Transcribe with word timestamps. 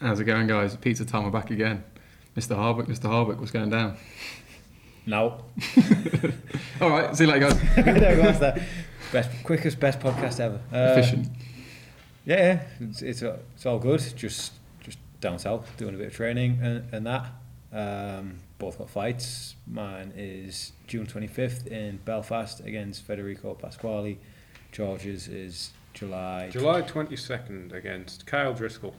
How's 0.00 0.20
it 0.20 0.24
going, 0.24 0.46
guys? 0.46 0.76
Pizza 0.76 1.04
time, 1.04 1.24
we're 1.24 1.30
back 1.30 1.50
again. 1.50 1.82
Mr. 2.36 2.54
Harbuck, 2.54 2.86
Mr. 2.86 3.08
Harbuck, 3.08 3.38
what's 3.38 3.50
going 3.50 3.70
down? 3.70 3.96
No. 5.06 5.42
All 6.80 6.90
right, 6.90 7.16
see 7.16 7.24
you 7.24 7.30
later, 7.30 7.48
guys. 7.48 7.74
there 7.84 8.16
goes 8.16 8.38
that. 8.40 8.60
Best, 9.12 9.30
quickest, 9.44 9.80
best 9.80 10.00
podcast 10.00 10.40
ever. 10.40 10.60
Uh, 10.72 10.92
Efficient. 10.92 11.28
Yeah, 12.26 12.36
yeah, 12.36 12.62
it's, 12.80 13.02
it's 13.02 13.22
uh, 13.22 13.38
it's 13.54 13.64
all 13.64 13.78
good. 13.78 14.00
Just 14.16 14.52
just 14.80 14.98
down 15.20 15.38
south, 15.38 15.70
doing 15.76 15.94
a 15.94 15.98
bit 15.98 16.08
of 16.08 16.12
training 16.12 16.58
and, 16.60 16.92
and 16.92 17.06
that. 17.06 17.26
Um, 17.72 18.40
both 18.58 18.78
got 18.78 18.90
fights. 18.90 19.54
Mine 19.64 20.12
is 20.16 20.72
June 20.88 21.06
twenty 21.06 21.28
fifth 21.28 21.68
in 21.68 21.98
Belfast 22.04 22.58
against 22.60 23.04
Federico 23.04 23.54
Pasquale. 23.54 24.18
George's 24.72 25.28
is 25.28 25.70
July. 25.94 26.50
July 26.50 26.82
22nd 26.82 27.72
against 27.72 28.26
Kyle 28.26 28.52
Driscoll. 28.52 28.94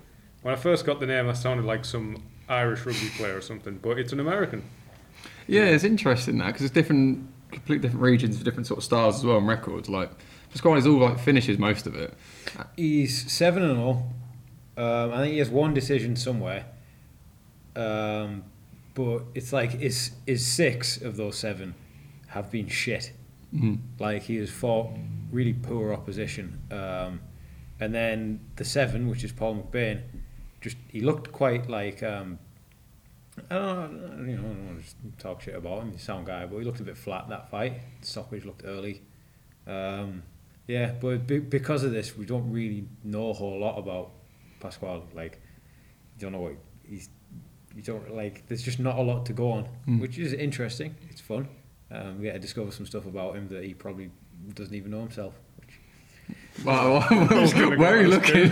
When 0.48 0.56
I 0.56 0.58
first 0.58 0.86
got 0.86 1.02
the 1.02 1.06
name, 1.06 1.28
I 1.28 1.34
sounded 1.34 1.66
like 1.66 1.84
some 1.84 2.24
Irish 2.48 2.86
rugby 2.86 3.10
player 3.18 3.36
or 3.36 3.42
something, 3.42 3.80
but 3.82 4.00
it's 4.00 4.14
an 4.14 4.22
American. 4.22 4.64
Yeah, 5.46 5.66
it's 5.66 5.84
interesting 5.84 6.38
that 6.38 6.46
because 6.46 6.62
it's 6.62 6.74
different, 6.74 7.28
completely 7.52 7.82
different 7.82 8.02
regions, 8.02 8.42
different 8.42 8.66
sort 8.66 8.78
of 8.78 8.86
styles 8.86 9.18
as 9.18 9.26
well 9.26 9.40
and 9.40 9.46
records. 9.50 9.90
Like, 9.90 10.10
Pasquale's 10.52 10.88
all 10.88 11.00
like 11.00 11.20
finishes 11.20 11.58
most 11.58 11.86
of 11.86 11.96
it. 11.96 12.14
He's 12.78 13.30
seven 13.30 13.62
and 13.62 13.78
all. 13.78 14.14
Um, 14.78 15.12
I 15.12 15.18
think 15.18 15.34
he 15.34 15.40
has 15.40 15.50
one 15.50 15.74
decision 15.74 16.16
somewhere. 16.16 16.64
Um, 17.76 18.46
but 18.94 19.24
it's 19.36 19.52
like 19.52 19.76
is 19.82 20.12
is 20.28 20.48
six 20.48 20.96
of 21.02 21.18
those 21.18 21.38
seven 21.38 21.76
have 22.28 22.50
been 22.50 22.70
shit. 22.70 23.12
Mhm. 23.54 23.80
Like 24.00 24.22
he 24.22 24.38
has 24.38 24.50
fought 24.50 24.92
really 25.30 25.52
poor 25.52 25.92
opposition. 25.92 26.62
Um, 26.72 27.20
and 27.82 27.94
then 27.94 28.40
the 28.56 28.64
seven, 28.64 29.10
which 29.10 29.26
is 29.26 29.34
Paul 29.34 29.56
McBain, 29.70 30.04
just 30.62 30.78
he 30.90 31.02
looked 31.02 31.32
quite 31.32 31.70
like 31.70 32.02
um, 32.04 32.40
I 33.52 33.56
don't 33.56 34.26
know, 34.26 34.32
you 34.32 34.38
know, 34.38 34.44
I 34.50 34.54
don't 34.54 34.66
want 34.68 34.78
to 34.80 34.84
just 34.84 34.96
talk 35.20 35.42
shit 35.42 35.56
about 35.56 35.84
him. 35.84 35.92
He's 35.92 36.02
a 36.02 36.04
sound 36.04 36.26
guy, 36.26 36.46
but 36.46 36.58
he 36.58 36.64
looked 36.66 36.80
a 36.80 36.84
bit 36.84 36.98
flat 36.98 37.30
that 37.30 37.50
fight. 37.52 37.82
Stockbridge 38.02 38.46
looked 38.46 38.64
early. 38.66 39.02
Um, 39.68 40.24
yeah, 40.68 40.94
but 41.00 41.28
be, 41.28 41.40
because 41.40 41.84
of 41.84 41.92
this, 41.92 42.18
we 42.18 42.26
don't 42.26 42.52
really 42.52 42.86
know 43.04 43.30
a 43.30 43.34
whole 43.34 43.60
lot 43.60 43.78
about 43.78 44.12
Pasquale. 44.60 45.04
Like, 45.14 45.40
you 46.18 46.22
don't 46.22 46.32
know 46.32 46.40
what 46.40 46.56
he's. 46.90 47.10
You 47.76 47.84
don't 47.84 48.14
like. 48.16 48.48
There's 48.48 48.64
just 48.64 48.80
not 48.80 48.98
a 48.98 49.02
lot 49.02 49.26
to 49.28 49.34
go 49.34 49.52
on, 49.52 49.68
Mm. 49.88 50.02
which 50.02 50.18
is 50.18 50.34
interesting. 50.34 50.96
It's 51.10 51.22
fun. 51.22 51.48
Um, 51.92 52.18
we 52.18 52.24
get 52.24 52.34
to 52.34 52.40
discover 52.40 52.72
some 52.72 52.86
stuff 52.88 53.06
about 53.06 53.36
him 53.36 53.48
that 53.50 53.64
he 53.64 53.74
probably 53.76 54.10
doesn't 54.56 54.74
even 54.74 54.90
know 54.92 55.02
himself. 55.02 55.36
Which 56.58 56.66
Wow, 56.66 57.02
where 57.78 57.98
are 57.98 58.02
you 58.02 58.10
go 58.10 58.10
on 58.10 58.10
looking? 58.10 58.52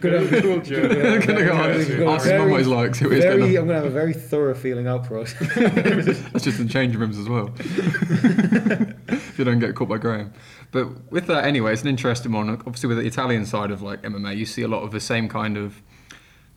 good. 0.00 0.42
Cool 0.42 0.60
journey. 0.60 1.26
Gonna 1.26 1.44
go 1.44 1.52
on. 1.54 1.74
He's 1.74 1.88
gonna 1.90 2.10
Ask 2.10 2.24
his 2.24 2.32
mum 2.34 2.50
what 2.50 2.58
he's 2.58 2.66
like. 2.68 2.94
See 2.94 3.04
what 3.06 3.14
he's 3.14 3.24
very, 3.24 3.38
going 3.38 3.56
I'm 3.56 3.66
gonna 3.66 3.74
have 3.74 3.84
a 3.84 3.90
very 3.90 4.12
thorough 4.14 4.54
feeling 4.54 4.86
out 4.86 5.06
for 5.06 5.18
us. 5.18 5.32
That's 5.56 6.44
just 6.44 6.60
in 6.60 6.68
change 6.68 6.94
rooms 6.96 7.18
as 7.18 7.28
well. 7.28 7.52
if 7.58 9.38
you 9.38 9.44
don't 9.44 9.58
get 9.58 9.74
caught 9.74 9.88
by 9.88 9.98
Graham. 9.98 10.32
But 10.70 11.10
with 11.10 11.26
that, 11.26 11.44
anyway, 11.44 11.72
it's 11.72 11.82
an 11.82 11.88
interesting 11.88 12.32
one. 12.32 12.48
Obviously, 12.50 12.88
with 12.88 12.98
the 12.98 13.06
Italian 13.06 13.46
side 13.46 13.70
of 13.70 13.82
like 13.82 14.02
MMA, 14.02 14.36
you 14.36 14.46
see 14.46 14.62
a 14.62 14.68
lot 14.68 14.82
of 14.82 14.92
the 14.92 15.00
same 15.00 15.28
kind 15.28 15.56
of, 15.56 15.82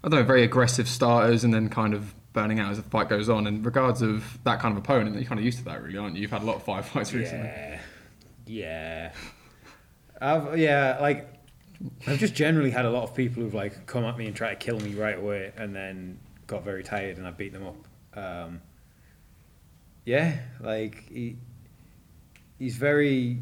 I 0.03 0.09
don't 0.09 0.20
know, 0.20 0.25
very 0.25 0.44
aggressive 0.44 0.88
starters 0.88 1.44
and 1.44 1.53
then 1.53 1.70
kind 1.70 1.94
of 1.94 2.14
burning 2.33 2.59
out 2.59 2.72
as 2.72 2.77
the 2.77 2.83
fight 2.83 3.09
goes 3.09 3.30
on. 3.30 3.48
In 3.48 3.64
regards 3.64 4.02
of 4.02 4.39
that 4.44 4.59
kind 4.59 4.77
of 4.77 4.83
opponent, 4.83 5.16
you're 5.16 5.25
kind 5.25 5.39
of 5.39 5.45
used 5.45 5.58
to 5.59 5.66
that, 5.66 5.81
really, 5.81 5.98
aren't 5.98 6.16
you? 6.16 6.22
You've 6.22 6.31
had 6.31 6.44
a 6.44 6.45
lot 6.45 6.58
of 6.58 6.66
firefights 6.66 7.14
recently. 7.14 7.48
Yeah, 7.48 7.80
yeah. 8.45 9.11
I've 10.23 10.57
yeah, 10.57 10.97
like 11.02 11.27
I've 12.07 12.17
just 12.17 12.33
generally 12.33 12.71
had 12.71 12.85
a 12.85 12.89
lot 12.89 13.03
of 13.03 13.13
people 13.13 13.43
who've 13.43 13.53
like 13.53 13.85
come 13.85 14.05
at 14.05 14.17
me 14.17 14.25
and 14.25 14.35
try 14.35 14.49
to 14.49 14.55
kill 14.55 14.80
me 14.80 14.93
right 14.95 15.17
away, 15.17 15.52
and 15.57 15.75
then 15.75 16.19
got 16.47 16.63
very 16.63 16.83
tired 16.83 17.17
and 17.17 17.27
I 17.27 17.31
beat 17.31 17.52
them 17.52 17.67
up. 17.67 18.17
Um, 18.17 18.61
yeah, 20.05 20.38
like 20.61 21.09
he, 21.09 21.35
he's 22.58 22.77
very 22.77 23.39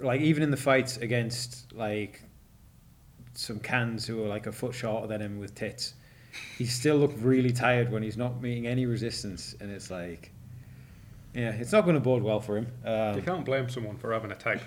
like 0.00 0.20
even 0.20 0.42
in 0.42 0.50
the 0.50 0.56
fights 0.56 0.98
against 0.98 1.72
like 1.72 2.22
some 3.34 3.60
cans 3.60 4.06
who 4.06 4.22
are 4.24 4.28
like 4.28 4.46
a 4.46 4.52
foot 4.52 4.74
shorter 4.74 5.06
than 5.06 5.20
him 5.22 5.38
with 5.38 5.54
tits, 5.54 5.94
he 6.58 6.66
still 6.66 6.96
looked 6.96 7.18
really 7.20 7.52
tired 7.52 7.90
when 7.90 8.02
he's 8.02 8.16
not 8.16 8.42
meeting 8.42 8.66
any 8.66 8.86
resistance, 8.86 9.54
and 9.60 9.70
it's 9.70 9.90
like. 9.90 10.30
Yeah, 11.36 11.50
it's 11.50 11.72
not 11.72 11.80
going 11.80 11.94
to 11.94 12.00
bode 12.00 12.22
well 12.22 12.38
for 12.38 12.58
him. 12.58 12.68
You 12.84 12.92
Um, 12.92 13.22
can't 13.22 13.44
blame 13.44 13.68
someone 13.68 13.96
for 13.96 14.12
having 14.12 14.30
a 14.30 14.36
tag. 14.36 14.60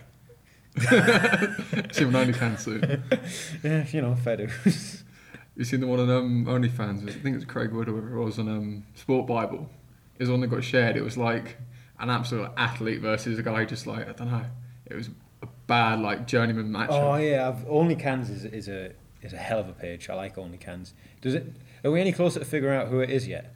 See, 1.92 2.06
only 2.06 2.34
can 2.34 2.58
soon. 2.58 3.04
yeah, 3.64 3.86
you 3.92 4.02
know, 4.02 4.16
fair 4.16 4.38
dues. 4.38 5.04
You 5.56 5.64
seen 5.66 5.80
the 5.80 5.88
one 5.88 6.00
on 6.00 6.10
um, 6.10 6.46
OnlyFans? 6.46 7.10
I 7.10 7.12
think 7.12 7.34
it 7.34 7.36
was 7.36 7.46
Craig 7.46 7.72
Wood 7.72 7.90
or 7.90 7.94
whatever 7.94 8.16
it 8.16 8.24
was 8.24 8.38
on 8.38 8.48
um, 8.48 8.84
Sport 8.94 9.26
Bible. 9.26 9.68
It 10.16 10.24
was 10.24 10.30
one 10.30 10.42
that 10.42 10.48
got 10.48 10.64
shared. 10.64 10.96
It 10.96 11.04
was 11.04 11.18
like 11.18 11.58
an 12.00 12.12
absolute 12.12 12.52
athlete 12.58 13.02
versus 13.02 13.40
a 13.40 13.44
guy 13.44 13.66
just 13.66 13.88
like 13.88 14.08
I 14.08 14.12
don't 14.12 14.30
know. 14.30 14.46
It 14.86 14.96
was 14.96 15.10
a 15.42 15.48
bad 15.66 16.00
like 16.00 16.28
journeyman 16.28 16.72
match. 16.72 16.90
oh 16.92 17.16
yeah, 17.16 17.48
I've, 17.48 17.68
Only 17.68 17.96
Cans 17.96 18.30
is, 18.30 18.46
is 18.46 18.68
a 18.68 18.92
is 19.24 19.34
a 19.34 19.38
hell 19.38 19.60
of 19.60 19.68
a 19.68 19.74
page. 19.74 20.10
I 20.10 20.14
like 20.14 20.38
Only 20.38 20.58
Cans. 20.58 20.94
Does 21.22 21.34
it? 21.34 21.52
Are 21.84 21.92
we 21.92 22.02
any 22.02 22.12
closer 22.12 22.40
to 22.40 22.46
figuring 22.46 22.80
out 22.80 22.90
who 22.90 23.00
it 23.00 23.10
is 23.10 23.28
yet? 23.28 23.56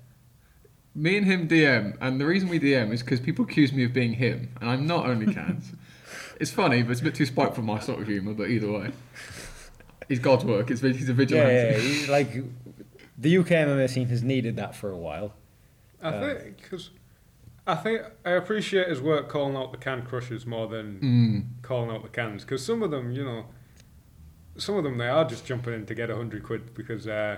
Me 0.93 1.17
and 1.17 1.25
him 1.25 1.47
DM, 1.47 1.97
and 2.01 2.19
the 2.19 2.25
reason 2.25 2.49
we 2.49 2.59
DM 2.59 2.91
is 2.91 3.01
because 3.01 3.19
people 3.19 3.45
accuse 3.45 3.71
me 3.71 3.85
of 3.85 3.93
being 3.93 4.13
him, 4.13 4.49
and 4.59 4.69
I'm 4.69 4.85
not 4.85 5.05
only 5.05 5.33
cans. 5.33 5.71
It's 6.41 6.51
funny, 6.51 6.81
but 6.83 6.91
it's 6.91 7.01
a 7.01 7.03
bit 7.05 7.15
too 7.15 7.25
spiteful 7.25 7.55
for 7.55 7.61
my 7.61 7.79
sort 7.79 8.01
of 8.01 8.07
humour. 8.07 8.33
But 8.33 8.49
either 8.49 8.71
way, 8.71 8.91
he's 10.09 10.19
God's 10.19 10.43
work. 10.43 10.69
It's, 10.71 10.81
he's 10.81 11.03
a 11.07 11.11
Yeah, 11.11 11.13
vigilante. 11.13 11.53
yeah, 11.53 11.73
he's 11.77 12.09
like 12.09 12.33
the 13.17 13.37
UK 13.37 13.47
MMA 13.47 13.89
scene 13.89 14.07
has 14.09 14.23
needed 14.23 14.55
that 14.57 14.75
for 14.75 14.89
a 14.89 14.97
while. 14.97 15.33
I 16.01 16.07
Um, 16.09 16.21
think 16.37 16.57
because 16.63 16.89
I 17.67 17.75
think 17.75 18.01
I 18.25 18.31
appreciate 18.31 18.87
his 18.89 18.99
work 19.01 19.29
calling 19.29 19.55
out 19.55 19.71
the 19.71 19.77
can 19.77 20.01
crushers 20.01 20.45
more 20.47 20.67
than 20.67 20.99
Mm. 20.99 21.61
calling 21.61 21.91
out 21.91 22.01
the 22.01 22.09
cans 22.09 22.43
because 22.43 22.65
some 22.65 22.81
of 22.81 22.89
them, 22.91 23.11
you 23.11 23.23
know, 23.23 23.45
some 24.57 24.75
of 24.77 24.83
them 24.83 24.97
they 24.97 25.07
are 25.07 25.25
just 25.25 25.45
jumping 25.45 25.73
in 25.75 25.85
to 25.85 25.93
get 25.95 26.09
a 26.09 26.15
hundred 26.15 26.43
quid 26.43 26.73
because 26.73 27.07
uh, 27.07 27.37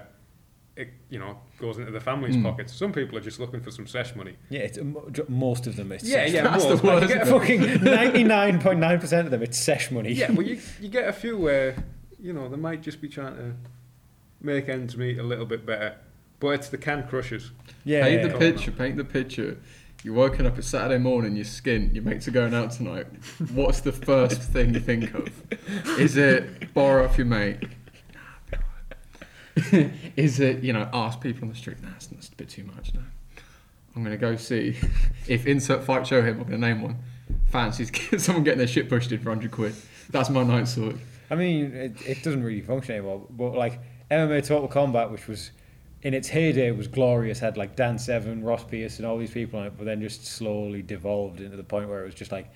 it 0.75 0.89
you 1.09 1.19
know 1.19 1.37
goes 1.59 1.77
into 1.77 1.91
the 1.91 1.99
family's 1.99 2.35
Mm. 2.35 2.43
pockets. 2.43 2.73
Some 2.75 2.91
people 2.91 3.17
are 3.17 3.21
just 3.21 3.39
looking 3.39 3.61
for 3.61 3.69
some 3.71 3.85
sesh 3.85 4.15
money. 4.15 4.35
Yeah, 4.49 4.61
it's, 4.61 4.77
mo- 4.79 5.09
most 5.27 5.67
of 5.67 5.75
them. 5.75 5.91
It's 5.91 6.03
Yeah, 6.03 6.25
sesh 6.25 6.31
yeah. 6.33 6.43
That's 6.43 6.63
most, 6.63 6.81
the 6.81 6.87
like, 6.87 7.01
you 7.03 7.07
get 7.09 7.21
a 7.21 7.25
fucking 7.39 7.83
ninety 7.83 8.23
nine 8.23 8.59
point 8.59 8.79
nine 8.79 8.99
percent 8.99 9.25
of 9.25 9.31
them. 9.31 9.43
It's 9.43 9.59
sesh 9.59 9.91
money. 9.91 10.11
Yeah, 10.13 10.31
but 10.31 10.45
you 10.45 10.59
you 10.81 10.89
get 10.89 11.07
a 11.07 11.13
few 11.13 11.37
where 11.37 11.75
you 12.19 12.33
know 12.33 12.49
they 12.49 12.57
might 12.57 12.81
just 12.81 13.01
be 13.01 13.07
trying 13.07 13.35
to 13.35 13.53
make 14.41 14.67
ends 14.67 14.97
meet 14.97 15.19
a 15.19 15.23
little 15.23 15.45
bit 15.45 15.65
better, 15.65 15.95
but 16.39 16.49
it's 16.49 16.69
the 16.69 16.77
can 16.77 17.07
crushers. 17.07 17.51
yeah, 17.85 18.03
paint 18.03 18.21
yeah, 18.21 18.27
the 18.27 18.33
yeah. 18.33 18.39
picture. 18.51 18.71
Paint 18.71 18.97
the 18.97 19.05
picture. 19.05 19.57
You're 20.03 20.15
woken 20.15 20.45
up. 20.45 20.57
It's 20.57 20.67
Saturday 20.67 20.97
morning. 21.01 21.35
You're 21.37 21.45
skint. 21.45 21.93
Your 21.93 22.03
mates 22.03 22.27
are 22.27 22.31
going 22.31 22.53
out 22.53 22.71
tonight. 22.71 23.05
What's 23.53 23.79
the 23.81 23.93
first 23.93 24.41
thing 24.41 24.73
you 24.73 24.81
think 24.81 25.13
of? 25.13 25.29
Is 25.97 26.17
it 26.17 26.73
borrow 26.73 27.05
off 27.05 27.17
your 27.17 27.27
mate? 27.27 27.59
Is 30.15 30.39
it 30.39 30.63
you 30.63 30.73
know 30.73 30.89
ask 30.93 31.21
people 31.21 31.43
on 31.43 31.49
the 31.49 31.55
street? 31.55 31.77
That's, 31.81 32.07
that's 32.07 32.29
a 32.29 32.35
bit 32.35 32.49
too 32.49 32.63
much. 32.63 32.93
No, 32.93 33.01
I'm 33.95 34.03
gonna 34.03 34.17
go 34.17 34.35
see 34.35 34.77
if 35.27 35.45
insert 35.45 35.83
fight 35.83 36.07
show 36.07 36.21
him. 36.21 36.39
I'm 36.39 36.45
gonna 36.45 36.57
name 36.57 36.81
one. 36.81 36.97
Fancies 37.49 37.91
someone 38.23 38.43
getting 38.43 38.57
their 38.57 38.67
shit 38.67 38.89
pushed 38.89 39.11
in 39.11 39.19
for 39.19 39.29
hundred 39.29 39.51
quid. 39.51 39.75
That's 40.09 40.29
my 40.29 40.43
night 40.43 40.67
sort. 40.67 40.95
I 41.29 41.35
mean, 41.35 41.73
it, 41.73 42.01
it 42.05 42.23
doesn't 42.23 42.43
really 42.43 42.61
function 42.61 42.95
anymore. 42.95 43.25
But 43.29 43.53
like 43.53 43.79
MMA 44.09 44.45
Total 44.45 44.67
Combat, 44.67 45.11
which 45.11 45.27
was 45.27 45.51
in 46.01 46.13
its 46.13 46.27
heyday 46.27 46.71
was 46.71 46.87
glorious, 46.87 47.39
had 47.39 47.55
like 47.57 47.75
Dan 47.75 47.97
Seven, 47.97 48.43
Ross 48.43 48.63
Pierce, 48.63 48.97
and 48.97 49.05
all 49.05 49.17
these 49.17 49.31
people 49.31 49.59
on 49.59 49.67
it, 49.67 49.73
but 49.77 49.85
then 49.85 50.01
just 50.01 50.25
slowly 50.25 50.81
devolved 50.81 51.39
into 51.39 51.57
the 51.57 51.63
point 51.63 51.89
where 51.89 52.01
it 52.01 52.05
was 52.05 52.15
just 52.15 52.31
like 52.31 52.51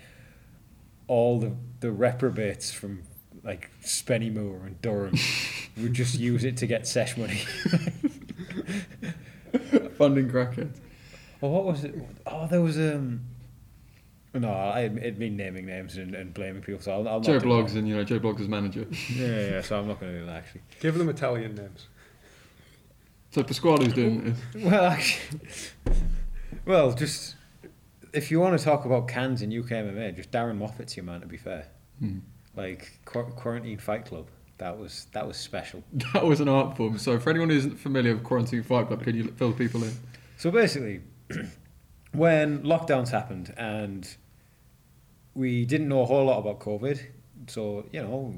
all 1.07 1.39
the 1.39 1.53
the 1.79 1.91
reprobates 1.91 2.71
from 2.71 3.03
like 3.47 3.71
Spennymoor 3.81 4.65
and 4.67 4.79
Durham 4.81 5.15
would 5.77 5.93
just 5.93 6.19
use 6.19 6.43
it 6.43 6.57
to 6.57 6.67
get 6.67 6.85
sesh 6.85 7.17
money. 7.17 7.37
Funding 9.97 10.29
crackhead. 10.29 10.75
Well, 11.41 11.51
what 11.51 11.65
was 11.65 11.83
it? 11.83 11.95
Oh, 12.25 12.47
there 12.47 12.61
was 12.61 12.77
um. 12.77 13.21
No, 14.33 14.49
I 14.51 14.81
it'd 14.81 15.17
mean 15.17 15.35
naming 15.37 15.65
names 15.65 15.97
and, 15.97 16.13
and 16.13 16.33
blaming 16.33 16.61
people. 16.61 16.81
So 16.81 16.91
I'll, 16.91 17.07
I'll 17.07 17.21
Joe 17.21 17.39
Blogs 17.39 17.75
and 17.75 17.87
you 17.87 17.95
know 17.95 18.03
Joe 18.03 18.19
Blogs 18.19 18.41
as 18.41 18.47
manager. 18.47 18.83
that. 18.85 19.09
Yeah, 19.09 19.49
yeah. 19.49 19.61
So 19.61 19.79
I'm 19.79 19.87
not 19.87 19.99
going 19.99 20.11
to 20.11 20.19
do 20.19 20.25
that 20.25 20.35
actually. 20.35 20.61
Give 20.79 20.95
them 20.95 21.09
Italian 21.09 21.55
names. 21.55 21.87
So 23.31 23.43
Pasquale's 23.43 23.93
doing 23.93 24.23
this. 24.23 24.37
Well, 24.63 24.85
actually, 24.91 25.39
well, 26.65 26.91
just 26.93 27.35
if 28.13 28.29
you 28.31 28.39
want 28.39 28.57
to 28.57 28.63
talk 28.63 28.85
about 28.85 29.07
cans 29.07 29.41
in 29.41 29.51
UK 29.57 29.67
MMA, 29.69 30.15
just 30.15 30.31
Darren 30.31 30.57
Moffat's 30.57 30.95
your 30.97 31.05
man. 31.05 31.21
To 31.21 31.27
be 31.27 31.37
fair, 31.37 31.67
Hmm. 31.99 32.19
Like 32.57 32.99
Qu- 33.05 33.31
Quarantine 33.35 33.77
Fight 33.77 34.05
Club, 34.05 34.27
that 34.57 34.77
was 34.77 35.07
that 35.13 35.25
was 35.27 35.37
special. 35.37 35.83
That 36.13 36.25
was 36.25 36.39
an 36.39 36.49
art 36.49 36.75
form. 36.75 36.97
So 36.97 37.19
for 37.19 37.29
anyone 37.29 37.49
who 37.49 37.55
isn't 37.57 37.77
familiar 37.79 38.13
with 38.13 38.23
Quarantine 38.23 38.63
Fight 38.63 38.87
Club, 38.87 39.03
can 39.03 39.15
you 39.15 39.25
fill 39.37 39.53
people 39.53 39.83
in? 39.83 39.93
So 40.37 40.51
basically, 40.51 41.01
when 42.11 42.63
lockdowns 42.63 43.09
happened 43.09 43.53
and 43.57 44.07
we 45.35 45.65
didn't 45.65 45.87
know 45.87 46.01
a 46.01 46.05
whole 46.05 46.25
lot 46.25 46.39
about 46.39 46.59
COVID, 46.59 46.99
so 47.47 47.85
you 47.91 48.01
know, 48.01 48.33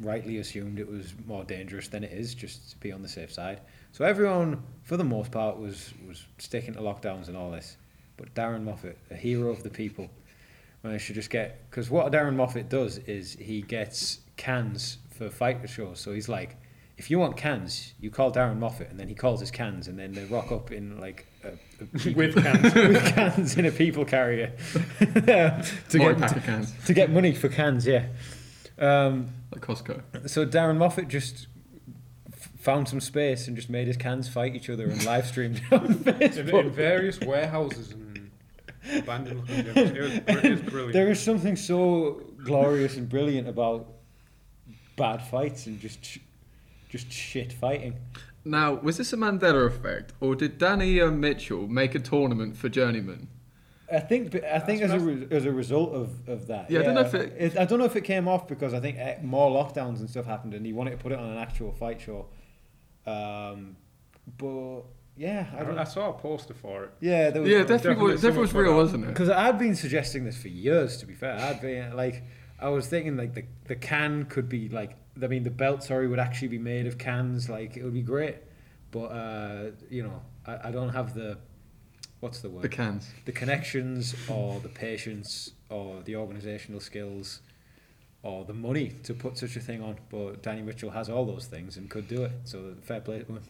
rightly 0.00 0.38
assumed 0.38 0.78
it 0.78 0.88
was 0.88 1.14
more 1.26 1.44
dangerous 1.44 1.88
than 1.88 2.04
it 2.04 2.12
is, 2.12 2.34
just 2.34 2.70
to 2.70 2.76
be 2.78 2.92
on 2.92 3.02
the 3.02 3.08
safe 3.08 3.32
side. 3.32 3.60
So 3.92 4.04
everyone, 4.04 4.62
for 4.82 4.96
the 4.96 5.04
most 5.04 5.30
part, 5.30 5.58
was 5.58 5.94
was 6.06 6.24
sticking 6.38 6.74
to 6.74 6.80
lockdowns 6.80 7.28
and 7.28 7.36
all 7.36 7.50
this. 7.50 7.76
But 8.16 8.34
Darren 8.34 8.62
Moffat, 8.64 8.96
a 9.10 9.14
hero 9.14 9.50
of 9.50 9.62
the 9.62 9.70
people, 9.70 10.08
managed 10.84 11.06
to 11.08 11.14
just 11.14 11.30
get 11.30 11.68
because 11.70 11.90
what 11.90 12.12
Darren 12.12 12.36
Moffat 12.36 12.68
does 12.68 12.98
is 12.98 13.32
he 13.32 13.62
gets 13.62 14.20
cans 14.36 14.98
for 15.16 15.30
fighter 15.30 15.66
shows. 15.66 15.98
So 15.98 16.12
he's 16.12 16.28
like, 16.28 16.56
if 16.96 17.10
you 17.10 17.18
want 17.18 17.36
cans, 17.36 17.94
you 17.98 18.10
call 18.10 18.30
Darren 18.30 18.58
Moffat, 18.58 18.90
and 18.90 19.00
then 19.00 19.08
he 19.08 19.14
calls 19.14 19.40
his 19.40 19.50
cans, 19.50 19.88
and 19.88 19.98
then 19.98 20.12
they 20.12 20.24
rock 20.26 20.52
up 20.52 20.70
in 20.70 21.00
like 21.00 21.26
a, 21.42 21.48
a 21.48 22.12
With 22.14 22.36
cans. 22.42 22.74
with 22.74 23.04
cans 23.14 23.56
in 23.56 23.64
a 23.66 23.72
people 23.72 24.04
carrier 24.04 24.52
to 25.00 25.98
More 25.98 26.12
get 26.12 26.18
pack 26.18 26.30
to, 26.30 26.36
of 26.36 26.44
cans, 26.44 26.72
to 26.86 26.94
get 26.94 27.10
money 27.10 27.32
for 27.34 27.48
cans. 27.48 27.86
Yeah. 27.86 28.06
Um, 28.78 29.28
like 29.52 29.62
Costco. 29.62 30.28
so 30.28 30.44
Darren 30.46 30.76
Moffat 30.76 31.08
just 31.08 31.46
found 32.58 32.88
some 32.88 33.00
space 33.00 33.46
and 33.46 33.56
just 33.56 33.68
made 33.70 33.86
his 33.86 33.96
cans 33.96 34.28
fight 34.28 34.54
each 34.56 34.70
other 34.70 34.86
and 34.88 35.04
live 35.04 35.26
streamed 35.26 35.60
it 35.70 35.72
on 35.72 35.86
in, 36.22 36.48
in 36.48 36.70
various 36.70 37.20
warehouses 37.20 37.92
and 37.92 38.03
abandoned 38.92 39.40
looking 39.40 39.64
gyms. 39.64 39.76
It 39.96 40.00
was, 40.28 40.44
it 40.44 40.50
was 40.50 40.62
brilliant. 40.62 40.92
There 40.92 41.10
is 41.10 41.20
something 41.20 41.56
so 41.56 42.22
glorious 42.44 42.96
and 42.96 43.08
brilliant 43.08 43.48
about 43.48 43.88
bad 44.96 45.22
fights 45.22 45.66
and 45.66 45.80
just 45.80 46.18
just 46.88 47.10
shit 47.10 47.52
fighting. 47.52 47.94
Now, 48.44 48.74
was 48.74 48.98
this 48.98 49.12
a 49.12 49.16
Mandela 49.16 49.66
effect, 49.66 50.12
or 50.20 50.36
did 50.36 50.58
Danny 50.58 51.00
uh, 51.00 51.10
Mitchell 51.10 51.66
make 51.66 51.94
a 51.94 51.98
tournament 51.98 52.56
for 52.56 52.68
journeyman? 52.68 53.28
I 53.90 54.00
think 54.00 54.34
I 54.44 54.58
think 54.58 54.82
as 54.82 54.92
a 54.92 54.98
re- 55.00 55.26
as 55.30 55.44
a 55.46 55.52
result 55.52 55.92
of, 55.94 56.28
of 56.28 56.46
that. 56.48 56.70
Yeah, 56.70 56.80
I 56.80 56.82
don't 56.84 56.94
know 56.94 57.00
if 57.02 57.14
it- 57.14 57.56
I 57.58 57.64
don't 57.64 57.78
know 57.78 57.84
if 57.84 57.96
it 57.96 58.02
came 58.04 58.28
off 58.28 58.46
because 58.48 58.74
I 58.74 58.80
think 58.80 58.98
eh, 58.98 59.16
more 59.22 59.50
lockdowns 59.50 60.00
and 60.00 60.08
stuff 60.08 60.26
happened, 60.26 60.54
and 60.54 60.64
he 60.64 60.72
wanted 60.72 60.92
to 60.92 60.96
put 60.98 61.12
it 61.12 61.18
on 61.18 61.28
an 61.30 61.38
actual 61.38 61.72
fight 61.72 62.00
show. 62.00 62.26
Um, 63.06 63.76
but 64.38 64.82
yeah, 65.16 65.46
I 65.56 65.62
don't. 65.62 65.78
I, 65.78 65.82
I 65.82 65.84
saw 65.84 66.10
a 66.10 66.12
poster 66.12 66.54
for 66.54 66.84
it. 66.84 66.90
yeah, 67.00 67.30
there 67.30 67.42
was, 67.42 67.50
Yeah, 67.50 67.58
definitely, 67.58 67.76
definitely 67.78 68.12
was, 68.12 68.22
definitely 68.22 68.40
was 68.42 68.54
real, 68.54 68.72
put 68.72 68.76
wasn't 68.76 69.04
it? 69.04 69.06
Because 69.08 69.30
I'd 69.30 69.58
been 69.58 69.74
suggesting 69.76 70.24
this 70.24 70.36
for 70.36 70.48
years. 70.48 70.96
To 70.98 71.06
be 71.06 71.14
fair, 71.14 71.36
I'd 71.38 71.60
been 71.60 71.94
like, 71.96 72.22
I 72.60 72.68
was 72.70 72.86
thinking 72.88 73.16
like 73.16 73.34
the 73.34 73.44
the 73.66 73.76
can 73.76 74.24
could 74.26 74.48
be 74.48 74.68
like, 74.68 74.96
I 75.22 75.26
mean, 75.28 75.42
the 75.44 75.50
belt 75.50 75.82
sorry 75.82 76.08
would 76.08 76.18
actually 76.18 76.48
be 76.48 76.58
made 76.58 76.86
of 76.86 76.98
cans. 76.98 77.48
Like 77.48 77.76
it 77.76 77.84
would 77.84 77.94
be 77.94 78.02
great, 78.02 78.36
but 78.90 79.06
uh, 79.06 79.70
you 79.90 80.02
know, 80.02 80.22
I, 80.46 80.68
I 80.68 80.70
don't 80.70 80.90
have 80.90 81.14
the 81.14 81.38
what's 82.20 82.40
the 82.40 82.48
word 82.50 82.62
The 82.62 82.68
cans. 82.68 83.08
the 83.24 83.32
connections 83.32 84.14
or 84.28 84.58
the 84.60 84.68
patience 84.68 85.52
or 85.68 86.02
the 86.02 86.16
organizational 86.16 86.80
skills 86.80 87.40
or 88.22 88.44
the 88.46 88.54
money 88.54 88.92
to 89.02 89.12
put 89.12 89.36
such 89.36 89.54
a 89.56 89.60
thing 89.60 89.82
on. 89.82 89.96
But 90.10 90.42
Danny 90.42 90.62
Mitchell 90.62 90.90
has 90.90 91.08
all 91.10 91.24
those 91.26 91.46
things 91.46 91.76
and 91.76 91.88
could 91.90 92.08
do 92.08 92.24
it. 92.24 92.32
So 92.44 92.74
fair 92.82 93.00
play 93.00 93.18
to 93.18 93.26
him. 93.26 93.40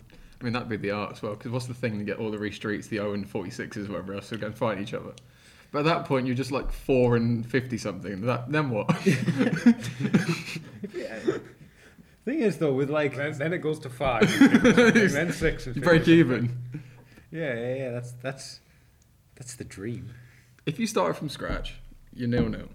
I 0.45 0.47
mean, 0.47 0.53
that'd 0.53 0.69
be 0.69 0.77
the 0.77 0.91
art 0.91 1.13
as 1.13 1.23
well, 1.23 1.33
because 1.33 1.51
what's 1.51 1.65
the 1.65 1.73
thing 1.73 1.97
to 1.99 2.05
get 2.05 2.19
all 2.19 2.31
the 2.31 2.37
re-streets, 2.37 2.89
the 2.89 2.99
0 2.99 3.15
and 3.15 3.27
46s, 3.27 3.89
whatever 3.89 4.13
else, 4.13 4.29
to 4.29 4.37
go 4.37 4.49
and 4.49 4.55
fight 4.55 4.79
each 4.79 4.93
other? 4.93 5.15
But 5.73 5.79
at 5.79 5.85
that 5.87 6.05
point, 6.05 6.27
you're 6.27 6.37
just 6.37 6.53
like 6.53 6.71
4 6.71 7.17
and 7.17 7.51
50 7.51 7.79
something. 7.79 8.21
That, 8.21 8.53
then 8.53 8.69
what? 8.69 8.95
Thing 12.27 12.41
is 12.41 12.59
though, 12.59 12.75
with 12.75 12.91
like 12.91 13.17
Then, 13.17 13.39
then 13.39 13.55
it 13.55 13.59
goes 13.59 13.79
to 13.79 13.89
five, 13.89 14.23
and 14.41 14.63
then 15.11 15.33
six. 15.33 15.67
And 15.67 15.77
you 15.77 15.81
break 15.83 16.07
even. 16.09 16.55
yeah, 17.31 17.55
yeah, 17.55 17.75
yeah. 17.75 17.91
That's 17.91 18.13
that's 18.13 18.61
that's 19.37 19.57
the 19.57 19.65
dream. 19.65 20.11
If 20.67 20.79
you 20.79 20.87
start 20.87 21.17
from 21.17 21.31
scratch, 21.31 21.77
you're 22.15 22.29
nil 22.29 22.51
nil. 22.51 22.69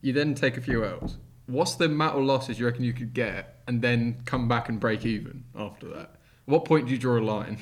You 0.00 0.14
then 0.14 0.34
take 0.34 0.56
a 0.56 0.62
few 0.62 0.82
L's. 0.84 1.18
What's 1.46 1.74
the 1.76 1.86
amount 1.86 2.18
of 2.18 2.24
losses 2.24 2.58
you 2.58 2.66
reckon 2.66 2.84
you 2.84 2.92
could 2.92 3.14
get, 3.14 3.62
and 3.66 3.80
then 3.82 4.22
come 4.24 4.46
back 4.48 4.68
and 4.68 4.78
break 4.78 5.06
even 5.06 5.44
after 5.54 5.88
that? 5.88 6.16
What 6.46 6.64
point 6.64 6.86
do 6.86 6.92
you 6.92 6.98
draw 6.98 7.18
a 7.18 7.20
line? 7.22 7.58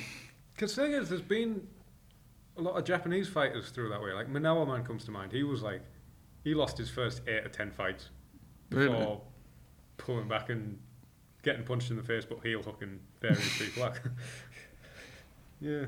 Because 0.53 0.75
thing 0.75 0.91
is, 0.91 1.09
there's 1.09 1.21
been 1.21 1.67
a 2.57 2.61
lot 2.61 2.75
of 2.77 2.83
Japanese 2.85 3.27
fighters 3.27 3.69
through 3.69 3.89
that 3.89 4.01
way. 4.01 4.13
Like 4.13 4.29
Manoa 4.29 4.65
Man 4.65 4.83
comes 4.83 5.05
to 5.05 5.11
mind. 5.11 5.31
He 5.31 5.43
was 5.43 5.61
like, 5.61 5.81
he 6.43 6.53
lost 6.53 6.77
his 6.77 6.89
first 6.89 7.21
eight 7.27 7.45
or 7.45 7.49
ten 7.49 7.71
fights 7.71 8.09
before 8.69 8.85
Really? 8.95 9.17
pulling 9.97 10.27
back 10.27 10.49
and 10.49 10.79
getting 11.43 11.63
punched 11.63 11.89
in 11.91 11.97
the 11.97 12.03
face, 12.03 12.25
but 12.25 12.39
heel 12.43 12.61
hooking 12.61 12.99
various 13.21 13.57
people. 13.57 13.89
Yeah, 15.63 15.85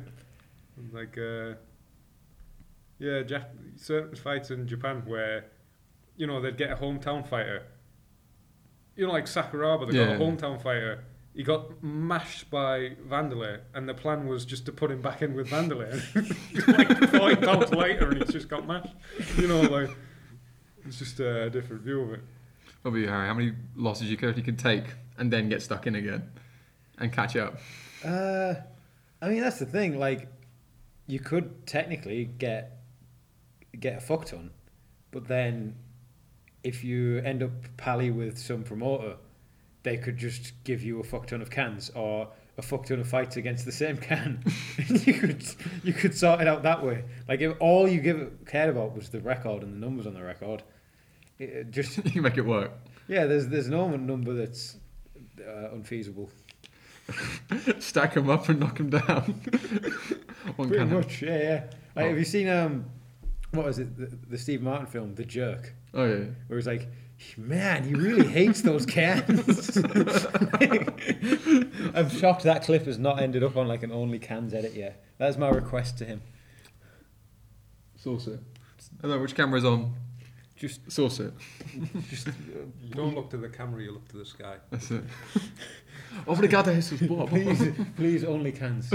like 0.92 1.18
uh, 1.18 1.56
yeah, 3.00 3.24
Jap- 3.24 3.50
certain 3.76 4.16
fights 4.16 4.52
in 4.52 4.68
Japan 4.68 5.02
where 5.08 5.46
you 6.16 6.28
know 6.28 6.40
they'd 6.42 6.58
get 6.58 6.70
a 6.72 6.76
hometown 6.76 7.28
fighter. 7.28 7.64
You 8.96 9.08
know, 9.08 9.12
like 9.14 9.26
Sakuraba, 9.26 9.90
they 9.92 9.98
got 9.98 10.16
a 10.16 10.20
hometown 10.20 10.62
fighter. 10.62 11.04
He 11.36 11.42
got 11.42 11.84
mashed 11.84 12.52
by 12.52 12.92
Vanderlei, 13.10 13.62
and 13.74 13.90
the 13.90 13.94
plan 13.96 14.28
was 14.28 14.46
just 14.46 14.66
to 14.68 14.72
put 14.72 14.92
him 14.92 15.02
back 15.02 15.24
in 15.24 15.34
with 15.34 15.50
Vanderlei. 15.50 16.00
like 16.78 17.10
five 17.10 17.42
pounds 17.42 17.72
later, 17.72 18.12
and 18.12 18.22
he's 18.22 18.32
just 18.32 18.48
got 18.48 18.68
mashed. 18.68 18.94
You 19.38 19.48
know, 19.48 19.62
like 19.62 19.90
it's 20.86 21.00
just 21.00 21.20
a 21.20 21.50
different 21.50 21.82
view 21.82 22.02
of 22.02 22.14
it. 22.14 22.20
What 22.84 22.90
about 22.90 22.98
you, 23.00 23.08
Harry? 23.08 23.28
How 23.28 23.34
many 23.34 23.54
losses 23.76 24.12
you 24.12 24.18
could 24.18 24.38
you 24.38 24.44
could 24.44 24.60
take 24.60 24.84
and 25.18 25.32
then 25.32 25.50
get 25.50 25.62
stuck 25.62 25.88
in 25.88 25.96
again 25.96 26.30
and 27.00 27.12
catch 27.12 27.36
up? 27.36 27.58
Uh, 28.06 28.56
I 29.22 29.30
mean 29.30 29.42
that's 29.42 29.60
the 29.60 29.66
thing. 29.66 29.98
Like, 29.98 30.28
you 31.08 31.20
could 31.20 31.66
technically 31.66 32.26
get 32.26 32.80
get 33.80 33.98
a 33.98 34.02
fuck 34.02 34.26
ton, 34.26 34.52
but 35.10 35.28
then 35.28 35.76
if 36.64 36.84
you 36.84 37.18
end 37.20 37.42
up 37.42 37.52
pally 37.78 38.12
with 38.12 38.38
some 38.38 38.64
promoter, 38.64 39.16
they 39.84 39.98
could 39.98 40.18
just 40.18 40.54
give 40.64 40.82
you 40.84 41.00
a 41.00 41.04
fuck 41.04 41.28
ton 41.28 41.42
of 41.42 41.50
cans 41.50 41.90
or 41.94 42.30
a 42.58 42.62
fuck 42.62 42.86
ton 42.86 43.00
of 43.00 43.08
fights 43.08 43.36
against 43.38 43.66
the 43.66 43.72
same 43.72 43.98
can. 43.98 44.44
you 44.88 45.14
could 45.14 45.44
you 45.84 45.94
could 45.94 46.16
sort 46.18 46.42
it 46.42 46.48
out 46.48 46.64
that 46.64 46.84
way. 46.84 47.04
Like 47.28 47.42
if 47.42 47.56
all 47.60 47.88
you 47.88 48.00
give 48.02 48.32
cared 48.46 48.70
about 48.70 48.96
was 48.96 49.10
the 49.10 49.20
record 49.20 49.64
and 49.64 49.74
the 49.74 49.80
numbers 49.86 50.08
on 50.08 50.14
the 50.14 50.24
record, 50.24 50.64
it, 51.40 51.72
just 51.72 52.04
you 52.16 52.22
make 52.22 52.38
it 52.38 52.46
work. 52.46 52.72
yeah, 53.08 53.26
there's 53.26 53.48
there's 53.48 53.70
no 53.70 53.90
number 53.96 54.34
that's 54.34 54.78
uh, 55.40 55.70
unfeasible. 55.74 56.30
Stack 57.80 58.14
them 58.14 58.30
up 58.30 58.48
and 58.50 58.60
knock 58.60 58.78
them 58.78 58.90
down. 58.90 59.42
One 60.56 60.70
Pretty 60.70 60.86
can. 60.86 60.94
much, 60.94 61.22
yeah, 61.22 61.38
yeah. 61.38 61.64
Like, 61.96 62.06
Oh. 62.06 62.10
Have 62.10 62.18
you 62.18 62.24
seen 62.26 62.48
um, 62.50 62.86
what 63.52 63.66
was 63.66 63.80
it, 63.80 63.96
the, 63.98 64.06
the 64.30 64.38
Steve 64.38 64.62
Martin 64.62 64.88
film, 64.88 65.14
The 65.16 65.26
Jerk, 65.26 65.74
Oh 65.94 66.06
yeah. 66.06 66.24
where 66.48 66.58
he's 66.58 66.66
like, 66.68 66.88
man, 67.38 67.84
he 67.84 67.94
really 67.94 68.28
hates 68.28 68.62
those 68.62 68.86
cans. 68.86 69.78
I'm 71.94 72.10
shocked 72.10 72.44
that 72.44 72.64
clip 72.64 72.86
has 72.86 72.98
not 72.98 73.22
ended 73.22 73.44
up 73.44 73.58
on 73.58 73.68
like 73.68 73.84
an 73.84 73.92
only 73.92 74.20
cans 74.20 74.54
edit 74.54 74.74
yet. 74.74 75.04
That's 75.18 75.38
my 75.38 75.50
request 75.50 75.98
to 76.00 76.06
him. 76.06 76.22
Sauce 77.96 78.28
it. 78.28 78.40
I 79.00 79.02
don't 79.04 79.12
know 79.12 79.20
which 79.22 79.36
camera's 79.36 79.66
on. 79.66 79.94
Just, 80.64 80.90
source 80.90 81.20
it. 81.20 81.34
just 82.10 82.30
uh, 82.30 82.32
You 82.82 82.94
don't 82.96 83.14
look 83.14 83.30
to 83.32 83.38
the 83.38 83.50
camera; 83.50 83.84
you 83.84 83.92
look 83.92 84.08
to 84.08 84.16
the 84.16 84.26
sky. 84.26 84.56
That's 84.70 84.92
it. 84.92 85.04
Obrigado, 86.26 86.74
Jesus 86.74 87.02
Bob. 87.02 87.28
please, 87.28 87.62
please, 87.98 88.24
only 88.24 88.54
cans. 88.54 88.90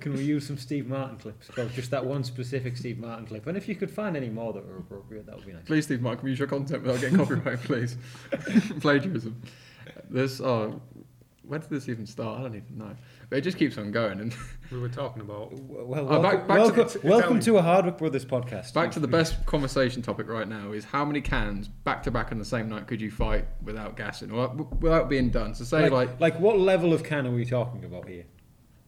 Can 0.00 0.14
we 0.14 0.24
use 0.24 0.44
some 0.44 0.58
Steve 0.58 0.88
Martin 0.88 1.16
clips? 1.16 1.56
Well, 1.56 1.68
just 1.68 1.92
that 1.92 2.04
one 2.04 2.24
specific 2.24 2.76
Steve 2.76 2.98
Martin 2.98 3.26
clip. 3.26 3.46
And 3.46 3.56
if 3.56 3.68
you 3.68 3.76
could 3.76 3.92
find 3.92 4.16
any 4.16 4.28
more 4.28 4.52
that 4.54 4.64
are 4.64 4.78
appropriate, 4.78 5.26
that 5.26 5.36
would 5.36 5.46
be 5.46 5.52
nice. 5.52 5.62
Please, 5.66 5.84
Steve 5.84 6.02
Mark, 6.02 6.18
can 6.18 6.24
we 6.24 6.30
use 6.30 6.40
your 6.40 6.48
content 6.48 6.82
without 6.82 7.00
getting 7.00 7.16
copyright, 7.16 7.60
please? 7.60 7.96
Plagiarism. 8.80 9.40
This, 10.10 10.40
oh, 10.40 10.80
where 11.46 11.60
did 11.60 11.70
this 11.70 11.88
even 11.88 12.06
start? 12.06 12.40
I 12.40 12.42
don't 12.42 12.56
even 12.56 12.76
know. 12.76 12.96
But 13.30 13.38
it 13.38 13.42
just 13.42 13.56
keeps 13.56 13.78
on 13.78 13.92
going. 13.92 14.18
And 14.18 14.34
We 14.74 14.80
were 14.80 14.88
talking 14.88 15.22
about 15.22 15.52
Well, 15.52 15.82
Oh, 16.00 16.04
welcome, 16.04 16.22
back- 16.22 16.48
back 16.48 16.56
to 16.56 16.62
welcome, 16.62 17.00
the- 17.00 17.08
welcome 17.08 17.40
to 17.40 17.58
a 17.58 17.62
Hardwick 17.62 17.96
Brothers 17.96 18.24
podcast. 18.24 18.74
back 18.74 18.90
to 18.90 18.98
the 18.98 19.06
best 19.06 19.46
conversation 19.46 20.02
topic 20.02 20.28
right 20.28 20.48
now 20.48 20.72
is 20.72 20.84
how 20.84 21.04
many 21.04 21.20
cans 21.20 21.68
back 21.68 22.02
to 22.02 22.10
back 22.10 22.32
on 22.32 22.38
the 22.40 22.44
same 22.44 22.68
night 22.68 22.88
could 22.88 23.00
you 23.00 23.12
fight 23.12 23.46
without 23.62 23.96
gassing 23.96 24.32
or 24.32 24.48
without 24.80 25.08
being 25.08 25.30
done? 25.30 25.54
So 25.54 25.62
say 25.62 25.82
like, 25.88 25.92
like, 25.92 26.20
like, 26.20 26.40
what 26.40 26.58
level 26.58 26.92
of 26.92 27.04
can 27.04 27.24
are 27.24 27.30
we 27.30 27.44
talking 27.44 27.84
about 27.84 28.08
here? 28.08 28.24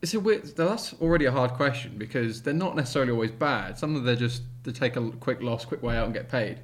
it's 0.02 0.12
a 0.12 0.18
weird. 0.18 0.44
That's 0.56 0.92
already 0.94 1.24
a 1.26 1.30
hard 1.32 1.52
question 1.52 1.96
because 1.98 2.42
they're 2.42 2.52
not 2.52 2.74
necessarily 2.74 3.12
always 3.12 3.30
bad. 3.30 3.78
Some 3.78 3.90
of 3.90 3.94
them 4.02 4.06
they're 4.06 4.16
just 4.16 4.42
to 4.64 4.72
take 4.72 4.96
a 4.96 5.10
quick 5.12 5.40
loss, 5.40 5.64
quick 5.64 5.84
way 5.84 5.96
out, 5.96 6.04
and 6.06 6.12
get 6.12 6.28
paid. 6.28 6.58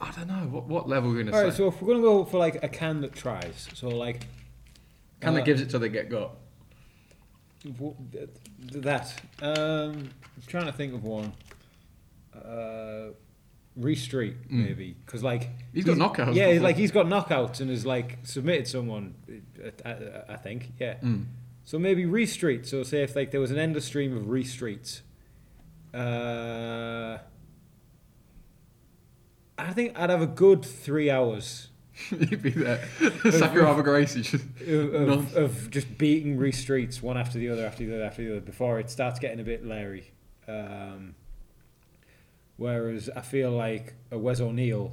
I 0.00 0.10
don't 0.12 0.26
know 0.28 0.46
what 0.50 0.66
what 0.68 0.88
level 0.88 1.10
we're 1.10 1.22
gonna 1.22 1.36
All 1.36 1.42
right, 1.44 1.52
say. 1.52 1.58
so 1.58 1.68
if 1.68 1.82
we're 1.82 1.88
gonna 1.88 2.00
go 2.02 2.24
for 2.24 2.38
like 2.38 2.64
a 2.64 2.68
can 2.68 3.02
that 3.02 3.12
tries, 3.14 3.68
so 3.74 3.88
like 3.88 4.26
Can 5.20 5.30
uh, 5.30 5.32
that 5.34 5.44
gives 5.44 5.60
it 5.60 5.68
till 5.68 5.80
they 5.80 5.90
get 5.90 6.08
got? 6.08 6.32
That. 8.72 9.12
Um, 9.42 10.10
I'm 10.36 10.42
trying 10.46 10.66
to 10.66 10.72
think 10.72 10.94
of 10.94 11.04
one. 11.04 11.32
Uh, 12.34 13.10
Restreet 13.78 14.36
Mm. 14.48 14.64
maybe 14.66 14.96
because 15.04 15.22
like 15.22 15.50
He's 15.74 15.84
got 15.84 15.98
knockouts 15.98 16.34
Yeah, 16.34 16.48
before. 16.52 16.62
like 16.64 16.76
he's 16.76 16.90
got 16.92 17.04
knockouts 17.06 17.60
and 17.60 17.68
has 17.68 17.84
like 17.84 18.18
submitted 18.22 18.66
someone. 18.66 19.14
I, 19.84 19.90
I, 19.90 20.22
I 20.30 20.36
think 20.36 20.72
yeah. 20.80 20.94
Mm. 21.02 21.26
So 21.64 21.78
maybe 21.78 22.04
Restreet. 22.04 22.64
So 22.66 22.82
say 22.84 23.02
if 23.02 23.14
like 23.14 23.32
there 23.32 23.40
was 23.40 23.50
an 23.50 23.58
end 23.58 23.76
of 23.76 23.84
stream 23.84 24.16
of 24.16 24.24
Restreets. 24.24 25.02
Uh, 25.92 27.18
I 29.58 29.72
think 29.72 29.98
I'd 29.98 30.10
have 30.10 30.22
a 30.22 30.26
good 30.26 30.64
three 30.64 31.10
hours 31.10 31.68
You'd 32.10 32.42
be 32.42 32.50
there. 32.50 32.78
Sakuraba 32.98 33.82
Gracie 33.82 34.22
just 34.22 34.44
of, 34.66 34.94
of, 34.94 35.36
of 35.36 35.70
just 35.70 35.96
beating 35.96 36.36
Reese 36.36 36.58
Streets 36.58 37.02
one 37.02 37.16
after 37.16 37.38
the 37.38 37.48
other, 37.48 37.64
after 37.64 37.84
the 37.84 37.94
other, 37.94 38.04
after 38.04 38.22
the 38.22 38.30
other, 38.32 38.40
before 38.40 38.78
it 38.78 38.90
starts 38.90 39.18
getting 39.18 39.40
a 39.40 39.44
bit 39.44 39.66
leery. 39.66 40.12
Um, 40.46 41.14
whereas 42.56 43.08
I 43.16 43.22
feel 43.22 43.50
like 43.50 43.94
a 44.10 44.18
Wes 44.18 44.40
O'Neill, 44.40 44.92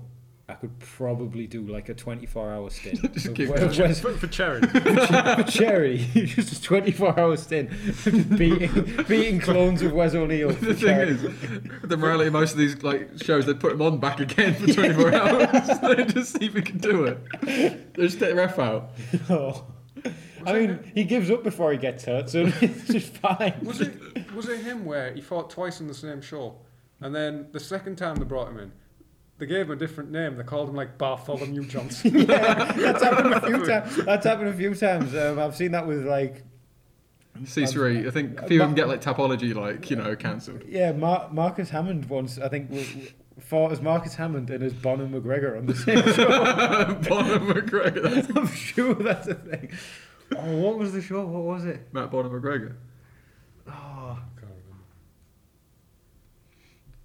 I 0.53 0.55
could 0.57 0.77
probably 0.77 1.47
do 1.47 1.65
like 1.65 1.89
a 1.89 1.95
24 1.95 2.51
hour 2.53 2.69
stint. 2.69 3.01
Just 3.13 3.25
of 3.25 3.33
keep 3.33 3.49
Wes- 3.49 3.75
going. 3.75 3.93
For, 3.95 4.13
for 4.13 4.27
charity. 4.27 4.67
for 4.79 5.43
charity, 5.51 6.05
just 6.27 6.53
a 6.53 6.61
24 6.61 7.19
hour 7.19 7.35
stint 7.37 7.71
beating, 8.37 9.03
beating 9.07 9.39
clones 9.39 9.81
of 9.81 9.93
Wes 9.93 10.13
O'Neill. 10.13 10.53
for 10.53 10.65
the 10.65 10.73
thing 10.75 10.85
charity. 10.85 11.11
is, 11.13 11.81
the 11.83 11.97
morality 11.97 12.27
of 12.27 12.33
most 12.33 12.51
of 12.51 12.59
these 12.59 12.83
like 12.83 13.09
shows, 13.23 13.47
they 13.47 13.55
put 13.55 13.71
him 13.71 13.81
on 13.81 13.99
back 13.99 14.19
again 14.19 14.53
for 14.53 14.71
24 14.71 15.15
hours. 15.15 15.79
they 15.79 16.05
just 16.05 16.37
see 16.37 16.45
if 16.45 16.53
he 16.53 16.61
can 16.61 16.77
do 16.77 17.05
it. 17.05 17.17
They 17.41 18.03
just 18.03 18.19
take 18.19 18.29
the 18.29 18.35
ref 18.35 18.59
out. 18.59 18.91
Oh. 19.31 19.65
I 20.45 20.53
mean, 20.53 20.91
he 20.93 21.03
gives 21.03 21.31
up 21.31 21.43
before 21.43 21.71
he 21.71 21.79
gets 21.79 22.05
hurt, 22.05 22.29
so 22.29 22.51
it's 22.61 22.87
just 22.89 23.17
fine. 23.17 23.55
Was 23.63 23.81
it 23.81 23.93
was 24.35 24.49
it 24.49 24.59
him 24.59 24.85
where 24.85 25.13
he 25.13 25.21
fought 25.21 25.49
twice 25.49 25.79
in 25.79 25.87
the 25.87 25.95
same 25.95 26.21
show, 26.21 26.57
and 27.01 27.15
then 27.15 27.47
the 27.53 27.59
second 27.59 27.95
time 27.95 28.17
they 28.17 28.25
brought 28.25 28.49
him 28.49 28.59
in, 28.59 28.71
they 29.39 29.45
gave 29.45 29.65
him 29.65 29.71
a 29.71 29.75
different 29.75 30.11
name. 30.11 30.37
They 30.37 30.43
called 30.43 30.69
him 30.69 30.75
like 30.75 30.97
Bartholomew 30.97 31.63
Johnson. 31.67 32.19
yeah, 32.19 32.25
that's 32.73 33.03
happened 33.03 33.33
a 33.33 33.41
few 33.41 33.65
times. 33.65 33.95
That's 34.05 34.25
happened 34.25 34.49
a 34.49 34.53
few 34.53 34.73
times. 34.75 35.15
Um, 35.15 35.39
I've 35.39 35.55
seen 35.55 35.71
that 35.71 35.85
with 35.87 36.05
like, 36.05 36.43
C3, 37.41 38.07
I 38.07 38.11
think 38.11 38.41
a 38.41 38.47
few 38.47 38.61
of 38.61 38.67
them 38.69 38.75
get 38.75 38.87
like 38.87 39.01
topology, 39.01 39.55
like, 39.55 39.89
you 39.89 39.95
know, 39.95 40.15
cancelled. 40.15 40.63
yeah, 40.67 40.91
Mar- 40.91 41.29
Marcus 41.31 41.69
Hammond 41.71 42.05
once. 42.05 42.37
I 42.37 42.47
think 42.47 42.69
w- 42.69 42.85
w- 42.87 43.07
fought 43.39 43.71
as 43.71 43.81
Marcus 43.81 44.13
Hammond 44.13 44.51
and 44.51 44.63
as 44.63 44.71
Bonham 44.71 45.11
McGregor 45.11 45.57
on 45.57 45.65
the 45.65 45.73
same 45.75 46.03
show. 46.13 46.27
Bonham 47.09 47.47
McGregor. 47.47 48.03
That's 48.03 48.29
I'm 48.37 48.47
sure 48.47 48.93
that's 48.93 49.27
a 49.27 49.33
thing. 49.33 49.71
Oh, 50.37 50.57
what 50.57 50.77
was 50.77 50.93
the 50.93 51.01
show? 51.01 51.25
What 51.25 51.41
was 51.43 51.65
it? 51.65 51.87
Matt 51.91 52.11
Bonham 52.11 52.31
McGregor. 52.39 52.75
Oh, 53.67 54.19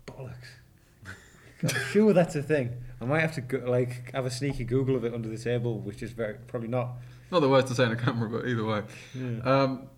bollocks. 0.06 0.57
I'm 1.62 1.68
sure 1.90 2.12
that's 2.12 2.36
a 2.36 2.42
thing. 2.42 2.72
I 3.00 3.04
might 3.04 3.20
have 3.20 3.34
to 3.34 3.40
go, 3.40 3.58
like 3.58 4.12
have 4.12 4.26
a 4.26 4.30
sneaky 4.30 4.64
Google 4.64 4.96
of 4.96 5.04
it 5.04 5.14
under 5.14 5.28
the 5.28 5.38
table, 5.38 5.80
which 5.80 6.02
is 6.02 6.12
very 6.12 6.34
probably 6.46 6.68
not. 6.68 6.96
Not 7.30 7.40
the 7.40 7.48
words 7.48 7.68
to 7.68 7.74
say 7.74 7.84
on 7.84 7.92
a 7.92 7.96
camera, 7.96 8.28
but 8.28 8.46
either 8.46 8.64
way. 8.64 8.82
Yeah. 9.14 9.40
Um, 9.44 9.88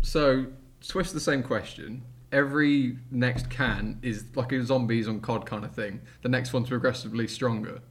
so, 0.00 0.46
switch 0.80 1.12
the 1.12 1.20
same 1.20 1.42
question. 1.42 2.02
Every 2.32 2.98
next 3.10 3.50
can 3.50 3.98
is 4.02 4.24
like 4.34 4.52
a 4.52 4.64
zombies 4.64 5.06
on 5.06 5.20
COD 5.20 5.46
kind 5.46 5.64
of 5.64 5.74
thing. 5.74 6.00
The 6.22 6.28
next 6.28 6.52
one's 6.52 6.68
progressively 6.68 7.28
stronger 7.28 7.82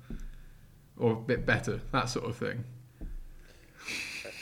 or 0.98 1.14
a 1.14 1.16
bit 1.16 1.46
better, 1.46 1.82
that 1.92 2.10
sort 2.10 2.26
of 2.26 2.36
thing. 2.36 2.64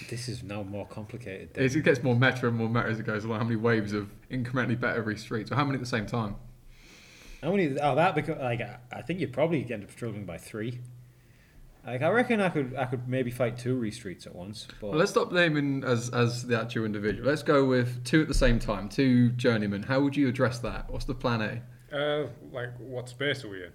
This 0.10 0.28
is 0.28 0.44
now 0.44 0.64
more 0.64 0.86
complicated. 0.88 1.52
It 1.56 1.84
gets 1.84 2.04
more 2.04 2.16
meta 2.16 2.48
and 2.48 2.58
more 2.58 2.70
meta 2.70 2.88
as 2.88 3.00
it 3.00 3.06
goes 3.06 3.26
along. 3.26 3.40
How 3.40 3.44
many 3.46 3.56
waves 3.56 3.94
of 3.94 4.10
incrementally 4.32 4.80
better 4.80 4.98
every 4.98 5.18
street? 5.18 5.48
So, 5.48 5.56
how 5.56 5.64
many 5.64 5.76
at 5.76 5.82
the 5.82 5.86
same 5.86 6.06
time? 6.06 6.36
How 7.42 7.52
many? 7.52 7.78
Oh, 7.80 7.96
that 7.96 8.16
because 8.16 8.38
like 8.40 8.62
I, 8.62 8.78
I 8.92 9.02
think 9.02 9.20
you'd 9.20 9.34
probably 9.34 9.66
end 9.72 9.84
up 9.84 9.92
struggling 9.92 10.26
by 10.26 10.38
three. 10.38 10.80
Like 11.86 12.02
I 12.02 12.10
reckon 12.10 12.42
I 12.42 12.50
could 12.50 12.76
I 12.78 12.86
could 12.86 13.08
maybe 13.08 13.32
fight 13.32 13.58
two 13.58 13.80
restreets 13.80 14.28
at 14.28 14.36
once. 14.36 14.68
But 14.82 14.90
Well, 14.90 15.00
let's 15.00 15.12
stop 15.12 15.32
naming 15.32 15.84
as 15.84 16.10
as 16.10 16.46
the 16.46 16.60
actual 16.60 16.86
individual. 16.86 17.28
Let's 17.28 17.44
go 17.44 17.64
with 17.66 18.04
two 18.04 18.22
at 18.22 18.28
the 18.28 18.34
same 18.34 18.60
time, 18.60 18.90
two 18.90 19.30
journeymen. 19.32 19.84
How 19.84 20.02
would 20.02 20.16
you 20.16 20.28
address 20.28 20.60
that? 20.60 20.90
What's 20.90 21.06
the 21.06 21.16
plan 21.16 21.42
A? 21.42 21.96
Uh, 21.96 22.28
like 22.52 22.78
what 22.78 23.08
space 23.10 23.44
are 23.46 23.50
we 23.50 23.64
in? 23.64 23.72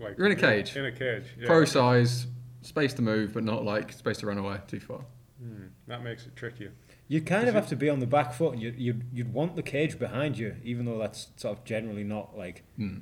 Like 0.00 0.16
You're 0.16 0.26
in 0.26 0.32
a 0.32 0.40
cage. 0.40 0.76
In 0.76 0.86
a 0.86 0.92
cage. 0.92 1.24
Yeah. 1.38 1.46
Pro 1.46 1.64
size, 1.64 2.28
space 2.62 2.94
to 2.94 3.02
move, 3.02 3.34
but 3.34 3.42
not 3.42 3.64
like 3.64 3.92
space 3.92 4.18
to 4.18 4.26
run 4.26 4.38
away 4.38 4.58
too 4.68 4.80
far. 4.80 5.00
Hmm, 5.42 5.66
that 5.88 6.02
makes 6.02 6.26
it 6.26 6.36
trickier. 6.36 6.72
you 7.08 7.20
kind 7.20 7.48
of 7.48 7.54
have 7.54 7.68
to 7.68 7.76
be 7.76 7.88
on 7.90 7.98
the 7.98 8.06
back 8.06 8.32
foot, 8.32 8.54
and 8.54 8.62
you 8.62 8.72
you'd, 8.76 9.04
you'd 9.12 9.32
want 9.32 9.56
the 9.56 9.62
cage 9.62 9.98
behind 9.98 10.38
you, 10.38 10.56
even 10.62 10.84
though 10.84 10.98
that's 10.98 11.28
sort 11.36 11.58
of 11.58 11.64
generally 11.64 12.04
not 12.04 12.38
like 12.38 12.62
Hmm. 12.76 12.98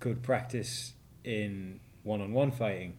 Good 0.00 0.22
practice 0.22 0.94
in 1.24 1.80
one-on-one 2.02 2.50
fighting. 2.52 2.98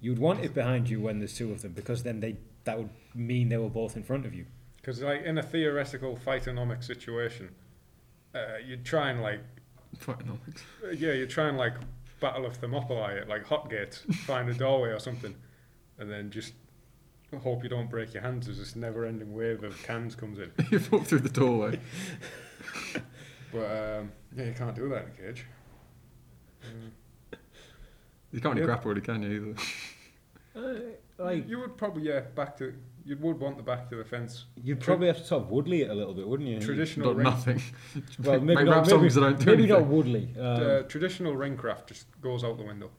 You'd 0.00 0.18
want 0.18 0.44
it 0.44 0.54
behind 0.54 0.88
you 0.88 1.00
when 1.00 1.18
there's 1.18 1.34
two 1.34 1.50
of 1.52 1.62
them, 1.62 1.72
because 1.72 2.02
then 2.02 2.20
they 2.20 2.36
that 2.64 2.78
would 2.78 2.90
mean 3.14 3.48
they 3.48 3.56
were 3.56 3.70
both 3.70 3.96
in 3.96 4.02
front 4.02 4.26
of 4.26 4.34
you. 4.34 4.46
Because 4.76 5.00
like 5.02 5.22
in 5.24 5.38
a 5.38 5.42
theoretical 5.42 6.18
fightonomic 6.24 6.84
situation, 6.84 7.50
uh, 8.34 8.58
you'd 8.64 8.84
try 8.84 9.10
and 9.10 9.22
like 9.22 9.40
Fightonomics. 9.98 10.62
uh, 10.84 10.90
yeah, 10.90 11.12
you'd 11.12 11.30
try 11.30 11.48
and 11.48 11.56
like 11.56 11.74
battle 12.20 12.44
of 12.46 12.56
Thermopylae 12.56 13.20
at 13.20 13.28
like 13.28 13.46
hot 13.46 13.70
gates, 13.70 14.04
find 14.24 14.48
a 14.48 14.54
doorway 14.54 14.90
or 14.90 14.98
something, 14.98 15.34
and 15.98 16.10
then 16.10 16.30
just 16.30 16.52
hope 17.42 17.62
you 17.62 17.68
don't 17.68 17.90
break 17.90 18.14
your 18.14 18.22
hands 18.22 18.48
as 18.48 18.58
this 18.58 18.76
never-ending 18.76 19.34
wave 19.34 19.62
of 19.64 19.80
cans 19.82 20.14
comes 20.14 20.38
in. 20.38 20.50
you 20.70 20.80
walk 20.90 21.04
through 21.04 21.20
the 21.20 21.28
doorway. 21.28 21.78
But 23.52 23.98
um, 23.98 24.12
yeah, 24.36 24.44
you 24.46 24.52
can't 24.52 24.74
do 24.74 24.88
that 24.90 25.04
in 25.04 25.08
a 25.08 25.28
cage. 25.32 25.46
Uh, 27.32 27.36
You 28.32 28.40
can't 28.40 28.54
really 28.54 28.60
Yeah. 28.62 28.66
grapple, 28.66 28.90
really, 28.90 29.00
can 29.00 29.22
you? 29.22 29.54
Either. 30.54 30.92
like 31.18 31.48
you 31.48 31.58
would 31.60 31.76
probably 31.76 32.02
yeah 32.02 32.20
back 32.34 32.56
to 32.58 32.74
you 33.04 33.16
would 33.18 33.38
want 33.38 33.56
the 33.56 33.62
back 33.62 33.88
to 33.90 33.96
the 33.96 34.04
fence. 34.04 34.46
you'd 34.62 34.80
probably 34.80 35.06
have 35.06 35.16
to 35.18 35.24
sort 35.24 35.42
of 35.44 35.50
Woodley 35.50 35.82
it 35.82 35.90
a 35.90 35.94
little 35.94 36.12
bit, 36.12 36.26
wouldn't 36.26 36.48
you? 36.48 36.58
Traditional 36.60 37.08
Not 37.14 37.16
ring, 37.16 37.24
nothing. 37.24 37.62
Well, 38.24 38.40
maybe 38.40 38.64
rap 38.64 38.66
not, 38.66 38.86
maybe, 38.86 38.90
songs 38.90 39.14
that 39.14 39.20
don't 39.20 39.38
do 39.38 39.46
maybe 39.46 39.62
anything. 39.64 39.80
not 39.80 39.86
Woodley. 39.88 40.28
Um, 40.38 40.42
uh, 40.44 40.82
traditional 40.82 41.36
ring 41.36 41.56
craft 41.56 41.88
just 41.88 42.06
goes 42.20 42.42
out 42.42 42.56
the 42.58 42.64
window. 42.64 42.90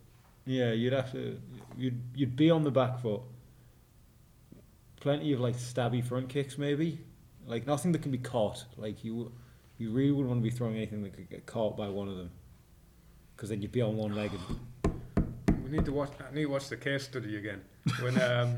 Yeah, 0.45 0.71
you'd 0.71 0.93
have 0.93 1.12
to. 1.12 1.39
You'd 1.77 2.01
you'd 2.15 2.36
be 2.38 2.50
on 2.50 2.63
the 2.63 2.71
back 2.71 3.00
foot. 3.01 3.21
Plenty 5.01 5.33
of 5.33 5.39
like 5.41 5.55
stabby 5.57 6.03
front 6.03 6.29
kicks, 6.29 6.57
maybe. 6.57 7.00
Like 7.45 7.67
nothing 7.67 7.91
that 7.91 8.01
can 8.01 8.12
be 8.12 8.17
caught. 8.17 8.63
Like 8.77 9.03
you, 9.03 9.31
you 9.77 9.91
really 9.91 10.12
wouldn't 10.12 10.29
want 10.29 10.39
to 10.43 10.50
be 10.50 10.55
throwing 10.55 10.75
anything 10.75 11.03
that 11.03 11.13
could 11.13 11.29
get 11.29 11.45
caught 11.45 11.75
by 11.77 11.88
one 11.89 12.07
of 12.07 12.17
them. 12.17 12.31
Because 13.38 13.50
then 13.50 13.62
you'd 13.62 13.72
be 13.72 13.84
on 13.84 13.96
one 13.96 14.15
leg. 14.15 14.32
And, 14.34 15.63
We 15.63 15.70
need 15.70 15.86
to 15.86 15.91
watch. 15.91 16.12
I 16.20 16.34
need 16.34 16.41
to 16.44 16.50
watch 16.50 16.70
the 16.70 16.75
case 16.75 17.03
study 17.03 17.38
again. 17.38 17.62
When 18.01 18.20
um, 18.20 18.56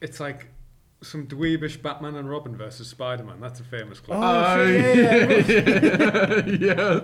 it's 0.00 0.18
like 0.18 0.48
some 1.02 1.26
dweebish 1.26 1.82
Batman 1.82 2.16
and 2.16 2.28
Robin 2.30 2.56
versus 2.56 2.88
Spider 2.88 3.24
Man. 3.24 3.40
That's 3.40 3.60
a 3.60 3.64
famous 3.64 4.00
clip. 4.00 4.18
Oh, 4.18 4.22
oh 4.22 4.66
shit, 4.66 5.48
yeah, 5.48 6.44
yeah. 6.60 7.00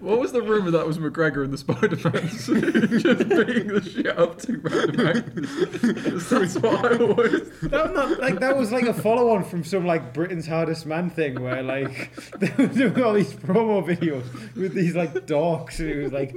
What 0.00 0.18
was 0.18 0.32
the 0.32 0.42
rumor 0.42 0.70
that 0.70 0.86
was 0.86 0.98
McGregor 0.98 1.44
and 1.44 1.52
the 1.52 1.58
Spider 1.58 1.96
Man 1.96 2.28
just 2.28 3.28
beating 3.28 3.68
the 3.68 3.82
shit 3.82 4.18
up 4.18 4.38
to 4.40 4.46
two 4.46 4.60
random 4.60 5.06
actors? 5.06 6.28
That's 6.28 6.54
what 6.56 6.84
I 6.84 6.98
always. 6.98 7.50
that 7.60 7.84
was 7.84 7.94
not 7.94 8.20
like 8.20 8.40
that 8.40 8.56
was 8.56 8.72
like 8.72 8.84
a 8.84 8.94
follow 8.94 9.30
on 9.34 9.44
from 9.44 9.64
some 9.64 9.86
like 9.86 10.12
Britain's 10.12 10.46
hardest 10.46 10.86
man 10.86 11.10
thing 11.10 11.42
where 11.42 11.62
like 11.62 12.14
they 12.38 12.52
were 12.56 12.72
doing 12.72 13.02
all 13.02 13.14
these 13.14 13.32
promo 13.32 13.84
videos 13.84 14.24
with 14.54 14.74
these 14.74 14.94
like 14.94 15.12
dorks 15.26 15.80
and 15.80 15.90
it 15.90 16.02
was 16.02 16.12
like 16.12 16.36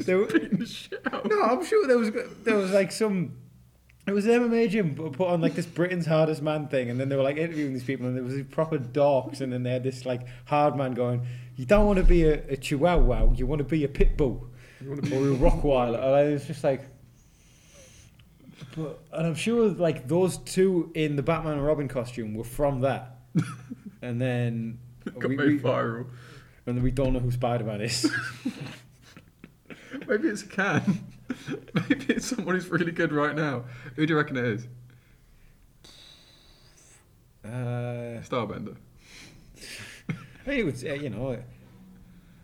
they 0.00 0.14
were, 0.14 0.26
Beating 0.26 0.58
the 0.58 0.66
shit 0.66 1.00
out. 1.12 1.26
No, 1.26 1.42
I'm 1.42 1.64
sure 1.64 1.86
there 1.86 1.98
was 1.98 2.10
there 2.44 2.56
was 2.56 2.72
like 2.72 2.92
some. 2.92 3.36
It 4.10 4.12
was 4.12 4.26
MMA 4.26 4.68
gym 4.70 4.96
put 4.96 5.12
put 5.12 5.28
on 5.28 5.40
like 5.40 5.54
this 5.54 5.66
Britain's 5.66 6.04
hardest 6.04 6.42
man 6.42 6.66
thing, 6.66 6.90
and 6.90 6.98
then 6.98 7.08
they 7.08 7.14
were 7.14 7.22
like 7.22 7.36
interviewing 7.36 7.72
these 7.74 7.84
people, 7.84 8.08
and 8.08 8.16
there 8.16 8.24
was 8.24 8.34
these 8.34 8.44
proper 8.44 8.76
dogs, 8.76 9.40
and 9.40 9.52
then 9.52 9.62
they 9.62 9.70
had 9.70 9.84
this 9.84 10.04
like 10.04 10.22
hard 10.46 10.74
man 10.74 10.94
going, 10.94 11.24
"You 11.54 11.64
don't 11.64 11.86
want 11.86 11.98
to 12.00 12.04
be 12.04 12.24
a, 12.24 12.42
a 12.48 12.56
Chihuahua, 12.56 13.34
you 13.34 13.46
want 13.46 13.60
to 13.60 13.64
be 13.64 13.84
a 13.84 13.88
pit 13.88 14.16
bull 14.16 14.48
You 14.80 14.90
want 14.90 15.04
to 15.04 15.14
or 15.16 15.32
a 15.32 15.36
Rottweiler," 15.36 15.94
and 15.94 16.12
I 16.12 16.24
was 16.32 16.44
just 16.44 16.64
like, 16.64 16.88
but, 18.74 18.98
and 19.12 19.28
I'm 19.28 19.36
sure 19.36 19.68
like 19.68 20.08
those 20.08 20.38
two 20.38 20.90
in 20.96 21.14
the 21.14 21.22
Batman 21.22 21.52
and 21.58 21.64
Robin 21.64 21.86
costume 21.86 22.34
were 22.34 22.42
from 22.42 22.80
that, 22.80 23.20
and 24.02 24.20
then 24.20 24.80
Got 25.04 25.28
we, 25.28 25.36
made 25.36 25.46
we- 25.46 25.58
viral. 25.60 26.06
and 26.66 26.76
then 26.76 26.82
we 26.82 26.90
don't 26.90 27.12
know 27.12 27.20
who 27.20 27.30
Spider 27.30 27.62
Man 27.62 27.80
is. 27.80 28.10
Maybe 30.08 30.26
it's 30.26 30.42
a 30.42 30.46
can. 30.48 31.04
Maybe 31.74 32.14
it's 32.14 32.26
someone 32.26 32.54
who's 32.54 32.68
really 32.68 32.92
good 32.92 33.12
right 33.12 33.34
now. 33.34 33.64
Who 33.96 34.06
do 34.06 34.12
you 34.12 34.18
reckon 34.18 34.36
it 34.36 34.44
is? 34.44 34.68
uh, 37.44 38.20
Starbender. 38.22 38.76
I 40.46 40.52
it 40.52 40.64
would, 40.64 40.84
uh, 40.84 40.94
you 40.94 41.10
know, 41.10 41.38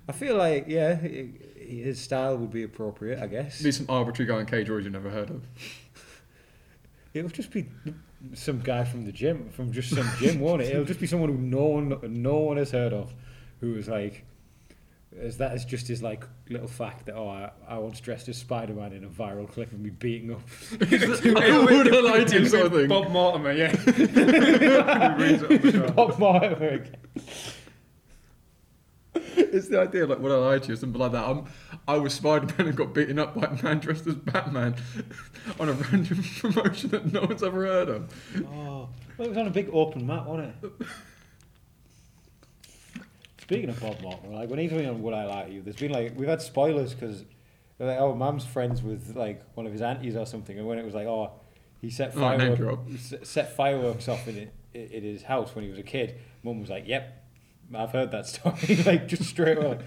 I 0.09 0.13
feel 0.13 0.37
like 0.37 0.67
yeah, 0.69 0.95
his 0.95 2.01
style 2.01 2.37
would 2.37 2.51
be 2.51 2.63
appropriate. 2.63 3.19
I 3.19 3.27
guess 3.27 3.63
Be 3.63 3.73
some 3.73 3.87
arbitrary 3.89 4.31
guy 4.31 4.41
in 4.41 4.47
Cage 4.47 4.69
Warriors 4.69 4.85
you've 4.85 4.93
never 4.93 5.11
heard 5.11 5.31
of. 5.31 5.43
it 7.15 7.23
would 7.23 7.33
just 7.33 7.51
be 7.51 7.67
some 8.35 8.61
guy 8.61 8.85
from 8.85 9.05
the 9.05 9.13
gym, 9.13 9.51
from 9.51 9.73
just 9.73 9.95
some 9.95 10.09
gym, 10.19 10.41
won't 10.41 10.63
it? 10.63 10.71
It'll 10.71 10.85
just 10.85 11.01
be 11.01 11.07
someone 11.07 11.31
who 11.31 11.39
no 11.39 11.65
one, 11.65 11.99
no 12.23 12.39
one 12.39 12.57
has 12.57 12.71
heard 12.71 12.93
of, 12.93 13.15
who 13.61 13.77
is 13.77 13.89
like, 13.89 14.25
as 15.21 15.39
that 15.39 15.55
is 15.55 15.65
just 15.65 15.89
his 15.89 16.03
like 16.03 16.25
little 16.49 16.69
fact 16.69 17.07
that 17.07 17.15
oh, 17.15 17.29
I, 17.29 17.51
I 17.69 17.79
once 17.79 18.01
dressed 18.01 18.29
as 18.29 18.37
Spider 18.37 18.75
Man 18.75 18.93
in 18.93 19.05
a 19.05 19.09
viral 19.09 19.51
clip 19.51 19.73
of 19.73 19.81
me 19.81 19.91
beating 19.91 20.33
up. 20.33 20.41
I 20.81 21.65
would 21.65 21.87
have 21.87 22.05
liked 22.05 22.31
him, 22.31 22.47
sort 22.49 22.67
of 22.67 22.73
thing. 22.73 22.89
Bob 22.89 23.11
Mortimer, 23.11 23.53
yeah. 23.53 23.75
He 23.77 24.03
reads 25.23 25.43
it 25.43 25.77
on. 25.77 25.95
Bob 25.95 26.19
Marley 26.19 26.67
again. 26.67 26.97
It's 29.37 29.69
the 29.69 29.81
idea, 29.81 30.07
like, 30.07 30.19
when 30.19 30.33
I 30.33 30.37
lied 30.37 30.63
to 30.65 30.69
you 30.69 30.75
or 30.75 30.77
something 30.77 31.01
like 31.01 31.13
that. 31.13 31.25
I'm, 31.25 31.45
I 31.89 31.97
was 31.97 32.15
Spider 32.15 32.47
Man 32.59 32.69
and 32.69 32.77
got 32.77 32.95
beaten 32.95 33.19
up 33.19 33.35
by 33.35 33.47
a 33.47 33.63
man 33.63 33.79
dressed 33.79 34.07
as 34.07 34.15
Batman 34.15 34.77
on 35.61 35.69
a 35.69 35.73
random 35.73 36.25
promotion 36.39 36.91
that 36.91 37.13
no 37.13 37.23
one's 37.23 37.43
ever 37.43 37.65
heard 37.65 37.89
of. 37.89 38.45
Oh, 38.47 38.89
well, 39.17 39.27
it 39.27 39.29
was 39.29 39.39
on 39.39 39.47
a 39.47 39.51
big 39.51 39.71
open 39.73 40.07
mat, 40.07 40.27
wasn't 40.27 40.55
it? 40.63 40.87
Speaking 43.47 43.69
of 43.71 43.81
Bob 43.81 44.01
Martin, 44.03 44.33
like 44.33 44.51
when 44.51 44.59
he's 44.59 44.71
been 44.73 44.87
on 44.89 45.03
Would 45.03 45.15
I 45.15 45.25
Lie 45.25 45.45
to 45.45 45.53
You, 45.53 45.63
there's 45.63 45.77
been 45.77 45.93
like 45.93 46.15
we've 46.19 46.29
had 46.29 46.43
spoilers 46.43 46.95
because 46.95 47.25
like 47.79 47.99
our 47.99 48.15
mum's 48.15 48.45
friends 48.45 48.83
with 48.83 49.15
like 49.15 49.41
one 49.55 49.67
of 49.67 49.73
his 49.73 49.83
aunties 49.83 50.17
or 50.17 50.27
something, 50.27 50.59
and 50.59 50.67
when 50.67 50.79
it 50.79 50.85
was 50.85 50.95
like 50.95 51.07
oh 51.07 51.31
he 51.81 51.91
set 51.91 52.13
Oh, 52.17 52.21
fireworks 52.21 53.13
s- 53.13 53.29
set 53.29 53.55
fireworks 53.55 54.09
off 54.09 54.27
in 54.27 54.37
it 54.75 54.91
in 54.93 55.03
his 55.05 55.23
house 55.23 55.55
when 55.55 55.65
he 55.65 55.71
was 55.71 55.79
a 55.79 55.85
kid, 55.85 56.17
mum 56.43 56.61
was 56.61 56.71
like 56.71 56.89
yep, 56.89 57.25
I've 57.73 57.93
heard 57.93 58.11
that 58.11 58.27
story 58.35 58.77
like 58.85 59.07
just 59.07 59.23
straight 59.25 59.59
away. 59.59 59.79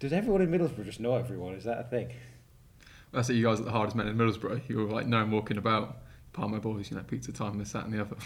Does 0.00 0.12
everyone 0.12 0.42
in 0.42 0.50
Middlesbrough 0.50 0.84
just 0.84 0.98
know 0.98 1.14
everyone? 1.14 1.54
Is 1.54 1.62
that 1.64 1.78
a 1.78 1.84
thing? 1.84 2.10
That's 3.12 3.30
it, 3.30 3.34
you 3.34 3.44
guys 3.44 3.60
are 3.60 3.64
the 3.64 3.70
hardest 3.70 3.94
men 3.94 4.08
in 4.08 4.16
Middlesbrough. 4.16 4.68
You 4.68 4.78
were 4.78 4.84
like 4.92 5.06
known 5.06 5.30
walking 5.30 5.58
about, 5.58 5.98
part 6.32 6.46
of 6.46 6.50
my 6.50 6.58
boys, 6.58 6.90
you 6.90 6.96
know, 6.96 7.04
pizza 7.04 7.30
time, 7.30 7.58
this, 7.58 7.70
that, 7.72 7.84
and 7.84 7.92
the 7.92 8.00
other. 8.00 8.16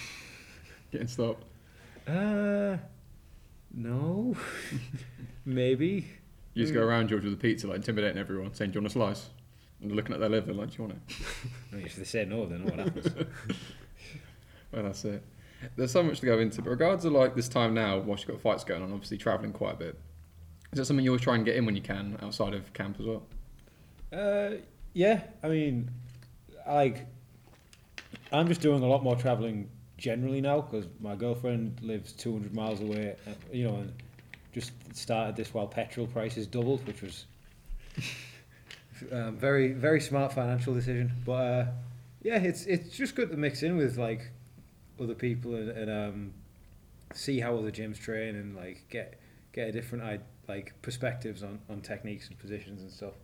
Getting 0.92 1.08
stopped. 1.08 1.44
Uh, 2.06 2.76
no, 3.76 4.34
maybe. 5.44 6.06
You 6.54 6.62
just 6.64 6.74
go 6.74 6.82
around 6.82 7.08
George 7.08 7.22
with 7.22 7.34
a 7.34 7.36
pizza, 7.36 7.66
like 7.68 7.76
intimidating 7.76 8.18
everyone, 8.18 8.54
saying, 8.54 8.70
Do 8.72 8.76
you 8.76 8.80
want 8.80 8.90
a 8.90 8.94
slice? 8.94 9.28
And 9.82 9.92
looking 9.92 10.14
at 10.14 10.20
their 10.20 10.30
liver, 10.30 10.54
like, 10.54 10.70
Do 10.70 10.76
you 10.82 10.88
want 10.88 10.98
it? 10.98 11.16
I 11.72 11.76
mean, 11.76 11.86
if 11.86 11.96
they 11.96 12.04
say 12.04 12.24
no, 12.24 12.46
then 12.46 12.64
what 12.64 12.78
happens? 12.78 13.08
Well, 14.72 14.82
that's 14.82 15.04
it. 15.04 15.22
There's 15.76 15.92
so 15.92 16.02
much 16.02 16.20
to 16.20 16.26
go 16.26 16.38
into, 16.38 16.60
but 16.60 16.70
regards 16.70 17.04
to 17.04 17.10
like 17.10 17.34
this 17.34 17.48
time 17.48 17.72
now, 17.72 17.98
whilst 17.98 18.24
you've 18.26 18.36
got 18.36 18.42
fights 18.42 18.64
going 18.64 18.82
on, 18.82 18.92
obviously 18.92 19.16
travelling 19.16 19.52
quite 19.52 19.74
a 19.74 19.76
bit. 19.76 19.98
Is 20.72 20.78
that 20.78 20.84
something 20.86 21.04
you 21.04 21.12
always 21.12 21.22
try 21.22 21.36
and 21.36 21.44
get 21.44 21.56
in 21.56 21.64
when 21.64 21.76
you 21.76 21.80
can 21.82 22.18
outside 22.20 22.52
of 22.52 22.72
camp 22.72 22.96
as 22.98 23.06
well? 23.06 23.22
Uh, 24.12 24.56
yeah, 24.92 25.22
I 25.42 25.48
mean, 25.48 25.90
like, 26.66 27.06
I'm 28.32 28.48
just 28.48 28.60
doing 28.60 28.82
a 28.82 28.86
lot 28.86 29.02
more 29.02 29.16
traveling 29.16 29.70
generally 29.98 30.40
now 30.40 30.60
because 30.60 30.86
my 31.00 31.14
girlfriend 31.14 31.78
lives 31.82 32.12
200 32.12 32.54
miles 32.54 32.80
away, 32.80 33.16
uh, 33.26 33.30
you 33.52 33.66
know, 33.68 33.76
and 33.76 33.92
just 34.52 34.72
started 34.94 35.36
this 35.36 35.52
while 35.54 35.66
petrol 35.66 36.06
prices 36.06 36.46
doubled, 36.46 36.86
which 36.86 37.02
was 37.02 37.24
um, 39.12 39.36
very, 39.36 39.72
very 39.72 40.00
smart 40.00 40.32
financial 40.32 40.74
decision. 40.74 41.12
But 41.24 41.32
uh, 41.32 41.66
yeah, 42.22 42.38
it's 42.38 42.64
it's 42.66 42.96
just 42.96 43.14
good 43.14 43.30
to 43.30 43.36
mix 43.36 43.62
in 43.62 43.76
with 43.76 43.98
like 43.98 44.30
other 45.00 45.14
people 45.14 45.54
and, 45.54 45.68
and 45.70 45.90
um, 45.90 46.32
see 47.14 47.38
how 47.40 47.56
other 47.56 47.70
gyms 47.70 47.98
train 48.00 48.34
and 48.36 48.56
like 48.56 48.84
get 48.90 49.18
get 49.52 49.68
a 49.68 49.72
different 49.72 50.04
i- 50.04 50.18
like 50.48 50.72
perspectives 50.82 51.42
on, 51.42 51.58
on 51.68 51.80
techniques 51.80 52.28
and 52.28 52.38
positions 52.38 52.82
and 52.82 52.90
stuff. 52.90 53.14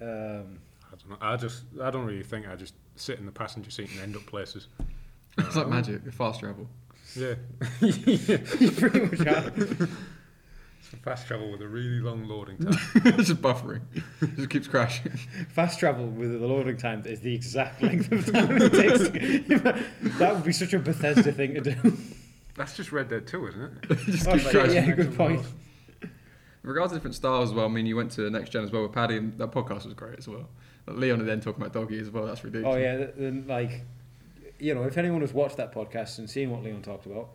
Um, 0.00 0.58
I 0.92 0.96
don't 0.96 1.10
know. 1.10 1.16
I 1.20 1.36
just, 1.36 1.62
I 1.80 1.90
don't 1.90 2.04
really 2.04 2.22
think 2.22 2.48
I 2.48 2.56
just 2.56 2.74
sit 2.96 3.18
in 3.18 3.26
the 3.26 3.32
passenger 3.32 3.70
seat 3.70 3.90
and 3.92 4.00
end 4.00 4.16
up 4.16 4.26
places. 4.26 4.66
It's 5.46 5.56
like 5.56 5.68
magic, 5.68 6.12
fast 6.12 6.40
travel. 6.40 6.68
Yeah, 7.16 7.34
you 7.80 8.70
pretty 8.70 9.00
much 9.00 9.26
are. 9.26 9.52
it's 9.58 10.92
a 10.92 10.96
fast 11.02 11.26
travel 11.26 11.50
with 11.50 11.60
a 11.60 11.66
really 11.68 12.00
long 12.00 12.26
loading 12.28 12.58
time. 12.58 12.78
it's 12.94 13.28
just 13.28 13.42
buffering. 13.42 13.80
It 14.22 14.36
just 14.36 14.50
keeps 14.50 14.68
crashing. 14.68 15.12
Fast 15.48 15.80
travel 15.80 16.06
with 16.06 16.32
the 16.38 16.46
loading 16.46 16.76
time 16.76 17.02
is 17.06 17.20
the 17.20 17.34
exact 17.34 17.82
length 17.82 18.12
of 18.12 18.32
time 18.32 18.62
it 18.62 18.72
takes. 18.72 19.08
to- 19.08 19.84
that 20.18 20.34
would 20.34 20.44
be 20.44 20.52
such 20.52 20.72
a 20.72 20.78
Bethesda 20.78 21.32
thing 21.32 21.54
to 21.54 21.60
do. 21.60 21.96
That's 22.54 22.76
just 22.76 22.92
Red 22.92 23.08
Dead 23.08 23.26
2, 23.26 23.46
isn't 23.48 23.62
it? 23.62 23.72
It 23.90 23.98
just 24.06 24.28
Oh, 24.28 24.32
keeps 24.32 24.50
crashing. 24.50 24.74
yeah, 24.74 24.90
good 24.92 25.16
point. 25.16 25.44
In 26.02 26.68
regards 26.68 26.92
to 26.92 26.98
different 26.98 27.14
styles 27.16 27.50
as 27.50 27.54
well, 27.54 27.64
I 27.66 27.68
mean, 27.68 27.86
you 27.86 27.96
went 27.96 28.10
to 28.12 28.28
Next 28.28 28.50
Gen 28.50 28.62
as 28.64 28.70
well 28.70 28.82
with 28.82 28.92
Paddy, 28.92 29.16
and 29.16 29.36
that 29.38 29.50
podcast 29.50 29.84
was 29.86 29.94
great 29.94 30.18
as 30.18 30.28
well. 30.28 30.46
Like 30.86 30.96
Leon 30.98 31.20
and 31.20 31.28
then 31.28 31.40
talking 31.40 31.62
about 31.62 31.72
doggy 31.72 31.98
as 31.98 32.10
well, 32.10 32.26
that's 32.26 32.40
oh, 32.42 32.44
ridiculous. 32.44 32.76
Oh 32.76 32.78
yeah, 32.78 33.06
then 33.16 33.46
like, 33.48 33.82
you 34.60 34.74
know, 34.74 34.84
if 34.84 34.96
anyone 34.98 35.20
has 35.22 35.32
watched 35.32 35.56
that 35.56 35.72
podcast 35.74 36.18
and 36.18 36.28
seen 36.28 36.50
what 36.50 36.62
Leon 36.62 36.82
talked 36.82 37.06
about, 37.06 37.30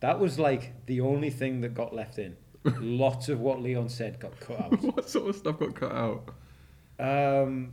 that 0.00 0.18
was 0.18 0.38
like 0.38 0.86
the 0.86 1.00
only 1.00 1.30
thing 1.30 1.60
that 1.60 1.74
got 1.74 1.94
left 1.94 2.18
in. 2.18 2.36
Lots 2.80 3.28
of 3.28 3.40
what 3.40 3.60
Leon 3.62 3.88
said 3.88 4.20
got 4.20 4.38
cut 4.40 4.60
out. 4.60 4.82
what 4.96 5.08
sort 5.08 5.30
of 5.30 5.36
stuff 5.36 5.58
got 5.58 5.74
cut 5.74 5.92
out? 5.92 6.34
Um, 6.98 7.72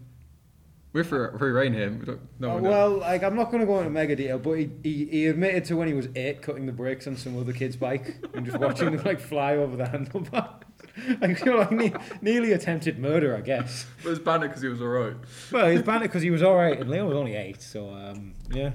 We're 0.94 1.04
free, 1.04 1.28
free 1.38 1.52
reign 1.52 1.74
here. 1.74 1.92
We 1.92 2.06
don't, 2.06 2.22
no 2.40 2.58
Uh, 2.58 2.62
well, 2.62 2.98
like 3.00 3.24
I'm 3.24 3.36
not 3.36 3.52
going 3.52 3.60
to 3.60 3.66
go 3.66 3.80
into 3.80 3.90
mega 3.90 4.16
detail, 4.16 4.40
but 4.40 4.54
he, 4.54 4.70
he, 4.84 5.06
he 5.06 5.28
admitted 5.28 5.66
to 5.66 5.76
when 5.76 5.88
he 5.88 5.94
was 5.94 6.08
eight 6.16 6.42
cutting 6.42 6.66
the 6.66 6.72
brakes 6.72 7.06
on 7.08 7.18
some 7.18 7.38
other 7.38 7.52
kid's 7.54 7.76
bike 7.76 8.16
and 8.34 8.46
just 8.46 8.58
watching 8.58 8.96
them 8.96 9.04
like 9.04 9.20
fly 9.20 9.56
over 9.56 9.76
the 9.76 9.88
handlebars. 9.88 10.64
like, 11.22 11.40
you 11.40 11.46
know, 11.46 11.58
like 11.58 11.72
ne- 11.72 11.94
nearly 12.22 12.54
attempted 12.54 12.98
murder, 12.98 13.36
I 13.36 13.42
guess. 13.42 13.86
But 14.04 14.12
it's 14.12 14.20
banner 14.20 14.48
because 14.48 14.62
he 14.62 14.68
was 14.70 14.82
alright. 14.82 15.16
Well, 15.52 15.70
he's 15.70 15.82
banned 15.82 16.04
it 16.04 16.08
because 16.08 16.24
he 16.24 16.32
was 16.32 16.42
all 16.42 16.56
right, 16.56 16.80
and 16.80 16.90
Leon 16.90 17.08
was 17.08 17.18
only 17.18 17.36
eight, 17.36 17.62
so 17.62 17.90
um, 17.90 18.34
yeah. 18.52 18.72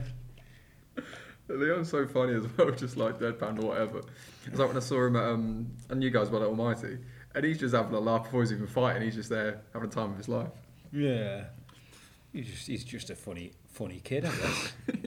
Leon's 1.48 1.90
so 1.90 2.07
funny 2.07 2.35
as 2.35 2.44
well, 2.57 2.70
just 2.70 2.96
like 2.96 3.18
deadpan 3.18 3.62
or 3.62 3.66
whatever. 3.68 4.00
It's 4.46 4.59
like 4.59 4.68
when 4.68 4.76
I 4.76 4.81
saw 4.81 5.07
him 5.07 5.16
at, 5.16 5.24
um, 5.24 5.66
and 5.90 6.02
you 6.02 6.11
guys 6.11 6.31
were 6.31 6.40
at 6.40 6.46
Almighty, 6.46 6.98
and 7.35 7.44
he's 7.44 7.59
just 7.59 7.74
having 7.74 7.94
a 7.94 8.00
laugh 8.00 8.24
before 8.24 8.40
he's 8.42 8.52
even 8.52 8.66
fighting. 8.66 9.02
He's 9.02 9.14
just 9.16 9.28
there 9.31 9.61
having 9.72 9.88
the 9.90 9.94
time 9.94 10.11
of 10.12 10.16
his 10.16 10.28
life. 10.28 10.50
Yeah. 10.92 11.44
He's 12.33 12.46
just 12.48 12.66
he's 12.66 12.85
just 12.85 13.11
a 13.11 13.14
funny 13.16 13.52
funny 13.72 14.00
kid, 14.02 14.24
I 14.24 14.31
guess. 14.37 14.72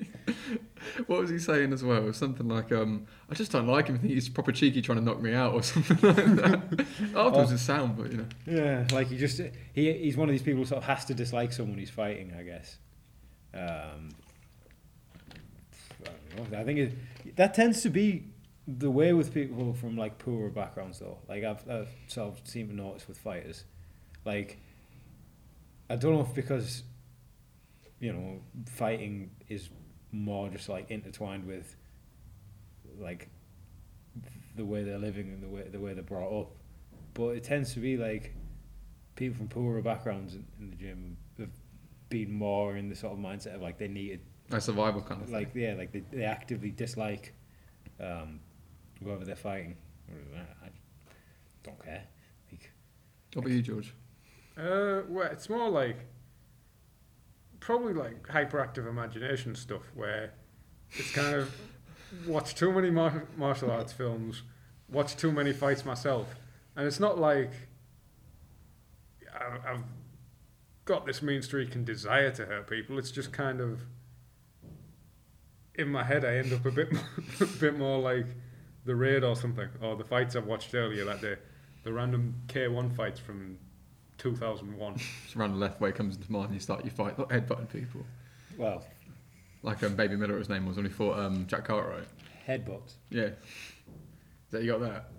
What 1.07 1.19
was 1.21 1.29
he 1.31 1.39
saying 1.39 1.73
as 1.73 1.83
well? 1.83 2.13
Something 2.13 2.47
like, 2.47 2.71
um, 2.71 3.07
I 3.29 3.33
just 3.33 3.51
don't 3.51 3.67
like 3.67 3.87
him. 3.87 3.95
I 3.95 3.97
think 3.97 4.13
he's 4.13 4.29
proper 4.29 4.51
cheeky 4.51 4.81
trying 4.83 4.99
to 4.99 5.03
knock 5.03 5.19
me 5.19 5.33
out 5.33 5.53
or 5.53 5.63
something 5.63 5.97
like 5.99 6.15
that. 6.15 6.85
Afterwards, 7.15 7.51
Oh. 7.51 7.53
it's 7.55 7.63
sound, 7.63 7.97
but 7.97 8.11
you 8.11 8.17
know. 8.17 8.25
yeah, 8.45 8.87
like 8.93 9.07
he 9.07 9.17
just 9.17 9.41
he 9.73 9.91
he's 9.93 10.15
one 10.15 10.29
of 10.29 10.33
these 10.33 10.43
people 10.43 10.59
who 10.59 10.65
sort 10.65 10.77
of 10.77 10.83
has 10.87 11.03
to 11.05 11.13
dislike 11.15 11.51
someone 11.53 11.79
he's 11.79 11.89
fighting, 11.89 12.33
I 12.37 12.43
guess. 12.43 12.77
Um, 13.53 14.09
I, 16.55 16.63
think 16.63 16.79
it, 16.79 17.35
that 17.35 17.53
tends 17.53 17.81
to 17.83 17.89
be 17.89 18.27
the 18.67 18.89
way 18.89 19.13
with 19.13 19.33
people 19.33 19.73
from 19.73 19.97
like 19.97 20.17
poorer 20.17 20.49
backgrounds, 20.49 20.99
though. 20.99 21.17
Like 21.27 21.43
I've, 21.43 21.69
I've 21.69 21.89
sort 22.07 22.37
of 22.37 22.47
seen 22.47 22.67
to 22.69 22.75
notice 22.75 23.07
with 23.07 23.17
fighters, 23.17 23.63
like 24.25 24.59
I 25.89 25.95
don't 25.95 26.13
know 26.13 26.21
if 26.21 26.33
because 26.33 26.83
you 27.99 28.11
know 28.11 28.41
fighting 28.65 29.31
is 29.49 29.69
more 30.11 30.49
just 30.49 30.69
like 30.69 30.89
intertwined 30.91 31.45
with 31.45 31.75
like 32.99 33.29
the 34.55 34.65
way 34.65 34.83
they're 34.83 34.97
living 34.97 35.27
and 35.29 35.43
the 35.43 35.49
way 35.49 35.67
the 35.69 35.79
way 35.79 35.93
they're 35.93 36.03
brought 36.03 36.41
up, 36.41 36.51
but 37.13 37.29
it 37.29 37.43
tends 37.43 37.73
to 37.73 37.79
be 37.79 37.97
like 37.97 38.33
people 39.15 39.37
from 39.37 39.47
poorer 39.47 39.81
backgrounds 39.81 40.35
in, 40.35 40.45
in 40.59 40.69
the 40.69 40.75
gym 40.75 41.17
have 41.39 41.49
been 42.09 42.31
more 42.31 42.77
in 42.77 42.89
the 42.89 42.95
sort 42.95 43.13
of 43.13 43.19
mindset 43.19 43.55
of 43.55 43.61
like 43.61 43.77
they 43.77 43.87
need 43.87 44.21
A 44.51 44.61
survival 44.61 45.01
kind 45.01 45.21
of 45.21 45.27
thing. 45.27 45.35
like 45.35 45.51
yeah 45.55 45.73
like 45.73 45.91
they, 45.91 46.03
they 46.11 46.23
actively 46.23 46.69
dislike 46.71 47.33
um, 47.99 48.39
whoever 49.03 49.25
they're 49.25 49.35
fighting. 49.35 49.75
I, 50.09 50.65
I 50.65 50.69
don't 51.63 51.83
care. 51.83 52.03
Like, 52.51 52.71
What 53.33 53.41
about 53.45 53.51
you, 53.53 53.61
George? 53.61 53.93
Uh, 54.57 55.01
well, 55.09 55.29
it's 55.31 55.49
more 55.49 55.69
like 55.69 55.97
probably 57.59 57.93
like 57.93 58.21
hyperactive 58.27 58.87
imagination 58.87 59.55
stuff 59.55 59.81
where 59.95 60.33
it's 60.91 61.11
kind 61.11 61.35
of 61.35 61.51
watch 62.27 62.53
too 62.55 62.71
many 62.71 62.91
mar- 62.91 63.25
martial 63.35 63.71
arts 63.71 63.91
films, 63.93 64.43
watch 64.89 65.15
too 65.17 65.31
many 65.31 65.51
fights 65.53 65.83
myself, 65.85 66.35
and 66.75 66.85
it's 66.85 66.99
not 66.99 67.17
like 67.17 67.51
I- 69.33 69.71
I've 69.71 69.83
got 70.85 71.05
this 71.07 71.21
mean 71.21 71.41
streak 71.41 71.73
and 71.75 71.85
desire 71.85 72.29
to 72.31 72.45
hurt 72.45 72.67
people. 72.69 72.99
It's 72.99 73.11
just 73.11 73.31
kind 73.33 73.59
of 73.59 73.81
in 75.77 75.89
my 75.89 76.03
head. 76.03 76.25
I 76.25 76.37
end 76.37 76.53
up 76.53 76.65
a 76.65 76.71
bit, 76.71 76.89
a 77.41 77.45
bit 77.45 77.77
more 77.77 77.99
like 77.99 78.25
the 78.85 78.95
raid 78.95 79.23
or 79.23 79.35
something, 79.35 79.67
or 79.81 79.95
the 79.95 80.03
fights 80.03 80.35
I've 80.35 80.45
watched 80.45 80.73
earlier 80.75 81.05
that 81.05 81.21
day, 81.21 81.35
the 81.83 81.91
random 81.93 82.35
K1 82.47 82.95
fights 82.95 83.19
from 83.19 83.57
2001. 84.17 84.95
Just 85.23 85.35
around 85.35 85.51
the 85.51 85.57
left 85.57 85.81
way 85.81 85.91
comes 85.91 86.15
into 86.15 86.31
mind, 86.31 86.45
And 86.45 86.53
you 86.53 86.59
start 86.59 86.83
your 86.83 86.91
fight, 86.93 87.17
not 87.17 87.29
headbutting 87.29 87.69
people. 87.69 88.01
well, 88.57 88.83
Like 89.63 89.83
um, 89.83 89.95
Baby 89.95 90.15
Miller, 90.15 90.37
his 90.37 90.49
name 90.49 90.65
was, 90.65 90.77
when 90.77 90.85
he 90.85 90.91
fought 90.91 91.19
um, 91.19 91.45
Jack 91.47 91.65
Cartwright. 91.65 92.05
headbutts. 92.47 92.93
Yeah. 93.09 93.23
Is 93.25 93.33
that 94.51 94.63
you 94.63 94.71
got 94.71 94.81
that? 94.81 95.09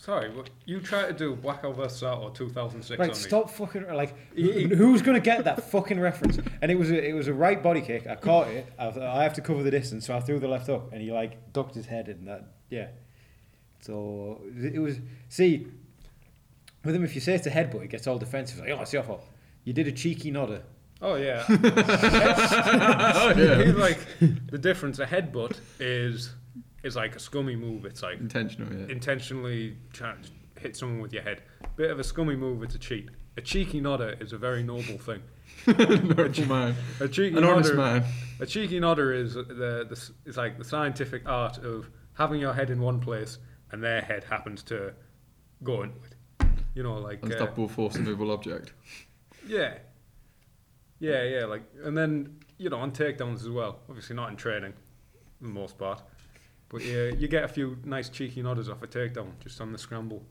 Sorry, 0.00 0.30
what, 0.30 0.48
you 0.64 0.80
try 0.80 1.06
to 1.08 1.12
do 1.12 1.36
Black 1.36 1.60
vs. 1.62 2.02
or 2.02 2.30
2006 2.30 2.98
Right, 2.98 3.10
on 3.10 3.14
me. 3.14 3.20
stop 3.22 3.50
fucking 3.50 3.86
like. 3.92 4.16
who's 4.34 5.02
gonna 5.02 5.20
get 5.20 5.44
that 5.44 5.70
fucking 5.70 6.00
reference? 6.00 6.38
And 6.62 6.72
it 6.72 6.78
was 6.78 6.90
a, 6.90 7.06
it 7.06 7.12
was 7.12 7.28
a 7.28 7.34
right 7.34 7.62
body 7.62 7.82
kick. 7.82 8.06
I 8.06 8.14
caught 8.14 8.48
it. 8.48 8.66
I, 8.78 8.86
I 8.98 9.22
have 9.22 9.34
to 9.34 9.42
cover 9.42 9.62
the 9.62 9.70
distance, 9.70 10.06
so 10.06 10.16
I 10.16 10.20
threw 10.20 10.38
the 10.38 10.48
left 10.48 10.68
hook, 10.68 10.88
and 10.92 11.02
he 11.02 11.12
like 11.12 11.52
ducked 11.52 11.74
his 11.74 11.84
head 11.84 12.08
and 12.08 12.26
that. 12.28 12.44
Yeah. 12.70 12.88
So 13.80 14.40
it 14.56 14.80
was. 14.80 14.98
See, 15.28 15.66
with 16.82 16.94
him, 16.94 17.04
if 17.04 17.14
you 17.14 17.20
say 17.20 17.34
it's 17.34 17.46
a 17.46 17.50
headbutt, 17.50 17.82
he 17.82 17.88
gets 17.88 18.06
all 18.06 18.16
defensive. 18.18 18.60
Like, 18.60 18.70
oh, 18.70 18.80
it's 18.80 18.94
your 18.94 19.02
fault. 19.02 19.22
You 19.64 19.74
did 19.74 19.86
a 19.86 19.92
cheeky 19.92 20.30
nodder. 20.30 20.62
Oh 21.02 21.16
yeah. 21.16 21.44
oh, 21.48 23.34
He's 23.34 23.74
like 23.74 23.98
the 24.50 24.56
difference. 24.58 24.98
A 24.98 25.04
headbutt 25.04 25.58
is 25.78 26.30
is 26.82 26.96
like 26.96 27.16
a 27.16 27.18
scummy 27.18 27.56
move. 27.56 27.84
It's 27.84 28.02
like 28.02 28.18
Intentional, 28.20 28.72
yeah. 28.72 28.86
intentionally 28.88 29.76
trying 29.92 30.22
to 30.22 30.30
hit 30.60 30.76
someone 30.76 31.00
with 31.00 31.12
your 31.12 31.22
head. 31.22 31.42
Bit 31.76 31.90
of 31.90 31.98
a 31.98 32.04
scummy 32.04 32.36
move. 32.36 32.62
It's 32.62 32.74
a 32.74 32.78
cheat. 32.78 33.08
A 33.36 33.40
cheeky 33.40 33.80
nodder 33.80 34.16
is 34.20 34.32
a 34.32 34.38
very 34.38 34.62
noble 34.62 34.98
thing. 34.98 35.22
Noble 35.66 36.46
man. 36.46 36.74
A 37.00 37.08
cheeky 37.08 37.36
An 37.36 37.44
honest 37.44 37.74
nodder, 37.74 38.00
man. 38.00 38.04
a 38.40 38.46
cheeky 38.46 38.78
nodder 38.80 39.12
is 39.12 39.34
the, 39.34 39.42
the 39.44 40.10
is 40.26 40.36
like 40.36 40.58
the 40.58 40.64
scientific 40.64 41.22
art 41.28 41.58
of 41.58 41.90
having 42.14 42.40
your 42.40 42.52
head 42.52 42.70
in 42.70 42.80
one 42.80 43.00
place 43.00 43.38
and 43.72 43.82
their 43.82 44.00
head 44.00 44.24
happens 44.24 44.62
to 44.64 44.92
go 45.62 45.82
into 45.82 45.96
it. 46.04 46.46
You 46.74 46.82
know, 46.82 46.94
like 46.98 47.22
uh, 47.22 47.26
Unstoppable 47.26 47.68
force 47.68 47.94
and 47.96 48.04
movable 48.04 48.30
object. 48.32 48.72
yeah, 49.46 49.78
yeah, 50.98 51.22
yeah. 51.24 51.44
Like 51.46 51.62
and 51.84 51.96
then 51.96 52.36
you 52.58 52.68
know 52.70 52.78
on 52.78 52.92
takedowns 52.92 53.40
as 53.40 53.48
well. 53.50 53.80
Obviously 53.88 54.16
not 54.16 54.30
in 54.30 54.36
training, 54.36 54.72
for 55.38 55.44
the 55.44 55.50
most 55.50 55.78
part, 55.78 56.02
but 56.70 56.82
yeah, 56.84 57.10
you 57.18 57.28
get 57.28 57.44
a 57.44 57.48
few 57.48 57.76
nice 57.84 58.08
cheeky 58.08 58.42
nodders 58.42 58.70
off 58.70 58.82
a 58.82 58.86
takedown 58.86 59.32
just 59.40 59.60
on 59.60 59.72
the 59.72 59.78
scramble. 59.78 60.22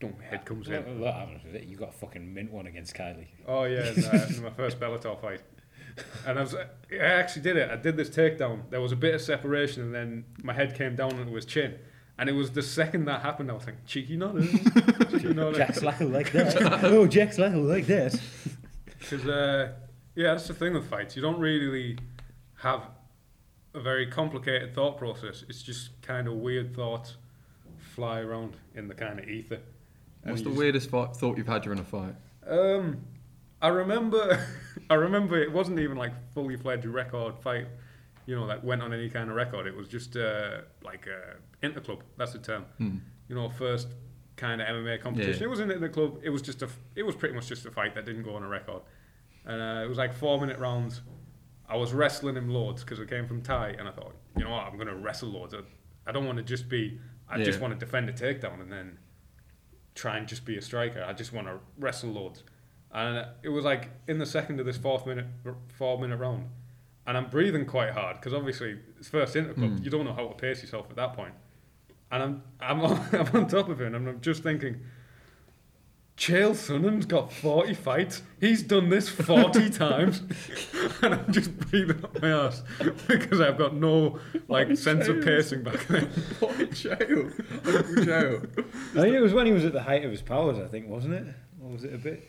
Boom, 0.00 0.16
head 0.20 0.44
comes 0.44 0.68
in. 0.68 1.00
Look, 1.00 1.14
happens 1.14 1.42
with 1.44 1.54
it. 1.54 1.64
You 1.64 1.76
got 1.76 1.88
a 1.88 1.92
fucking 1.92 2.32
mint 2.34 2.52
one 2.52 2.66
against 2.66 2.94
Kylie. 2.94 3.28
Oh 3.46 3.64
yeah, 3.64 3.90
in, 3.92 4.04
uh, 4.04 4.26
in 4.28 4.42
my 4.42 4.50
first 4.50 4.78
Bellator 4.78 5.20
fight. 5.20 5.40
And 6.26 6.38
I 6.38 6.42
was, 6.42 6.54
I 6.54 6.96
actually 6.96 7.42
did 7.42 7.56
it. 7.56 7.70
I 7.70 7.76
did 7.76 7.96
this 7.96 8.08
takedown. 8.08 8.70
There 8.70 8.80
was 8.80 8.92
a 8.92 8.96
bit 8.96 9.14
of 9.14 9.20
separation, 9.20 9.82
and 9.82 9.94
then 9.94 10.24
my 10.42 10.52
head 10.52 10.76
came 10.76 10.94
down 10.94 11.18
onto 11.18 11.34
his 11.34 11.44
chin. 11.44 11.76
And 12.18 12.28
it 12.28 12.32
was 12.32 12.50
the 12.50 12.62
second 12.62 13.04
that 13.04 13.22
happened, 13.22 13.50
I 13.50 13.54
was 13.54 13.66
like, 13.66 13.84
cheeky 13.86 14.16
nodder, 14.16 14.42
cheeky 15.10 15.34
nodder. 15.34 15.56
Jack 15.56 15.74
Slackle 15.74 16.12
like 16.12 16.32
that. 16.32 16.84
oh, 16.84 17.06
Jack 17.06 17.30
Slackle 17.30 17.66
like 17.66 17.86
that. 17.86 18.20
Because 18.98 19.26
uh, 19.26 19.72
yeah, 20.16 20.32
that's 20.32 20.48
the 20.48 20.54
thing 20.54 20.74
with 20.74 20.90
fights. 20.90 21.14
You 21.14 21.22
don't 21.22 21.38
really 21.38 21.96
have 22.56 22.82
a 23.78 23.82
very 23.82 24.06
complicated 24.06 24.74
thought 24.74 24.98
process. 24.98 25.44
It's 25.48 25.62
just 25.62 26.00
kind 26.02 26.26
of 26.28 26.34
weird 26.34 26.74
thoughts 26.74 27.16
fly 27.76 28.20
around 28.20 28.56
in 28.74 28.88
the 28.88 28.94
kind 28.94 29.18
of 29.18 29.28
ether. 29.28 29.60
And 30.22 30.32
What's 30.32 30.42
the 30.42 30.50
just- 30.50 30.58
weirdest 30.58 30.90
fight, 30.90 31.16
thought 31.16 31.38
you've 31.38 31.46
had 31.46 31.62
during 31.62 31.78
a 31.78 31.84
fight? 31.84 32.14
Um, 32.46 32.98
I 33.62 33.68
remember, 33.68 34.44
I 34.90 34.94
remember 34.94 35.40
it 35.40 35.52
wasn't 35.52 35.78
even 35.78 35.96
like 35.96 36.12
fully 36.34 36.56
fledged 36.56 36.86
record 36.86 37.38
fight, 37.38 37.66
you 38.26 38.34
know, 38.36 38.46
that 38.46 38.62
went 38.64 38.82
on 38.82 38.92
any 38.92 39.08
kind 39.08 39.30
of 39.30 39.36
record. 39.36 39.66
It 39.66 39.76
was 39.76 39.88
just 39.88 40.16
uh, 40.16 40.62
like 40.82 41.06
a 41.06 41.36
interclub. 41.66 42.00
That's 42.16 42.32
the 42.32 42.38
term. 42.38 42.64
Hmm. 42.78 42.96
You 43.28 43.34
know, 43.36 43.48
first 43.48 43.88
kind 44.36 44.60
of 44.60 44.68
MMA 44.68 45.00
competition. 45.00 45.40
Yeah. 45.40 45.46
It 45.46 45.50
wasn't 45.50 45.72
in 45.72 45.80
the 45.80 45.88
club. 45.88 46.18
It 46.22 46.30
was 46.30 46.42
just 46.42 46.62
a. 46.62 46.68
It 46.96 47.02
was 47.04 47.14
pretty 47.14 47.34
much 47.34 47.46
just 47.48 47.64
a 47.66 47.70
fight 47.70 47.94
that 47.94 48.04
didn't 48.06 48.22
go 48.22 48.34
on 48.34 48.42
a 48.42 48.48
record, 48.48 48.82
and 49.44 49.60
uh, 49.60 49.82
it 49.84 49.88
was 49.88 49.98
like 49.98 50.14
four 50.14 50.40
minute 50.40 50.58
rounds. 50.58 51.00
I 51.68 51.76
was 51.76 51.92
wrestling 51.92 52.36
him 52.36 52.48
loads 52.48 52.82
because 52.82 52.98
I 52.98 53.04
came 53.04 53.26
from 53.26 53.42
Thai, 53.42 53.76
and 53.78 53.88
I 53.88 53.92
thought, 53.92 54.14
you 54.36 54.44
know 54.44 54.50
what, 54.50 54.64
I'm 54.64 54.78
gonna 54.78 54.96
wrestle 54.96 55.28
loads. 55.28 55.54
I, 55.54 55.60
I 56.06 56.12
don't 56.12 56.24
want 56.24 56.38
to 56.38 56.44
just 56.44 56.68
be. 56.68 56.98
I 57.30 57.42
just 57.42 57.60
want 57.60 57.78
to 57.78 57.78
defend 57.78 58.08
a 58.08 58.12
takedown 58.14 58.62
and 58.62 58.72
then 58.72 58.96
try 59.94 60.16
and 60.16 60.26
just 60.26 60.46
be 60.46 60.56
a 60.56 60.62
striker. 60.62 61.04
I 61.06 61.12
just 61.12 61.34
want 61.34 61.46
to 61.46 61.58
wrestle 61.78 62.10
loads. 62.10 62.42
And 62.90 63.26
it 63.42 63.50
was 63.50 63.66
like 63.66 63.90
in 64.06 64.16
the 64.16 64.24
second 64.24 64.60
of 64.60 64.66
this 64.66 64.78
fourth 64.78 65.06
minute, 65.06 65.26
four 65.76 66.00
minute 66.00 66.16
round, 66.16 66.46
and 67.06 67.18
I'm 67.18 67.28
breathing 67.28 67.66
quite 67.66 67.90
hard 67.90 68.16
because 68.16 68.32
obviously 68.32 68.78
it's 68.98 69.08
first 69.08 69.34
interclub. 69.34 69.78
Mm. 69.78 69.84
You 69.84 69.90
don't 69.90 70.06
know 70.06 70.14
how 70.14 70.26
to 70.28 70.34
pace 70.34 70.62
yourself 70.62 70.86
at 70.88 70.96
that 70.96 71.12
point. 71.12 71.34
And 72.10 72.22
I'm 72.22 72.42
I'm 72.60 72.80
on, 72.80 73.06
I'm 73.12 73.36
on 73.36 73.46
top 73.46 73.68
of 73.68 73.80
him, 73.80 73.94
and 73.94 74.08
I'm 74.08 74.20
just 74.20 74.42
thinking. 74.42 74.80
Chael 76.18 76.54
Sonnen's 76.56 77.06
got 77.06 77.32
40 77.32 77.74
fights. 77.74 78.22
He's 78.40 78.62
done 78.64 78.88
this 78.88 79.08
40 79.08 79.70
times. 79.84 80.22
and 81.02 81.14
I'm 81.14 81.32
just 81.32 81.56
breathing 81.58 82.02
up 82.02 82.20
my 82.20 82.28
ass 82.28 82.62
because 83.06 83.40
I've 83.40 83.56
got 83.56 83.74
no 83.74 84.18
like 84.48 84.76
sense 84.76 85.06
of 85.06 85.24
pacing 85.24 85.62
back 85.62 85.86
then. 85.86 86.06
What 86.40 86.58
a 86.58 86.66
jail. 86.66 87.30
Uncle 87.64 88.04
jail. 88.04 88.42
I 88.56 89.00
think 89.00 89.14
it 89.14 89.20
was 89.20 89.32
when 89.32 89.46
he 89.46 89.52
was 89.52 89.64
at 89.64 89.72
the 89.72 89.82
height 89.82 90.04
of 90.04 90.10
his 90.10 90.22
powers, 90.22 90.58
I 90.58 90.66
think, 90.66 90.88
wasn't 90.88 91.14
it? 91.14 91.26
Or 91.62 91.70
was 91.70 91.84
it 91.84 91.94
a 91.94 91.98
bit? 91.98 92.28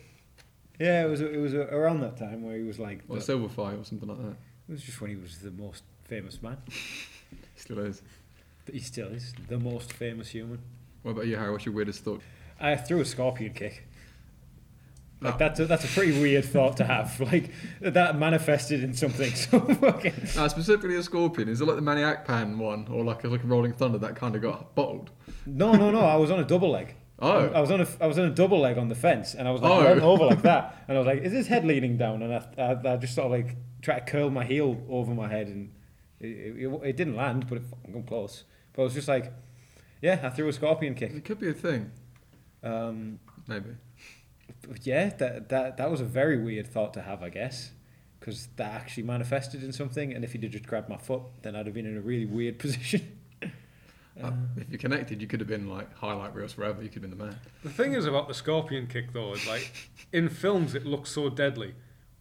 Yeah, 0.78 1.04
it 1.04 1.08
was. 1.10 1.20
It 1.20 1.36
was 1.40 1.54
around 1.54 2.00
that 2.00 2.16
time 2.16 2.42
where 2.44 2.56
he 2.56 2.62
was 2.62 2.78
like. 2.78 3.00
Or 3.08 3.16
a 3.16 3.18
the- 3.18 3.24
Silva 3.24 3.48
fight 3.48 3.74
or 3.76 3.84
something 3.84 4.08
like 4.08 4.18
that. 4.18 4.36
it 4.68 4.72
was 4.72 4.82
just 4.82 5.00
when 5.00 5.10
he 5.10 5.16
was 5.16 5.38
the 5.40 5.50
most 5.50 5.82
famous 6.04 6.40
man. 6.40 6.58
Still 7.56 7.80
is. 7.80 8.02
But 8.66 8.74
he 8.74 8.80
still 8.80 9.08
is 9.08 9.34
the 9.48 9.58
most 9.58 9.92
famous 9.92 10.28
human. 10.28 10.60
What 11.02 11.12
about 11.12 11.26
you, 11.26 11.36
Harry? 11.36 11.50
What's 11.50 11.66
your 11.66 11.74
weirdest 11.74 12.04
thought? 12.04 12.22
I 12.60 12.76
threw 12.76 13.00
a 13.00 13.04
scorpion 13.04 13.52
kick. 13.54 13.86
Like 15.22 15.34
Oh. 15.34 15.38
that's 15.38 15.60
a, 15.60 15.66
that's 15.66 15.84
a 15.84 15.88
pretty 15.88 16.18
weird 16.20 16.44
thought 16.44 16.76
to 16.78 16.84
have. 16.84 17.20
Like 17.32 17.50
that 17.80 18.18
manifested 18.18 18.82
in 18.82 18.94
something 18.94 19.30
so 19.32 19.60
fucking. 19.60 20.14
Uh, 20.38 20.48
specifically 20.48 20.96
a 20.96 21.02
scorpion. 21.02 21.48
Is 21.48 21.60
it 21.60 21.66
like 21.66 21.76
the 21.76 21.82
Maniac 21.82 22.26
Pan 22.26 22.58
one, 22.58 22.86
or 22.90 23.04
like 23.04 23.24
a, 23.24 23.28
like 23.28 23.44
a 23.44 23.46
Rolling 23.46 23.72
Thunder 23.72 23.98
that 23.98 24.16
kind 24.16 24.34
of 24.34 24.42
got 24.42 24.74
bottled? 24.74 25.10
No, 25.46 25.72
no, 25.72 25.90
no. 25.90 26.00
I 26.00 26.16
was 26.16 26.30
on 26.30 26.38
a 26.40 26.44
double 26.44 26.70
leg. 26.70 26.94
Oh. 27.22 27.48
I 27.48 27.60
was 27.60 27.70
on 27.70 27.82
a 27.82 27.86
I 28.00 28.06
was 28.06 28.18
on 28.18 28.24
a 28.24 28.30
double 28.30 28.60
leg 28.60 28.78
on 28.78 28.88
the 28.88 28.94
fence, 28.94 29.34
and 29.34 29.46
I 29.46 29.50
was 29.50 29.60
like 29.60 29.70
Oh. 29.70 29.84
rolling 29.84 30.00
over 30.02 30.24
like 30.24 30.40
that, 30.40 30.82
and 30.88 30.96
I 30.96 31.00
was 31.00 31.06
like, 31.06 31.20
"Is 31.20 31.32
his 31.32 31.48
head 31.48 31.66
leaning 31.66 31.98
down?" 31.98 32.22
And 32.22 32.32
I, 32.32 32.46
I, 32.56 32.92
I 32.94 32.96
just 32.96 33.14
sort 33.14 33.26
of 33.26 33.32
like 33.32 33.56
try 33.82 33.98
to 34.00 34.04
curl 34.10 34.30
my 34.30 34.42
heel 34.42 34.82
over 34.88 35.12
my 35.12 35.28
head, 35.28 35.46
and 35.48 35.70
it, 36.18 36.26
it, 36.64 36.80
it 36.82 36.96
didn't 36.96 37.16
land, 37.16 37.46
but 37.46 37.58
it 37.58 37.64
fucking 37.66 37.92
come 37.92 38.04
close. 38.04 38.44
But 38.72 38.80
I 38.80 38.84
was 38.86 38.94
just 38.94 39.06
like, 39.06 39.34
"Yeah, 40.00 40.18
I 40.22 40.30
threw 40.30 40.48
a 40.48 40.52
scorpion 40.54 40.94
kick." 40.94 41.12
It 41.12 41.26
could 41.26 41.38
be 41.38 41.50
a 41.50 41.52
thing. 41.52 41.90
Um, 42.62 43.18
Maybe. 43.46 43.70
but 44.68 44.86
yeah, 44.86 45.10
that 45.18 45.48
that 45.48 45.76
that 45.76 45.90
was 45.90 46.00
a 46.00 46.04
very 46.04 46.36
weird 46.42 46.66
thought 46.66 46.94
to 46.94 47.02
have, 47.02 47.22
I 47.22 47.28
guess, 47.30 47.70
because 48.18 48.48
that 48.56 48.72
actually 48.72 49.04
manifested 49.04 49.62
in 49.64 49.72
something. 49.72 50.12
And 50.12 50.24
if 50.24 50.32
he'd 50.32 50.42
have 50.42 50.52
just 50.52 50.66
grabbed 50.66 50.88
my 50.88 50.98
foot, 50.98 51.22
then 51.42 51.56
I'd 51.56 51.66
have 51.66 51.74
been 51.74 51.86
in 51.86 51.96
a 51.96 52.00
really 52.00 52.26
weird 52.26 52.58
position. 52.64 53.16
Uh, 54.22 54.32
if 54.56 54.70
you 54.70 54.76
connected, 54.76 55.22
you 55.22 55.26
could 55.26 55.40
have 55.40 55.48
been 55.48 55.68
like 55.68 55.94
highlight 55.96 56.34
reels 56.34 56.52
forever. 56.52 56.82
You 56.82 56.88
could 56.88 57.02
have 57.02 57.10
been 57.10 57.18
the 57.18 57.24
man. 57.24 57.38
The 57.62 57.70
thing 57.70 57.94
is 57.94 58.04
about 58.04 58.28
the 58.28 58.34
scorpion 58.34 58.86
kick 58.86 59.12
though 59.12 59.32
is 59.32 59.46
like 59.46 59.72
in 60.12 60.28
films 60.28 60.74
it 60.74 60.84
looks 60.84 61.10
so 61.10 61.30
deadly, 61.30 61.74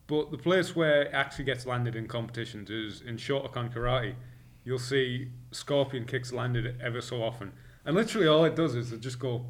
but 0.07 0.31
the 0.31 0.37
place 0.37 0.75
where 0.75 1.01
it 1.01 1.11
actually 1.13 1.45
gets 1.45 1.65
landed 1.65 1.95
in 1.95 2.07
competitions 2.07 2.69
is 2.69 3.01
in 3.01 3.17
Shotokan 3.17 3.73
karate. 3.73 4.15
You'll 4.63 4.79
see 4.79 5.29
scorpion 5.51 6.05
kicks 6.05 6.31
landed 6.31 6.79
ever 6.81 7.01
so 7.01 7.21
often, 7.21 7.51
and 7.83 7.95
literally 7.95 8.27
all 8.27 8.45
it 8.45 8.55
does 8.55 8.75
is 8.75 8.93
it 8.93 9.01
just 9.01 9.19
go. 9.19 9.47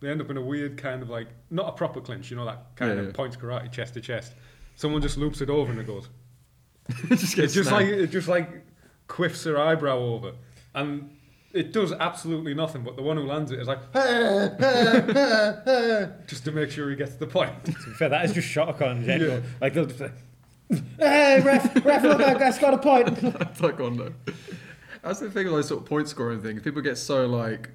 They 0.00 0.08
end 0.10 0.20
up 0.20 0.30
in 0.30 0.36
a 0.36 0.40
weird 0.42 0.76
kind 0.78 1.02
of 1.02 1.08
like 1.10 1.28
not 1.50 1.68
a 1.68 1.72
proper 1.72 2.00
clinch, 2.00 2.30
you 2.30 2.36
know 2.36 2.44
that 2.44 2.66
kind 2.76 2.92
Yeah, 2.94 3.00
of 3.00 3.06
yeah. 3.06 3.12
points 3.12 3.36
karate 3.36 3.70
chest 3.72 3.94
to 3.94 4.00
chest. 4.00 4.34
Someone 4.76 5.02
just 5.02 5.16
loops 5.18 5.40
it 5.40 5.50
over 5.50 5.70
and 5.72 5.80
it 5.80 5.86
goes. 5.86 6.08
just 7.08 7.22
It's 7.22 7.34
gets 7.34 7.52
just 7.54 7.72
like 7.72 7.86
it 7.86 8.06
just 8.08 8.28
like 8.28 8.48
quiffs 9.08 9.44
her 9.44 9.58
eyebrow 9.58 9.98
over, 9.98 10.32
and 10.74 11.10
it 11.52 11.72
does 11.72 11.92
absolutely 11.92 12.54
nothing. 12.54 12.82
But 12.84 12.96
the 12.96 13.02
one 13.02 13.16
who 13.16 13.24
lands 13.24 13.50
it 13.50 13.58
is 13.58 13.66
like 13.66 13.80
just 16.26 16.44
to 16.44 16.52
make 16.52 16.70
sure 16.70 16.90
he 16.90 16.96
gets 16.96 17.14
the 17.16 17.26
point. 17.26 17.52
To 17.64 17.72
be 17.72 17.76
fair, 17.92 18.08
that 18.08 18.24
is 18.24 18.32
just 18.32 18.48
Shotokan 18.48 18.98
in 18.98 19.04
general. 19.04 19.42
Like 19.60 19.74
they'll 19.74 19.86
just 19.86 19.98
be 19.98 20.04
like, 20.04 20.82
"Hey, 20.98 21.40
ref, 21.44 21.84
ref, 21.84 22.02
look, 22.02 22.18
that 22.18 22.38
guy's 22.38 22.58
got 22.58 22.74
a 22.74 22.78
point." 22.78 23.08
Taekwondo. 23.58 24.12
That's 25.02 25.20
the 25.20 25.30
thing 25.30 25.46
with 25.46 25.54
those 25.54 25.68
sort 25.68 25.82
of 25.82 25.88
point 25.88 26.08
scoring 26.08 26.40
things. 26.42 26.62
People 26.62 26.82
get 26.82 26.98
so 26.98 27.26
like, 27.26 27.70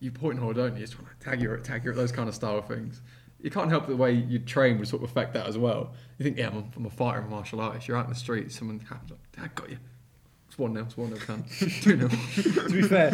you 0.00 0.10
point 0.10 0.38
hard, 0.38 0.56
don't 0.56 0.76
you? 0.76 0.84
It's 0.84 0.94
like 0.98 1.18
tag 1.20 1.40
you, 1.40 1.56
tag 1.58 1.84
you, 1.84 1.90
at 1.90 1.96
those 1.96 2.12
kind 2.12 2.28
of 2.28 2.34
style 2.34 2.62
things. 2.62 3.02
You 3.40 3.50
can't 3.50 3.70
help 3.70 3.86
the 3.86 3.96
way 3.96 4.12
you 4.12 4.40
train 4.40 4.78
would 4.78 4.88
sort 4.88 5.02
of 5.02 5.10
affect 5.10 5.34
that 5.34 5.46
as 5.46 5.56
well. 5.56 5.92
You 6.18 6.24
think, 6.24 6.38
yeah, 6.38 6.48
I'm 6.48 6.56
a, 6.56 6.64
I'm 6.76 6.86
a 6.86 6.90
fighter, 6.90 7.18
I'm 7.20 7.26
a 7.26 7.30
martial 7.30 7.60
artist. 7.60 7.86
You're 7.86 7.96
out 7.96 8.04
in 8.04 8.10
the 8.10 8.18
street, 8.18 8.50
someone 8.50 8.80
happens, 8.80 9.10
like, 9.10 9.32
Dad 9.32 9.54
got 9.54 9.70
you. 9.70 9.78
It's 10.48 10.58
one 10.58 10.72
nil, 10.72 10.84
it's 10.84 10.96
one 10.96 11.10
nil, 11.10 11.18
can 11.18 11.44
two 11.82 11.96
to 11.96 12.68
be 12.70 12.82
fair, 12.82 13.12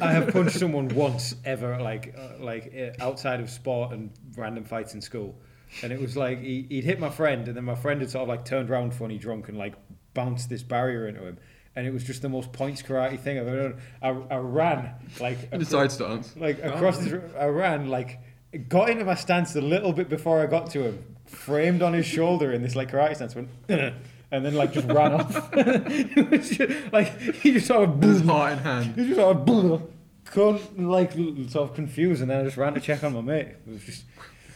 I 0.00 0.12
have 0.12 0.32
punched 0.32 0.58
someone 0.58 0.88
once 0.88 1.36
ever, 1.44 1.80
like 1.80 2.14
uh, 2.18 2.42
like 2.42 2.74
uh, 2.76 3.04
outside 3.04 3.40
of 3.40 3.50
sport 3.50 3.92
and 3.92 4.10
random 4.36 4.64
fights 4.64 4.94
in 4.94 5.00
school, 5.00 5.36
and 5.82 5.92
it 5.92 6.00
was 6.00 6.16
like 6.16 6.40
he, 6.40 6.66
he'd 6.70 6.84
hit 6.84 6.98
my 6.98 7.10
friend, 7.10 7.46
and 7.48 7.56
then 7.56 7.64
my 7.64 7.74
friend 7.74 8.00
had 8.00 8.10
sort 8.10 8.22
of 8.22 8.28
like 8.28 8.44
turned 8.44 8.70
around 8.70 8.94
funny 8.94 9.18
drunk 9.18 9.48
and 9.48 9.58
like 9.58 9.74
bounced 10.14 10.48
this 10.48 10.62
barrier 10.62 11.06
into 11.06 11.24
him, 11.24 11.38
and 11.76 11.86
it 11.86 11.92
was 11.92 12.04
just 12.04 12.22
the 12.22 12.28
most 12.28 12.52
points 12.52 12.82
karate 12.82 13.18
thing 13.18 13.38
I've 13.38 13.48
ever 13.48 13.68
done. 13.70 13.80
I, 14.02 14.08
I 14.34 14.38
ran 14.38 14.90
like 15.20 15.50
The 15.58 15.64
side 15.64 15.90
stance. 15.92 16.36
like 16.36 16.62
across 16.62 16.98
this, 16.98 17.14
I 17.38 17.46
ran 17.46 17.88
like 17.88 18.20
got 18.68 18.90
into 18.90 19.04
my 19.04 19.14
stance 19.16 19.54
a 19.56 19.60
little 19.60 19.92
bit 19.92 20.08
before 20.08 20.40
I 20.40 20.46
got 20.46 20.70
to 20.70 20.82
him, 20.84 21.04
framed 21.26 21.82
on 21.82 21.92
his 21.92 22.06
shoulder 22.06 22.52
in 22.52 22.62
this 22.62 22.76
like 22.76 22.90
karate 22.90 23.16
stance, 23.16 23.34
went. 23.34 23.48
And 24.30 24.44
then 24.44 24.54
like 24.56 24.72
just 24.72 24.88
ran 24.88 25.12
off. 25.12 25.50
it 25.56 26.28
was 26.28 26.48
just, 26.50 26.92
like 26.92 27.16
he 27.34 27.52
just 27.52 27.68
sort 27.68 27.88
of 27.88 28.02
his 28.02 28.20
heart 28.22 28.54
in 28.54 28.58
hand. 28.58 28.94
he 28.96 29.04
just 29.04 29.16
sort 29.16 29.36
of 29.48 29.82
con- 30.24 30.60
like 30.88 31.12
sort 31.12 31.70
of 31.70 31.74
confused, 31.76 32.20
and 32.20 32.28
then 32.28 32.40
I 32.40 32.42
just 32.44 32.56
ran 32.56 32.74
to 32.74 32.80
check 32.80 33.04
on 33.04 33.12
my 33.12 33.20
mate. 33.20 33.46
It 33.64 33.72
was 33.74 33.82
just, 33.84 34.04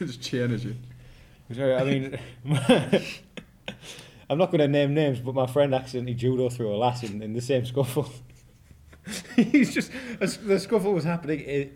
Just 0.00 0.28
chi 0.28 0.38
energy. 0.38 0.70
it 0.70 1.48
was, 1.48 1.59
uh, 1.61 1.78
I 1.81 1.85
mean, 1.85 2.18
I'm 4.31 4.38
not 4.38 4.51
going 4.51 4.61
to 4.61 4.69
name 4.69 4.95
names, 4.95 5.21
but 5.21 5.35
my 5.35 5.47
friend 5.47 5.75
accidentally 5.75 6.14
judo 6.14 6.49
through 6.51 6.75
a 6.75 6.77
lass 6.77 7.03
in, 7.03 7.23
in 7.23 7.33
the 7.33 7.41
same 7.41 7.64
scuffle. 7.64 8.11
He's 9.37 9.73
just 9.73 9.91
the 10.21 10.59
scuffle 10.61 10.93
was 10.93 11.05
happening 11.05 11.71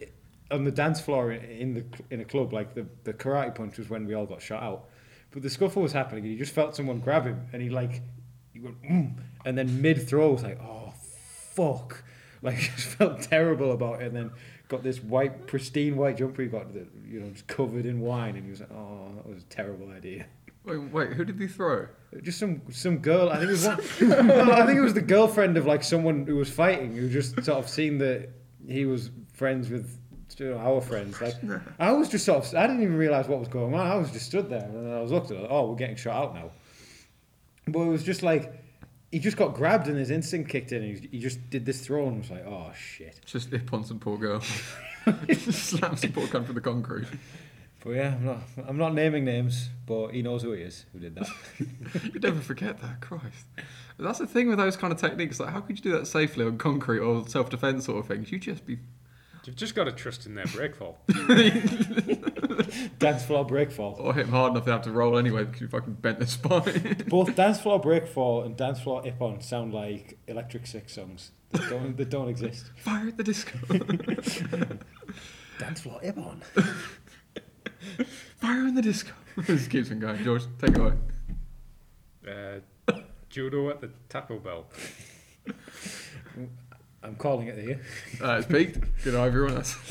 on 0.51 0.65
the 0.65 0.71
dance 0.71 1.01
floor 1.01 1.33
in 1.33 1.75
the 1.75 1.85
in 2.11 2.21
a 2.21 2.25
club. 2.25 2.53
Like 2.53 2.75
the 2.75 2.87
the 3.05 3.15
karate 3.15 3.55
punch 3.55 3.79
was 3.79 3.88
when 3.88 4.07
we 4.07 4.15
all 4.15 4.27
got 4.27 4.43
shot 4.43 4.62
out, 4.62 4.88
but 5.31 5.43
the 5.43 5.49
scuffle 5.49 5.83
was 5.83 5.93
happening, 5.93 6.25
and 6.25 6.33
he 6.33 6.38
just 6.38 6.53
felt 6.53 6.77
someone 6.77 7.01
grab 7.01 7.25
him, 7.25 7.47
and 7.53 7.62
he 7.62 7.71
like 7.71 8.03
he 8.53 8.61
went, 8.61 8.83
mm, 8.83 9.17
and 9.47 9.57
then 9.57 9.81
mid 9.81 10.07
throw 10.07 10.33
was 10.33 10.43
like, 10.43 10.61
oh 10.61 10.93
fuck. 11.55 12.05
like 12.43 12.59
just 12.59 12.88
felt 12.88 13.23
terrible 13.23 13.71
about 13.71 14.03
it, 14.03 14.09
and 14.09 14.17
then 14.17 14.31
got 14.67 14.83
this 14.83 15.01
white, 15.01 15.47
pristine 15.47 15.97
white 15.97 16.17
jumper 16.17 16.43
he 16.43 16.49
got 16.49 16.75
that 16.75 16.88
you 17.07 17.21
know 17.21 17.31
just 17.31 17.47
covered 17.47 17.87
in 17.87 18.01
wine, 18.01 18.35
and 18.35 18.45
he 18.45 18.51
was 18.51 18.61
like, 18.61 18.73
"Oh, 18.73 19.12
that 19.15 19.27
was 19.27 19.45
a 19.45 19.47
terrible 19.47 19.91
idea." 19.91 20.27
Wait, 20.64 20.79
wait, 20.92 21.12
who 21.14 21.25
did 21.25 21.40
he 21.40 21.46
throw? 21.46 21.88
Just 22.22 22.38
some 22.38 22.62
some 22.70 22.98
girl. 22.98 23.31
I 23.31 23.38
think 23.38 23.48
it 23.48 23.53
was 23.53 23.66
one. 23.66 23.81
I 24.51 24.66
think 24.66 24.79
it 24.79 24.83
was 24.83 24.94
the 24.94 25.01
girlfriend 25.01 25.57
of 25.57 25.66
like 25.66 25.83
someone 25.83 26.27
who 26.27 26.37
was 26.37 26.51
fighting, 26.51 26.94
who 26.94 27.09
just 27.09 27.35
sort 27.44 27.59
of 27.59 27.68
seen 27.68 27.98
that 27.98 28.29
he 28.66 28.85
was 28.85 29.11
friends 29.33 29.70
with 29.70 29.98
you 30.38 30.51
know, 30.51 30.59
our 30.59 30.81
friends. 30.81 31.20
Like 31.20 31.35
I 31.79 31.92
was 31.92 32.09
just 32.09 32.25
sort 32.25 32.44
of. 32.44 32.55
I 32.55 32.66
didn't 32.66 32.83
even 32.83 32.96
realize 32.96 33.29
what 33.29 33.38
was 33.38 33.48
going 33.48 33.75
on. 33.75 33.87
I 33.87 33.96
was 33.96 34.11
just 34.11 34.27
stood 34.27 34.51
there 34.51 34.62
and 34.62 34.92
I 34.92 35.01
was 35.01 35.11
looked 35.11 35.31
at 35.31 35.38
it. 35.38 35.46
Oh, 35.51 35.70
we're 35.70 35.77
getting 35.77 35.96
shot 35.96 36.16
out 36.16 36.35
now. 36.35 36.51
But 37.66 37.81
it 37.81 37.88
was 37.88 38.05
just 38.05 38.22
like 38.22 38.53
he 39.12 39.18
just 39.18 39.37
got 39.37 39.55
grabbed 39.55 39.88
and 39.88 39.98
his 39.98 40.11
instinct 40.11 40.51
kicked 40.51 40.72
in. 40.72 40.83
And 40.83 41.09
he, 41.11 41.18
just 41.18 41.51
did 41.51 41.66
this 41.66 41.81
throw 41.81 42.09
and 42.09 42.18
was 42.18 42.31
like, 42.31 42.46
oh 42.46 42.72
shit. 42.75 43.20
Just 43.27 43.51
hip 43.51 43.72
on 43.72 43.85
some 43.85 43.98
poor 43.98 44.16
girl. 44.16 44.40
Slam 45.33 45.96
some 45.96 46.12
poor 46.12 46.27
cunt 46.27 46.46
for 46.46 46.55
the 46.55 46.61
concrete. 46.61 47.07
But 47.85 47.90
yeah, 47.90 48.14
I'm 48.14 48.25
not. 48.25 48.38
I'm 48.68 48.77
not 48.79 48.95
naming 48.95 49.25
names, 49.25 49.68
but 49.87 50.09
he 50.09 50.23
knows 50.23 50.42
who 50.42 50.53
he 50.53 50.62
is 50.62 50.87
who 50.92 51.01
did 51.01 51.16
that. 51.16 51.29
You 52.14 52.21
never 52.21 52.40
forget 52.40 52.81
that, 52.81 53.01
Christ. 53.01 53.47
That's 53.99 54.18
the 54.21 54.27
thing 54.27 54.49
with 54.49 54.59
those 54.59 54.77
kind 54.77 54.92
of 54.92 55.01
techniques. 55.01 55.40
Like, 55.40 55.51
how 55.51 55.61
could 55.61 55.77
you 55.77 55.83
do 55.83 55.99
that 55.99 56.07
safely 56.07 56.45
on 56.45 56.59
concrete 56.59 57.01
or 57.01 57.27
self-defense 57.27 57.85
sort 57.85 57.99
of 57.99 58.07
things? 58.07 58.31
You 58.31 58.38
just 58.38 58.64
be. 58.64 58.79
You've 59.45 59.57
just 59.57 59.75
got 59.75 59.85
to 59.85 59.92
trust 59.92 60.25
in 60.27 60.37
their 60.37 60.47
brake 60.47 60.77
fall. 60.77 61.01
dance 62.99 63.25
floor 63.25 63.45
breakfall. 63.45 63.97
Or 63.99 64.14
hit 64.14 64.27
them 64.27 64.35
hard 64.35 64.53
enough 64.53 64.64
they 64.64 64.71
have 64.71 64.83
to 64.83 64.92
roll 64.92 65.18
anyway 65.18 65.45
because 65.45 65.61
you 65.61 65.68
fucking 65.68 65.95
bent 65.95 66.21
their 66.21 66.29
spine. 66.29 67.05
Both 67.09 67.35
dance 67.35 67.61
floor 67.61 67.81
breakfall 67.81 68.45
and 68.45 68.57
dance 68.57 68.81
floor 68.81 69.03
ippon 69.03 69.42
sound 69.42 69.75
like 69.75 70.18
Electric 70.29 70.68
Six 70.68 70.95
songs 70.95 71.33
that 71.51 71.68
don't 71.68 71.97
that 71.97 72.11
don't 72.11 72.29
exist. 72.29 72.71
Fire 72.77 73.09
at 73.09 73.16
the 73.16 73.25
disco. 73.25 73.59
Dance 75.59 75.81
floor 75.81 76.01
ippon. 76.05 76.42
Fire 78.38 78.66
in 78.66 78.75
the 78.75 78.83
disco. 78.83 79.12
this 79.37 79.66
keeps 79.68 79.90
on 79.90 80.01
going. 80.01 80.23
George, 80.25 80.42
take 80.59 80.71
it 80.71 80.79
away. 80.79 80.92
Uh, 82.29 82.61
judo 83.29 83.71
at 83.71 83.81
the 83.81 83.90
Taco 84.09 84.38
Bell. 84.38 84.66
I'm 87.03 87.16
calling 87.16 87.49
it 87.49 87.59
here. 87.59 87.81
Uh, 88.23 88.35
it's 88.38 88.47
peaked. 88.47 88.79
Good 89.03 89.14
night, 89.14 89.27
everyone. 89.27 89.55
That's 89.55 89.77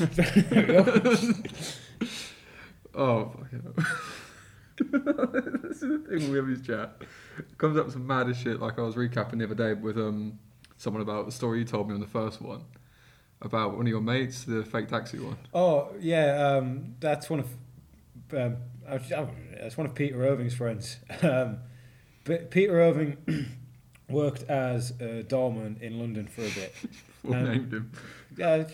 oh, 2.94 3.26
fucking 3.26 3.62
hell. 3.62 3.74
this 5.62 5.82
is 5.82 5.88
the 5.88 5.98
thing 6.08 6.30
we 6.30 6.36
have 6.38 6.46
this 6.46 6.62
chat. 6.62 6.96
It 7.38 7.58
comes 7.58 7.76
up 7.76 7.84
with 7.86 7.94
some 7.94 8.06
maddest 8.06 8.42
shit. 8.42 8.60
Like 8.60 8.78
I 8.78 8.82
was 8.82 8.94
recapping 8.94 9.38
the 9.38 9.44
other 9.44 9.54
day 9.54 9.74
with 9.74 9.98
um 9.98 10.38
someone 10.78 11.02
about 11.02 11.26
the 11.26 11.32
story 11.32 11.58
you 11.58 11.64
told 11.64 11.88
me 11.88 11.94
on 11.94 12.00
the 12.00 12.06
first 12.06 12.40
one 12.40 12.64
about 13.42 13.76
one 13.76 13.82
of 13.82 13.88
your 13.88 14.00
mates, 14.00 14.44
the 14.44 14.64
fake 14.64 14.88
taxi 14.88 15.18
one. 15.18 15.36
Oh 15.52 15.90
yeah, 16.00 16.56
um, 16.56 16.94
that's 17.00 17.28
one 17.28 17.40
of 17.40 17.48
um, 18.34 18.56
I 18.88 18.94
was- 18.94 19.12
I- 19.12 19.28
that's 19.60 19.76
one 19.76 19.86
of 19.86 19.94
Peter 19.94 20.24
Irving's 20.26 20.54
friends. 20.54 20.98
Um, 21.22 21.58
but 22.24 22.50
Peter 22.50 22.80
Irving 22.80 23.16
worked 24.08 24.42
as 24.44 24.92
a 25.00 25.22
doorman 25.22 25.78
in 25.80 25.98
London 25.98 26.26
for 26.26 26.42
a 26.42 26.50
bit. 26.50 26.74
Um, 27.24 27.44
named 27.44 27.72
him. 27.72 27.92
Uh, 28.42 28.64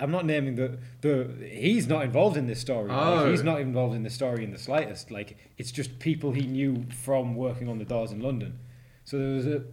I'm 0.00 0.12
not 0.12 0.24
naming 0.24 0.54
the 0.54 0.78
the. 1.00 1.28
He's 1.50 1.88
not 1.88 2.04
involved 2.04 2.36
in 2.36 2.46
this 2.46 2.60
story. 2.60 2.86
Like, 2.90 2.96
Oh. 3.06 3.28
he's 3.28 3.42
not 3.42 3.60
involved 3.60 3.96
in 3.96 4.04
the 4.04 4.10
story 4.10 4.44
in 4.44 4.52
the 4.52 4.58
slightest. 4.58 5.10
Like 5.10 5.36
it's 5.56 5.72
just 5.72 5.98
people 5.98 6.30
he 6.30 6.46
knew 6.46 6.84
from 7.02 7.34
working 7.34 7.68
on 7.68 7.78
the 7.80 7.84
doors 7.84 8.12
in 8.12 8.20
London. 8.20 8.60
So 9.04 9.18
there 9.18 9.34
was 9.34 9.46
a 9.48 9.64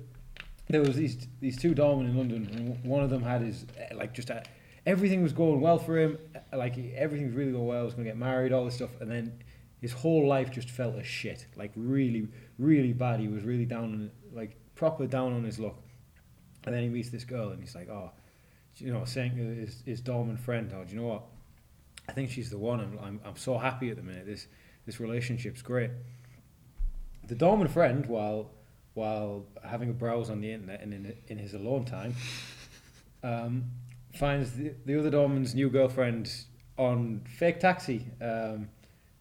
there 0.70 0.82
was 0.82 0.96
these 0.96 1.28
these 1.40 1.56
two 1.56 1.76
doormen 1.76 2.08
in 2.08 2.18
London. 2.18 2.50
And 2.52 2.84
one 2.84 3.04
of 3.04 3.12
them 3.12 3.22
had 3.22 3.42
his 3.44 3.68
uh, 3.80 3.96
like 3.96 4.12
just 4.16 4.32
uh 4.32 4.42
everything 4.86 5.24
was 5.24 5.34
going 5.34 5.62
well 5.62 5.78
for 5.78 5.98
him. 5.98 6.18
uh, 6.36 6.58
Like 6.58 6.78
everything 6.96 7.28
was 7.28 7.36
really 7.36 7.52
going 7.52 7.66
well. 7.66 7.80
He 7.82 7.86
was 7.86 7.94
going 7.94 8.06
to 8.06 8.12
get 8.12 8.18
married, 8.18 8.52
all 8.52 8.66
this 8.66 8.76
stuff, 8.76 9.02
and 9.02 9.10
then 9.10 9.44
his 9.82 9.92
whole 9.92 10.28
life 10.28 10.52
just 10.52 10.70
felt 10.70 10.96
as 10.96 11.06
shit. 11.06 11.46
Like 11.56 11.72
really, 11.76 12.28
really 12.58 12.94
bad. 12.94 13.20
He 13.20 13.28
was 13.28 13.44
really 13.44 13.66
down 13.66 13.84
on 13.84 14.12
like 14.34 14.56
proper 14.76 15.08
down 15.08 15.34
on 15.34 15.44
his 15.44 15.60
luck. 15.60 15.76
And 16.66 16.74
then 16.74 16.82
he 16.82 16.90
meets 16.90 17.10
this 17.10 17.24
girl, 17.24 17.50
and 17.50 17.60
he's 17.60 17.76
like, 17.76 17.90
"Oh, 17.90 18.12
you 18.78 18.92
know, 18.92 19.06
saying 19.06 19.36
to 19.36 19.44
his, 19.44 19.82
his 19.86 20.02
dormant 20.02 20.40
friend, 20.40 20.72
oh, 20.76 20.84
do 20.84 20.94
you 20.94 21.00
know 21.02 21.08
what? 21.08 21.24
I 22.10 22.12
think 22.12 22.30
she's 22.30 22.50
the 22.50 22.58
one. 22.58 22.80
I'm, 22.80 23.00
I'm, 23.02 23.22
I'm 23.26 23.38
so 23.38 23.58
happy 23.58 23.90
at 23.90 23.96
the 23.98 24.04
minute. 24.04 24.26
This, 24.26 24.48
this 24.86 25.00
relationship's 25.00 25.62
great. 25.62 25.92
The 27.28 27.36
dormant 27.36 27.72
friend, 27.72 28.06
while, 28.06 28.52
while 28.94 29.46
having 29.64 29.90
a 29.90 29.94
browse 29.94 30.30
on 30.30 30.42
the 30.42 30.52
internet 30.52 30.82
and 30.82 30.94
in, 30.94 31.16
in 31.28 31.38
his 31.38 31.54
alone 31.54 31.86
time, 31.86 32.16
um, 33.24 33.66
finds 34.18 34.52
the, 34.54 34.74
the 34.86 34.98
other 35.00 35.10
dormant's 35.10 35.54
new 35.54 35.70
girlfriend 35.70 36.32
on 36.78 37.22
fake 37.38 37.60
taxi, 37.60 38.06
um, 38.22 38.70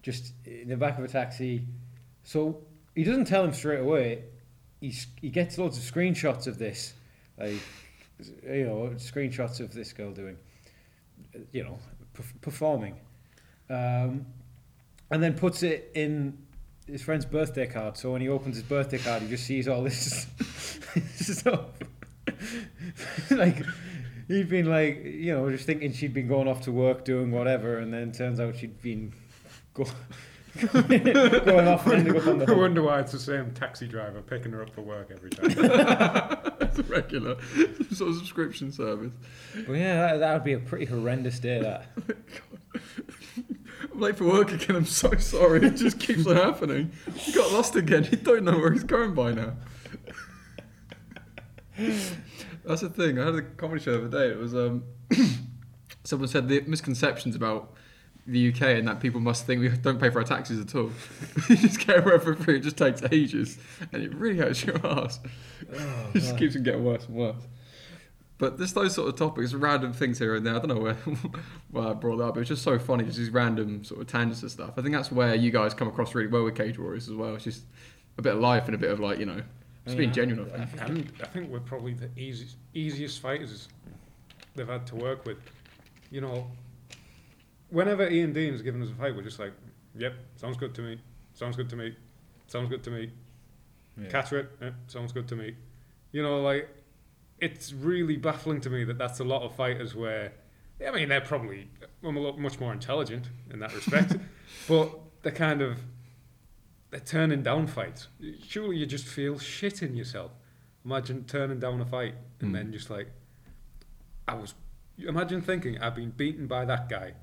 just 0.02 0.32
in 0.44 0.68
the 0.68 0.76
back 0.76 0.98
of 0.98 1.04
a 1.04 1.08
taxi. 1.08 1.66
So 2.22 2.62
he 2.94 3.04
doesn't 3.04 3.26
tell 3.26 3.44
him 3.44 3.52
straight 3.52 3.80
away. 3.80 4.24
He, 4.80 4.94
he 5.20 5.30
gets 5.30 5.58
loads 5.58 5.78
of 5.78 5.84
screenshots 5.84 6.46
of 6.46 6.58
this, 6.58 6.94
like 7.38 7.60
you 8.18 8.64
know, 8.64 8.92
screenshots 8.96 9.60
of 9.60 9.72
this 9.72 9.92
girl 9.92 10.12
doing, 10.12 10.36
you 11.52 11.64
know, 11.64 11.78
perf- 12.14 12.40
performing, 12.40 12.96
um, 13.70 14.26
and 15.10 15.22
then 15.22 15.34
puts 15.34 15.62
it 15.62 15.90
in 15.94 16.38
his 16.86 17.02
friend's 17.02 17.24
birthday 17.24 17.66
card. 17.66 17.96
So 17.96 18.12
when 18.12 18.20
he 18.20 18.28
opens 18.28 18.56
his 18.56 18.64
birthday 18.64 18.98
card, 18.98 19.22
he 19.22 19.28
just 19.28 19.44
sees 19.44 19.68
all 19.68 19.82
this 19.82 20.26
stuff. 21.14 21.66
like 23.30 23.64
he'd 24.28 24.48
been 24.48 24.66
like, 24.66 25.04
you 25.04 25.34
know, 25.34 25.50
just 25.50 25.66
thinking 25.66 25.92
she'd 25.92 26.14
been 26.14 26.28
going 26.28 26.48
off 26.48 26.62
to 26.62 26.72
work 26.72 27.04
doing 27.04 27.30
whatever, 27.30 27.78
and 27.78 27.92
then 27.92 28.12
turns 28.12 28.40
out 28.40 28.56
she'd 28.56 28.80
been 28.82 29.12
go- 29.74 29.86
going 30.72 31.68
off 31.68 31.86
and 31.86 31.94
ending 31.94 32.16
up 32.16 32.26
on 32.26 32.38
the 32.38 32.46
I 32.48 32.54
wonder 32.54 32.82
why 32.82 33.00
it's 33.00 33.12
the 33.12 33.18
same 33.18 33.52
taxi 33.52 33.88
driver 33.88 34.22
picking 34.22 34.52
her 34.52 34.62
up 34.62 34.72
for 34.74 34.82
work 34.82 35.10
every 35.10 35.30
time. 35.30 36.40
It's 36.74 36.78
a 36.80 36.92
regular 36.92 37.36
sort 37.92 38.10
of 38.10 38.16
subscription 38.16 38.72
service. 38.72 39.12
Well, 39.68 39.76
yeah, 39.76 39.94
that, 39.94 40.16
that 40.18 40.32
would 40.34 40.42
be 40.42 40.54
a 40.54 40.58
pretty 40.58 40.86
horrendous 40.86 41.38
day. 41.38 41.60
That. 41.60 41.86
I'm 43.92 44.00
late 44.00 44.16
for 44.16 44.24
work 44.24 44.50
again. 44.50 44.74
I'm 44.74 44.86
so 44.86 45.14
sorry. 45.18 45.64
It 45.64 45.76
just 45.76 46.00
keeps 46.00 46.26
on 46.26 46.34
happening. 46.34 46.90
He 47.14 47.30
got 47.30 47.52
lost 47.52 47.76
again. 47.76 48.02
He 48.02 48.16
don't 48.16 48.42
know 48.42 48.58
where 48.58 48.72
he's 48.72 48.82
going 48.82 49.14
by 49.14 49.34
now. 49.34 49.52
That's 52.64 52.80
the 52.80 52.88
thing. 52.88 53.18
I 53.18 53.26
had 53.26 53.34
a 53.34 53.42
comedy 53.42 53.82
show 53.82 53.92
the 53.92 54.06
other 54.06 54.18
day. 54.18 54.32
It 54.32 54.38
was 54.38 54.54
um, 54.54 54.84
someone 56.04 56.28
said 56.28 56.48
the 56.48 56.60
misconceptions 56.62 57.36
about 57.36 57.74
the 58.26 58.48
UK 58.48 58.62
and 58.62 58.88
that 58.88 59.00
people 59.00 59.20
must 59.20 59.46
think 59.46 59.60
we 59.60 59.68
don't 59.68 60.00
pay 60.00 60.08
for 60.08 60.18
our 60.18 60.24
taxes 60.24 60.60
at 60.60 60.74
all. 60.74 60.90
you 61.48 61.56
just 61.56 61.86
get 61.86 62.02
for 62.02 62.34
free. 62.36 62.56
It 62.56 62.60
just 62.60 62.78
takes 62.78 63.02
ages, 63.12 63.58
and 63.92 64.02
it 64.02 64.14
really 64.14 64.38
hurts 64.38 64.64
your 64.64 64.84
ass. 64.86 65.20
it 65.60 66.20
just 66.20 66.38
keeps 66.38 66.56
on 66.56 66.62
getting 66.62 66.84
worse 66.84 67.06
and 67.06 67.16
worse. 67.16 67.42
But 68.38 68.58
there's 68.58 68.72
those 68.72 68.94
sort 68.94 69.08
of 69.08 69.16
topics, 69.16 69.54
random 69.54 69.92
things 69.92 70.18
here 70.18 70.34
and 70.34 70.44
there. 70.44 70.56
I 70.56 70.58
don't 70.58 70.68
know 70.68 70.80
where, 70.80 70.94
why 71.70 71.90
I 71.90 71.92
brought 71.92 72.16
that 72.16 72.24
up, 72.24 72.34
but 72.34 72.40
it's 72.40 72.48
just 72.48 72.62
so 72.62 72.78
funny, 72.78 73.04
just 73.04 73.18
these 73.18 73.30
random 73.30 73.84
sort 73.84 74.00
of 74.00 74.06
tangents 74.08 74.42
and 74.42 74.50
stuff. 74.50 74.72
I 74.76 74.82
think 74.82 74.94
that's 74.94 75.12
where 75.12 75.34
you 75.34 75.50
guys 75.50 75.72
come 75.72 75.86
across 75.86 76.14
really 76.14 76.28
well 76.28 76.44
with 76.44 76.56
Cage 76.56 76.78
Warriors 76.78 77.08
as 77.08 77.14
well. 77.14 77.34
It's 77.34 77.44
just 77.44 77.62
a 78.18 78.22
bit 78.22 78.34
of 78.34 78.40
life 78.40 78.66
and 78.66 78.74
a 78.74 78.78
bit 78.78 78.90
of 78.90 78.98
like, 78.98 79.18
you 79.18 79.26
know, 79.26 79.42
just 79.84 79.96
being 79.96 80.08
Yeah. 80.10 80.14
genuine. 80.14 80.50
I 80.52 80.64
think. 80.64 80.82
and 80.90 81.12
I 81.22 81.26
think 81.26 81.50
we're 81.50 81.60
probably 81.60 81.94
the 81.94 82.10
easiest, 82.16 82.56
easiest 82.74 83.20
fighters 83.20 83.68
they've 84.54 84.68
had 84.68 84.86
to 84.88 84.96
work 84.96 85.24
with. 85.26 85.38
You 86.10 86.20
know, 86.20 86.50
whenever 87.70 88.08
Ian 88.08 88.32
Dean's 88.32 88.62
given 88.62 88.82
us 88.82 88.90
a 88.90 88.94
fight, 88.94 89.14
we're 89.14 89.22
just 89.22 89.38
like, 89.38 89.52
yep, 89.96 90.14
sounds 90.36 90.56
good 90.56 90.74
to 90.76 90.82
me. 90.82 91.00
Sounds 91.34 91.56
good 91.56 91.68
to 91.70 91.76
me. 91.76 91.96
Sounds 92.46 92.68
good 92.68 92.82
to 92.84 92.90
me. 92.90 93.10
Yeah. 94.00 94.08
Catcher, 94.08 94.50
eh, 94.60 94.70
sounds 94.86 95.12
good 95.12 95.28
to 95.28 95.36
me. 95.36 95.54
You 96.12 96.22
know, 96.22 96.40
like 96.42 96.68
it's 97.40 97.72
really 97.72 98.16
baffling 98.16 98.60
to 98.62 98.70
me 98.70 98.84
that 98.84 98.96
that's 98.98 99.20
a 99.20 99.24
lot 99.24 99.42
of 99.42 99.54
fighters 99.54 99.94
where, 99.94 100.32
I 100.86 100.90
mean, 100.92 101.08
they're 101.08 101.20
probably 101.20 101.68
a 102.02 102.08
lot 102.08 102.38
much 102.38 102.60
more 102.60 102.72
intelligent 102.72 103.28
in 103.50 103.58
that 103.60 103.74
respect, 103.74 104.16
but 104.68 104.90
they're 105.22 105.32
kind 105.32 105.60
of 105.62 105.78
they're 106.94 107.00
turning 107.00 107.42
down 107.42 107.66
fights. 107.66 108.06
Surely 108.46 108.76
you 108.76 108.86
just 108.86 109.04
feel 109.04 109.36
shit 109.36 109.82
in 109.82 109.96
yourself. 109.96 110.30
Imagine 110.84 111.24
turning 111.24 111.58
down 111.58 111.80
a 111.80 111.84
fight 111.84 112.14
and 112.40 112.50
Mm. 112.50 112.54
then 112.54 112.72
just 112.72 112.88
like, 112.88 113.08
I 114.28 114.34
was. 114.34 114.54
Imagine 114.98 115.42
thinking 115.42 115.76
I've 115.82 115.96
been 115.96 116.10
beaten 116.10 116.46
by 116.46 116.64
that 116.66 116.88
guy 116.88 117.14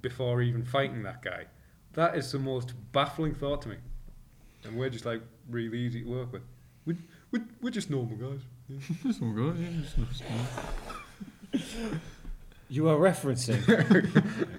before 0.00 0.40
even 0.40 0.64
fighting 0.64 1.02
that 1.02 1.20
guy. 1.20 1.44
That 1.92 2.16
is 2.16 2.32
the 2.32 2.38
most 2.38 2.72
baffling 2.92 3.34
thought 3.34 3.60
to 3.62 3.68
me. 3.68 3.76
And 4.64 4.78
we're 4.78 4.88
just 4.88 5.04
like 5.04 5.20
really 5.50 5.76
easy 5.78 6.04
to 6.04 6.08
work 6.08 6.32
with. 6.32 6.42
We 6.86 6.96
we 7.30 7.40
we're 7.60 7.68
just 7.70 7.90
normal 7.90 8.16
guys. 8.16 8.40
Yeah. 8.70 8.78
Just 9.02 9.20
all 9.22 9.32
good, 9.32 9.58
yeah, 9.58 9.68
just- 9.82 9.96
just- 11.52 12.02
You 12.70 12.88
are 12.90 12.96
referencing 12.96 13.62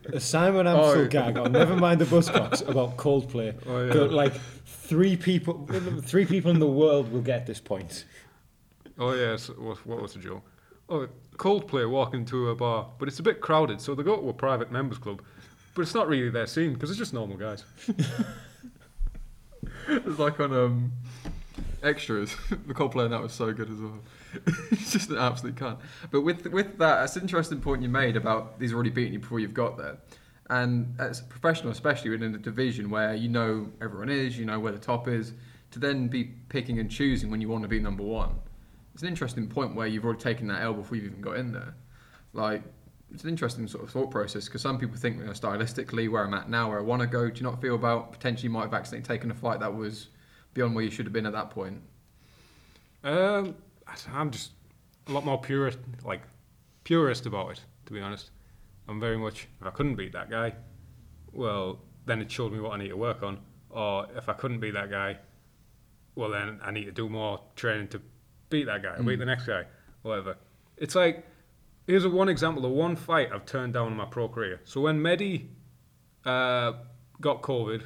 a 0.13 0.19
Simon 0.19 0.65
Amstell 0.65 1.05
Oh. 1.05 1.07
gag 1.07 1.37
on 1.37 1.53
Nevermind 1.53 1.99
the 1.99 2.05
Buzzcocks 2.05 2.67
about 2.67 2.97
Coldplay. 2.97 3.53
Oh 3.67 3.87
that, 3.87 4.11
like 4.11 4.33
three 4.65 5.15
people, 5.15 5.67
three 6.03 6.25
people 6.25 6.49
in 6.49 6.59
the 6.59 6.67
world 6.67 7.11
will 7.11 7.21
get 7.21 7.45
this 7.45 7.59
point. 7.59 8.05
Oh 8.97 9.13
yes. 9.13 9.49
What, 9.49 9.85
what 9.85 10.01
was 10.01 10.13
the 10.13 10.19
joke? 10.19 10.43
oh, 10.89 11.07
Coldplay 11.37 11.87
walk 11.89 12.15
into 12.15 12.49
a 12.49 12.55
bar, 12.55 12.87
but 12.97 13.07
it's 13.07 13.19
a 13.19 13.23
bit 13.23 13.41
crowded, 13.41 13.79
so 13.79 13.93
they 13.93 14.01
go 14.03 14.17
to 14.17 14.27
a 14.29 14.33
private 14.33 14.71
members 14.71 14.97
club, 14.97 15.21
but 15.75 15.83
it's 15.83 15.93
not 15.93 16.07
really 16.07 16.29
their 16.31 16.47
scene 16.47 16.73
because 16.73 16.89
it's 16.89 16.97
just 16.99 17.13
normal 17.13 17.37
guys. 17.37 17.63
It's 19.87 20.19
like 20.19 20.39
on 20.39 20.53
um, 20.53 20.91
extras. 21.83 22.35
the 22.49 22.73
Coldplay 22.73 23.05
on 23.05 23.11
that 23.11 23.21
was 23.21 23.33
so 23.33 23.53
good 23.53 23.69
as 23.69 23.79
well. 23.79 23.99
it's 24.71 24.91
just 24.91 25.09
an 25.09 25.17
absolute 25.17 25.55
cunt. 25.55 25.77
But 26.11 26.21
with 26.21 26.45
with 26.47 26.77
that, 26.79 27.03
it's 27.03 27.15
an 27.15 27.23
interesting 27.23 27.61
point 27.61 27.81
you 27.81 27.89
made 27.89 28.15
about 28.15 28.59
these 28.59 28.73
already 28.73 28.89
beating 28.89 29.13
you 29.13 29.19
before 29.19 29.39
you've 29.39 29.53
got 29.53 29.77
there. 29.77 29.97
And 30.49 30.95
as 30.99 31.19
a 31.19 31.23
professional, 31.23 31.71
especially 31.71 32.09
within 32.09 32.33
a 32.33 32.39
division 32.39 32.89
where 32.89 33.13
you 33.13 33.29
know 33.29 33.71
everyone 33.81 34.09
is, 34.09 34.37
you 34.37 34.45
know 34.45 34.59
where 34.59 34.71
the 34.71 34.79
top 34.79 35.07
is, 35.07 35.33
to 35.71 35.79
then 35.79 36.07
be 36.07 36.23
picking 36.23 36.79
and 36.79 36.89
choosing 36.89 37.29
when 37.29 37.41
you 37.41 37.49
want 37.49 37.63
to 37.63 37.67
be 37.67 37.79
number 37.79 38.03
one. 38.03 38.35
It's 38.93 39.03
an 39.03 39.09
interesting 39.09 39.47
point 39.47 39.75
where 39.75 39.87
you've 39.87 40.03
already 40.03 40.19
taken 40.19 40.47
that 40.47 40.61
L 40.61 40.73
before 40.73 40.95
you've 40.95 41.05
even 41.05 41.21
got 41.21 41.37
in 41.37 41.51
there. 41.53 41.75
Like, 42.33 42.63
it's 43.13 43.23
an 43.23 43.29
interesting 43.29 43.67
sort 43.67 43.83
of 43.83 43.89
thought 43.89 44.11
process 44.11 44.45
because 44.45 44.61
some 44.61 44.77
people 44.77 44.97
think 44.97 45.17
you 45.17 45.25
know, 45.25 45.31
stylistically 45.31 46.09
where 46.09 46.23
I'm 46.23 46.33
at 46.33 46.49
now, 46.49 46.69
where 46.69 46.79
I 46.79 46.81
want 46.81 47.01
to 47.01 47.07
go. 47.07 47.29
Do 47.29 47.37
you 47.37 47.43
not 47.43 47.61
feel 47.61 47.75
about 47.75 48.11
potentially 48.11 48.49
might 48.49 48.63
have 48.63 48.73
accidentally 48.73 49.07
taken 49.07 49.31
a 49.31 49.35
fight 49.35 49.59
that 49.59 49.73
was 49.73 50.07
beyond 50.53 50.75
where 50.75 50.83
you 50.83 50.91
should 50.91 51.05
have 51.05 51.13
been 51.13 51.25
at 51.25 51.33
that 51.33 51.49
point? 51.49 51.81
Um, 53.03 53.55
I'm 54.13 54.31
just 54.31 54.51
a 55.07 55.11
lot 55.11 55.25
more 55.25 55.39
purist, 55.39 55.79
like 56.03 56.21
purist 56.83 57.25
about 57.25 57.51
it. 57.51 57.61
To 57.85 57.93
be 57.93 58.01
honest, 58.01 58.31
I'm 58.87 58.99
very 58.99 59.17
much. 59.17 59.47
If 59.61 59.67
I 59.67 59.71
couldn't 59.71 59.95
beat 59.95 60.11
that 60.13 60.29
guy, 60.29 60.53
well, 61.31 61.79
then 62.05 62.21
it 62.21 62.31
showed 62.31 62.51
me 62.51 62.59
what 62.59 62.73
I 62.73 62.77
need 62.77 62.89
to 62.89 62.97
work 62.97 63.23
on. 63.23 63.39
Or 63.69 64.07
if 64.15 64.29
I 64.29 64.33
couldn't 64.33 64.59
beat 64.59 64.73
that 64.73 64.89
guy, 64.89 65.17
well, 66.15 66.29
then 66.29 66.59
I 66.63 66.71
need 66.71 66.85
to 66.85 66.91
do 66.91 67.07
more 67.09 67.39
training 67.55 67.87
to 67.89 68.01
beat 68.49 68.65
that 68.65 68.81
guy, 68.83 68.95
beat 68.97 69.15
Mm. 69.15 69.19
the 69.19 69.25
next 69.25 69.45
guy, 69.45 69.65
whatever. 70.01 70.35
It's 70.77 70.95
like 70.95 71.25
here's 71.87 72.05
a 72.05 72.09
one 72.09 72.29
example 72.29 72.65
of 72.65 72.71
one 72.71 72.95
fight 72.95 73.31
I've 73.33 73.45
turned 73.45 73.73
down 73.73 73.87
in 73.91 73.97
my 73.97 74.05
pro 74.05 74.27
career. 74.27 74.59
So 74.63 74.81
when 74.81 74.99
Mehdi 74.99 75.47
uh, 76.25 76.73
got 77.21 77.41
COVID, 77.41 77.83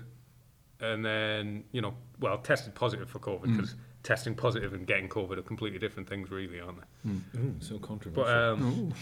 and 0.80 1.06
then 1.06 1.64
you 1.72 1.82
know, 1.82 1.94
well, 2.24 2.38
tested 2.40 2.74
positive 2.74 3.10
for 3.10 3.20
COVID 3.20 3.46
Mm. 3.46 3.56
because 3.58 3.76
testing 4.02 4.34
positive 4.36 4.74
and 4.74 4.88
getting 4.88 5.08
COVID 5.10 5.38
are 5.38 5.42
completely 5.44 5.78
different 5.80 6.08
things, 6.10 6.32
really, 6.32 6.60
aren't 6.60 6.80
they? 6.80 7.40
Ooh, 7.40 7.56
so 7.60 7.78
controversial. 7.80 8.24
But 8.24 8.34
um, 8.34 8.94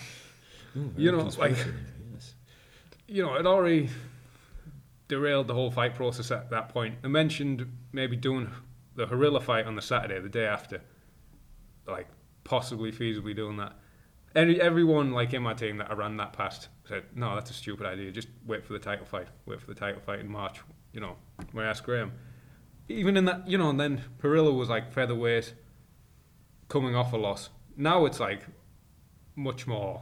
Ooh. 0.75 0.79
Ooh, 0.79 0.93
you 0.97 1.11
know, 1.11 1.23
like- 1.37 1.57
yes. 2.13 2.35
you 3.07 3.21
know, 3.23 3.35
it 3.35 3.45
already 3.45 3.89
derailed 5.07 5.47
the 5.47 5.53
whole 5.53 5.71
fight 5.71 5.95
process 5.95 6.31
at 6.31 6.49
that 6.49 6.69
point. 6.69 6.95
I 7.03 7.07
mentioned 7.07 7.69
maybe 7.91 8.15
doing 8.15 8.49
the 8.95 9.05
Harilla 9.07 9.41
fight 9.41 9.65
on 9.65 9.75
the 9.75 9.81
Saturday, 9.81 10.19
the 10.19 10.29
day 10.29 10.45
after, 10.45 10.81
like 11.87 12.07
possibly 12.43 12.91
feasibly 12.91 13.35
doing 13.35 13.57
that. 13.57 13.73
Every, 14.33 14.61
everyone 14.61 15.11
like 15.11 15.33
in 15.33 15.43
my 15.43 15.53
team 15.53 15.77
that 15.77 15.91
I 15.91 15.93
ran 15.93 16.15
that 16.17 16.31
past 16.33 16.69
said, 16.87 17.03
"No, 17.15 17.35
that's 17.35 17.49
a 17.51 17.53
stupid 17.53 17.85
idea. 17.85 18.11
Just 18.11 18.29
wait 18.45 18.63
for 18.65 18.71
the 18.73 18.79
title 18.79 19.05
fight. 19.05 19.27
Wait 19.45 19.59
for 19.59 19.67
the 19.67 19.75
title 19.75 19.99
fight 19.99 20.19
in 20.19 20.29
March." 20.29 20.61
You 20.93 21.01
know, 21.01 21.17
when 21.51 21.65
I 21.65 21.69
asked 21.69 21.83
Graham, 21.83 22.13
even 22.89 23.17
in 23.17 23.25
that, 23.25 23.47
you 23.47 23.57
know, 23.57 23.69
and 23.69 23.79
then 23.79 24.01
Harilla 24.21 24.55
was 24.55 24.69
like 24.69 24.91
featherweight, 24.91 25.53
coming 26.67 26.95
off 26.95 27.13
a 27.13 27.17
loss. 27.17 27.49
Now 27.77 28.05
it's 28.05 28.19
like 28.19 28.45
much 29.35 29.67
more 29.67 30.01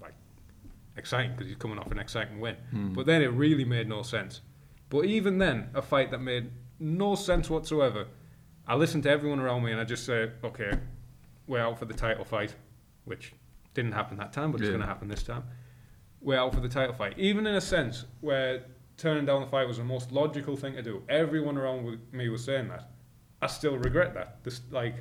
like 0.00 0.14
exciting 0.96 1.32
because 1.32 1.46
he's 1.46 1.56
coming 1.56 1.78
off 1.78 1.90
an 1.90 1.98
exciting 1.98 2.40
win. 2.40 2.56
Hmm. 2.70 2.92
But 2.92 3.06
then 3.06 3.22
it 3.22 3.28
really 3.28 3.64
made 3.64 3.88
no 3.88 4.02
sense. 4.02 4.40
But 4.90 5.06
even 5.06 5.38
then, 5.38 5.70
a 5.74 5.82
fight 5.82 6.10
that 6.10 6.20
made 6.20 6.50
no 6.78 7.14
sense 7.14 7.50
whatsoever, 7.50 8.06
I 8.66 8.76
listened 8.76 9.02
to 9.04 9.10
everyone 9.10 9.40
around 9.40 9.64
me 9.64 9.72
and 9.72 9.80
I 9.80 9.84
just 9.84 10.04
say, 10.04 10.30
okay, 10.42 10.72
we're 11.46 11.60
out 11.60 11.78
for 11.78 11.84
the 11.84 11.94
title 11.94 12.24
fight, 12.24 12.54
which 13.04 13.32
didn't 13.74 13.92
happen 13.92 14.16
that 14.18 14.32
time, 14.32 14.52
but 14.52 14.60
it's 14.60 14.70
going 14.70 14.80
to 14.80 14.86
happen 14.86 15.08
this 15.08 15.22
time. 15.22 15.44
We're 16.20 16.38
out 16.38 16.54
for 16.54 16.60
the 16.60 16.68
title 16.68 16.94
fight. 16.94 17.18
Even 17.18 17.46
in 17.46 17.56
a 17.56 17.60
sense 17.60 18.04
where 18.20 18.64
turning 18.96 19.24
down 19.26 19.40
the 19.40 19.46
fight 19.46 19.66
was 19.66 19.78
the 19.78 19.84
most 19.84 20.12
logical 20.12 20.56
thing 20.56 20.74
to 20.74 20.82
do, 20.82 21.02
everyone 21.08 21.56
around 21.58 21.98
me 22.12 22.28
was 22.28 22.44
saying 22.44 22.68
that. 22.68 22.90
I 23.42 23.46
still 23.48 23.76
regret 23.76 24.14
that. 24.14 24.42
This, 24.44 24.60
like, 24.70 24.96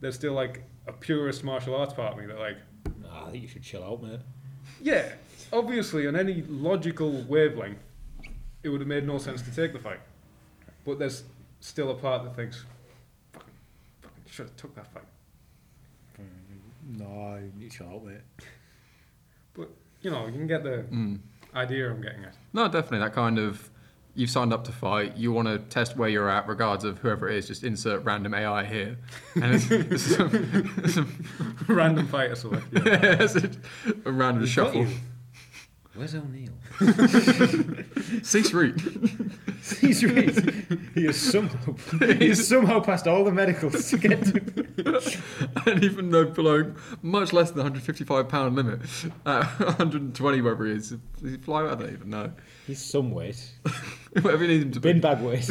there's 0.00 0.14
still 0.14 0.32
like 0.32 0.64
a 0.86 0.92
purist 0.92 1.44
martial 1.44 1.74
arts 1.76 1.92
part 1.94 2.12
of 2.14 2.18
me 2.18 2.26
that 2.26 2.38
like 2.38 2.56
Nah, 3.00 3.26
I 3.28 3.30
think 3.30 3.42
you 3.42 3.48
should 3.48 3.62
chill 3.62 3.82
out, 3.84 4.02
mate. 4.02 4.20
yeah, 4.82 5.12
obviously, 5.52 6.06
on 6.06 6.16
any 6.16 6.42
logical 6.48 7.10
wavelength, 7.28 7.78
it 8.62 8.68
would 8.68 8.80
have 8.80 8.88
made 8.88 9.06
no 9.06 9.18
sense 9.18 9.40
to 9.42 9.54
take 9.54 9.72
the 9.72 9.78
fight. 9.78 10.00
But 10.84 10.98
there's 10.98 11.24
still 11.60 11.90
a 11.90 11.94
part 11.94 12.24
that 12.24 12.34
thinks, 12.36 12.64
fucking, 13.32 13.52
fucking 14.02 14.22
should 14.30 14.46
have 14.46 14.56
took 14.56 14.74
that 14.74 14.86
fight. 14.92 15.04
No, 16.86 17.38
you 17.58 17.70
chill 17.70 17.88
out, 17.88 18.04
mate. 18.04 18.20
But 19.54 19.70
you 20.02 20.10
know, 20.10 20.26
you 20.26 20.32
can 20.32 20.46
get 20.46 20.62
the 20.62 20.84
Mm. 20.90 21.18
Idea 21.54 21.90
I'm 21.90 22.00
getting 22.00 22.24
at. 22.24 22.34
No, 22.52 22.66
definitely 22.68 23.00
that 23.00 23.14
kind 23.14 23.38
of. 23.38 23.70
You've 24.16 24.30
signed 24.30 24.52
up 24.52 24.62
to 24.66 24.72
fight. 24.72 25.16
You 25.16 25.32
want 25.32 25.48
to 25.48 25.58
test 25.58 25.96
where 25.96 26.08
you're 26.08 26.30
at, 26.30 26.46
regardless 26.46 26.84
of 26.84 26.98
whoever 26.98 27.28
it 27.28 27.36
is. 27.36 27.48
Just 27.48 27.64
insert 27.64 28.04
random 28.04 28.32
AI 28.32 28.64
here, 28.64 28.96
and 29.34 29.54
it's, 29.54 29.68
it's 29.70 30.02
some, 30.04 30.86
some 30.86 31.24
Random 31.68 32.06
fighter 32.06 32.36
select. 32.36 32.64
Yeah. 32.72 32.82
it's 33.20 33.34
a, 33.34 33.50
a 34.04 34.12
random 34.12 34.46
shuffle. 34.46 34.86
Where's 35.94 36.12
O'Neill? 36.16 36.50
Cease 38.24 38.52
read. 38.52 38.80
He's 39.80 40.04
right. 40.04 40.34
He 40.94 41.06
is 41.06 41.20
somehow 41.20 41.74
he's 42.18 42.46
somehow 42.46 42.80
passed 42.80 43.06
all 43.06 43.24
the 43.24 43.32
medicals 43.32 43.88
to 43.90 43.98
get 43.98 44.22
to. 44.24 45.12
and 45.66 45.82
even 45.82 46.10
though 46.10 46.26
below 46.26 46.74
much 47.00 47.32
less 47.32 47.50
than 47.50 47.58
the 47.58 47.62
155 47.62 48.28
pound 48.28 48.56
limit, 48.56 48.80
uh, 49.24 49.48
at 49.60 49.66
120 49.66 50.40
whatever 50.42 50.66
he 50.66 50.72
is, 50.72 50.90
does 50.90 51.30
he 51.30 51.36
fly? 51.38 51.62
I 51.64 51.74
don't 51.76 51.92
even 51.92 52.10
know. 52.10 52.32
He's 52.66 52.84
some 52.84 53.10
weight. 53.10 53.52
Whatever 54.20 54.44
you 54.44 54.48
need 54.48 54.62
him 54.62 54.72
to 54.72 54.80
Bin 54.80 54.96
be. 54.96 55.00
bag 55.00 55.20
weight. 55.20 55.50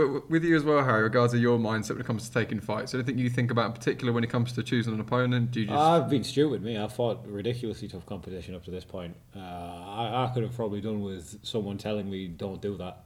But 0.00 0.30
with 0.30 0.44
you 0.44 0.56
as 0.56 0.64
well, 0.64 0.82
Harry, 0.82 1.02
regards 1.02 1.34
to 1.34 1.38
your 1.38 1.58
mindset 1.58 1.90
when 1.90 2.00
it 2.00 2.06
comes 2.06 2.26
to 2.26 2.32
taking 2.32 2.58
fights, 2.58 2.94
anything 2.94 3.18
you 3.18 3.28
think 3.28 3.50
about 3.50 3.66
in 3.66 3.72
particular 3.72 4.14
when 4.14 4.24
it 4.24 4.30
comes 4.30 4.52
to 4.52 4.62
choosing 4.62 4.94
an 4.94 5.00
opponent? 5.00 5.50
Do 5.50 5.60
you 5.60 5.66
just 5.66 5.78
I've 5.78 6.08
been 6.08 6.24
stupid, 6.24 6.62
me. 6.62 6.78
I've 6.78 6.92
fought 6.92 7.26
ridiculously 7.26 7.88
tough 7.88 8.06
competition 8.06 8.54
up 8.54 8.64
to 8.64 8.70
this 8.70 8.84
point. 8.84 9.14
Uh, 9.36 9.40
I, 9.40 10.24
I 10.24 10.30
could 10.32 10.42
have 10.42 10.56
probably 10.56 10.80
done 10.80 11.02
with 11.02 11.38
someone 11.42 11.76
telling 11.76 12.08
me 12.08 12.28
don't 12.28 12.62
do 12.62 12.78
that, 12.78 13.04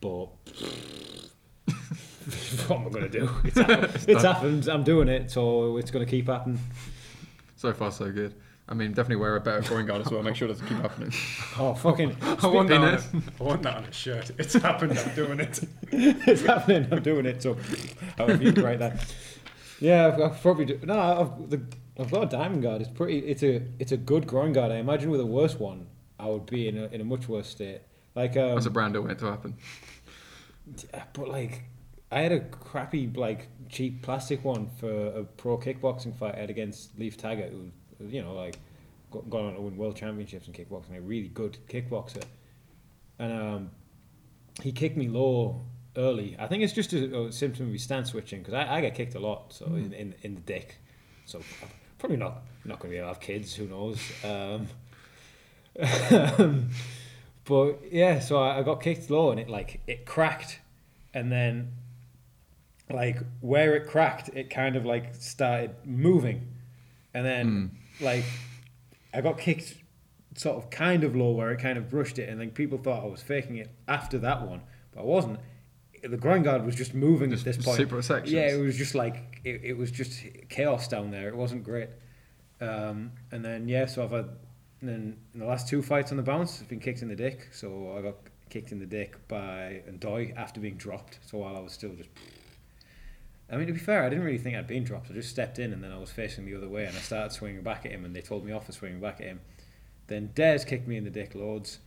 but 0.00 0.26
what 2.68 2.78
am 2.78 2.86
I 2.86 2.90
going 2.90 3.10
to 3.10 3.18
do? 3.20 3.28
It's, 3.44 3.58
hap- 3.58 4.08
it's 4.08 4.22
happened. 4.22 4.68
I'm 4.68 4.84
doing 4.84 5.08
it, 5.08 5.30
so 5.30 5.76
it's 5.76 5.90
going 5.90 6.04
to 6.04 6.10
keep 6.10 6.28
happening. 6.28 6.60
so 7.56 7.72
far 7.72 7.90
so 7.90 8.12
good? 8.12 8.34
I 8.72 8.74
mean, 8.74 8.92
definitely 8.92 9.16
wear 9.16 9.36
a 9.36 9.40
better 9.40 9.60
groin 9.60 9.84
guard 9.84 10.00
as 10.00 10.10
well. 10.10 10.22
Make 10.22 10.34
sure 10.34 10.48
it 10.48 10.52
doesn't 10.52 10.66
keep 10.66 10.78
happening. 10.78 11.12
Oh 11.58 11.74
fucking! 11.74 12.16
I 12.22 12.46
want, 12.46 12.70
that 12.70 12.80
on 12.80 12.94
a, 12.94 13.02
I 13.38 13.44
want 13.44 13.62
that 13.64 13.76
on 13.76 13.84
a 13.84 13.92
shirt. 13.92 14.30
It's 14.38 14.54
happened, 14.54 14.98
I'm 14.98 15.14
doing 15.14 15.38
it. 15.38 15.60
it's 15.92 16.40
happening. 16.40 16.88
I'm 16.90 17.02
doing 17.02 17.26
it. 17.26 17.42
So, 17.42 17.58
however 18.16 18.42
you 18.42 18.52
write 18.52 18.78
that. 18.78 19.14
Yeah, 19.78 20.06
I've, 20.06 20.20
I've 20.22 20.40
probably 20.40 20.64
do, 20.64 20.80
no. 20.84 20.98
I've 20.98 21.50
the, 21.50 21.60
I've 22.00 22.10
got 22.10 22.22
a 22.22 22.26
diamond 22.26 22.62
guard. 22.62 22.80
It's 22.80 22.90
pretty. 22.90 23.18
It's 23.18 23.42
a 23.42 23.62
it's 23.78 23.92
a 23.92 23.98
good 23.98 24.26
groin 24.26 24.54
guard. 24.54 24.72
I 24.72 24.76
imagine 24.76 25.10
with 25.10 25.20
a 25.20 25.26
worse 25.26 25.58
one, 25.58 25.88
I 26.18 26.28
would 26.28 26.46
be 26.46 26.68
in 26.68 26.78
a 26.78 26.86
in 26.86 27.02
a 27.02 27.04
much 27.04 27.28
worse 27.28 27.48
state. 27.48 27.82
Like 28.14 28.38
um, 28.38 28.54
That's 28.54 28.64
a 28.64 28.70
brand 28.70 28.98
want 28.98 29.12
it 29.12 29.18
to 29.18 29.26
happen. 29.26 29.56
but 31.12 31.28
like 31.28 31.64
I 32.10 32.20
had 32.20 32.32
a 32.32 32.40
crappy 32.40 33.08
like 33.14 33.48
cheap 33.68 34.02
plastic 34.02 34.42
one 34.42 34.70
for 34.80 35.06
a 35.08 35.24
pro 35.24 35.58
kickboxing 35.58 36.16
fight 36.16 36.36
I 36.36 36.40
had 36.40 36.50
against 36.50 36.98
Leaf 36.98 37.18
Taggart, 37.18 37.50
who 37.50 37.70
you 38.08 38.22
know 38.22 38.34
like 38.34 38.58
got, 39.10 39.28
gone 39.30 39.46
on 39.46 39.54
to 39.54 39.60
win 39.60 39.76
world 39.76 39.96
championships 39.96 40.46
in 40.48 40.52
kickboxing, 40.52 40.96
a 40.96 41.00
really 41.00 41.28
good 41.28 41.58
kickboxer, 41.68 42.24
and 43.18 43.32
um, 43.32 43.70
he 44.62 44.72
kicked 44.72 44.96
me 44.96 45.08
low 45.08 45.60
early. 45.96 46.36
I 46.38 46.46
think 46.46 46.62
it's 46.62 46.72
just 46.72 46.92
a, 46.92 47.26
a 47.26 47.32
symptom 47.32 47.66
of 47.66 47.72
his 47.72 47.82
stance 47.82 48.10
switching 48.10 48.40
because 48.40 48.54
I, 48.54 48.76
I 48.76 48.80
get 48.80 48.94
kicked 48.94 49.14
a 49.14 49.20
lot, 49.20 49.52
so 49.52 49.66
in, 49.66 49.92
in 49.92 50.14
in 50.22 50.34
the 50.34 50.40
dick, 50.40 50.76
so 51.26 51.38
I'm 51.38 51.68
probably 51.98 52.16
not 52.16 52.42
not 52.64 52.78
going 52.78 52.90
to 52.90 52.94
be 52.94 52.98
able 52.98 53.08
to 53.08 53.14
have 53.14 53.20
kids. 53.20 53.54
Who 53.54 53.66
knows? 53.66 54.00
Um, 54.24 54.68
but 57.44 57.80
yeah, 57.90 58.18
so 58.20 58.42
I, 58.42 58.58
I 58.58 58.62
got 58.62 58.82
kicked 58.82 59.10
low 59.10 59.30
and 59.30 59.40
it 59.40 59.48
like 59.48 59.80
it 59.86 60.06
cracked, 60.06 60.60
and 61.14 61.30
then 61.30 61.72
like 62.90 63.18
where 63.40 63.74
it 63.76 63.88
cracked, 63.88 64.30
it 64.34 64.50
kind 64.50 64.76
of 64.76 64.84
like 64.84 65.14
started 65.14 65.74
moving, 65.84 66.48
and 67.14 67.24
then 67.24 67.78
like 68.00 68.24
I 69.14 69.20
got 69.20 69.38
kicked 69.38 69.74
sort 70.34 70.56
of 70.56 70.70
kind 70.70 71.04
of 71.04 71.14
low 71.14 71.32
where 71.32 71.50
it 71.52 71.60
kind 71.60 71.76
of 71.78 71.90
brushed 71.90 72.18
it, 72.18 72.28
and 72.28 72.40
then 72.40 72.50
people 72.50 72.78
thought 72.78 73.02
I 73.04 73.06
was 73.06 73.22
faking 73.22 73.56
it 73.56 73.70
after 73.86 74.18
that 74.20 74.46
one, 74.46 74.62
but 74.94 75.02
I 75.02 75.04
wasn't. 75.04 75.40
The 76.02 76.16
groin 76.16 76.42
guard 76.42 76.66
was 76.66 76.74
just 76.74 76.94
moving 76.94 77.30
Just 77.30 77.46
at 77.46 77.54
this 77.54 77.64
point. 77.64 77.76
super 77.76 78.02
sections. 78.02 78.32
Yeah, 78.32 78.48
it 78.48 78.60
was 78.60 78.76
just 78.76 78.94
like 78.94 79.40
it, 79.44 79.60
it 79.62 79.76
was 79.76 79.90
just 79.92 80.24
chaos 80.48 80.88
down 80.88 81.10
there. 81.12 81.28
It 81.28 81.36
wasn't 81.36 81.62
great. 81.62 81.90
Um, 82.60 83.12
and 83.30 83.44
then 83.44 83.68
yeah, 83.68 83.86
so 83.86 84.02
I've 84.02 84.10
had 84.10 84.30
then 84.80 85.16
in 85.32 85.40
the 85.40 85.46
last 85.46 85.68
two 85.68 85.80
fights 85.80 86.10
on 86.10 86.16
the 86.16 86.22
bounce, 86.24 86.60
I've 86.60 86.68
been 86.68 86.80
kicked 86.80 87.02
in 87.02 87.08
the 87.08 87.14
dick. 87.14 87.50
So 87.52 87.94
I 87.96 88.02
got 88.02 88.16
kicked 88.50 88.72
in 88.72 88.80
the 88.80 88.86
dick 88.86 89.16
by 89.28 89.82
Ndoy 89.88 90.36
after 90.36 90.60
being 90.60 90.76
dropped. 90.76 91.20
So 91.24 91.38
while 91.38 91.56
I 91.56 91.60
was 91.60 91.72
still 91.72 91.92
just 91.94 92.08
I 93.52 93.56
mean, 93.56 93.66
to 93.66 93.72
be 93.74 93.78
fair, 93.78 94.02
I 94.02 94.08
didn't 94.08 94.24
really 94.24 94.38
think 94.38 94.56
I'd 94.56 94.66
been 94.66 94.82
dropped. 94.82 95.10
I 95.10 95.14
just 95.14 95.28
stepped 95.28 95.58
in 95.58 95.74
and 95.74 95.84
then 95.84 95.92
I 95.92 95.98
was 95.98 96.10
facing 96.10 96.46
the 96.46 96.56
other 96.56 96.68
way 96.68 96.86
and 96.86 96.96
I 96.96 97.00
started 97.00 97.32
swinging 97.32 97.62
back 97.62 97.84
at 97.84 97.92
him 97.92 98.06
and 98.06 98.16
they 98.16 98.22
told 98.22 98.46
me 98.46 98.52
off 98.52 98.64
for 98.64 98.72
swinging 98.72 98.98
back 98.98 99.20
at 99.20 99.26
him. 99.26 99.40
Then 100.06 100.30
Des 100.34 100.60
kicked 100.66 100.88
me 100.88 100.96
in 100.96 101.04
the 101.04 101.10
dick 101.10 101.34
loads. 101.34 101.78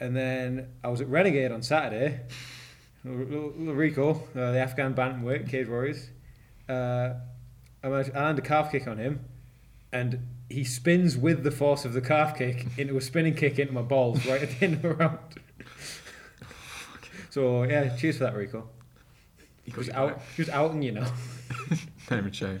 And 0.00 0.16
then 0.16 0.70
I 0.82 0.88
was 0.88 1.00
at 1.00 1.08
Renegade 1.08 1.52
on 1.52 1.62
Saturday. 1.62 2.20
Little, 3.04 3.26
little, 3.26 3.50
little 3.56 3.74
Rico, 3.74 4.10
uh, 4.34 4.50
the 4.50 4.58
Afghan 4.58 4.92
bantamweight, 4.92 5.48
Cage 5.48 5.68
Warriors. 5.68 6.10
Uh, 6.68 7.14
I 7.84 7.88
managed- 7.88 8.16
I 8.16 8.24
land 8.24 8.40
a 8.40 8.42
calf 8.42 8.72
kick 8.72 8.88
on 8.88 8.98
him 8.98 9.24
and 9.92 10.18
he 10.50 10.64
spins 10.64 11.16
with 11.16 11.44
the 11.44 11.52
force 11.52 11.84
of 11.84 11.92
the 11.92 12.00
calf 12.00 12.36
kick 12.36 12.66
into 12.76 12.96
a 12.96 13.00
spinning 13.00 13.34
kick 13.34 13.60
into 13.60 13.72
my 13.72 13.82
balls 13.82 14.26
right 14.26 14.42
at 14.42 14.50
the 14.50 14.64
end 14.64 14.74
of 14.74 14.82
the 14.82 14.94
round. 14.94 15.18
so, 17.30 17.62
yeah, 17.62 17.94
cheers 17.96 18.18
for 18.18 18.24
that, 18.24 18.34
Rico. 18.34 18.68
He 19.74 19.82
you 19.82 19.92
out, 19.92 20.16
back. 20.16 20.36
just 20.36 20.50
outing 20.50 20.82
you 20.82 20.92
know. 20.92 21.06
Name 22.10 22.24
and 22.24 22.34
shame. 22.34 22.60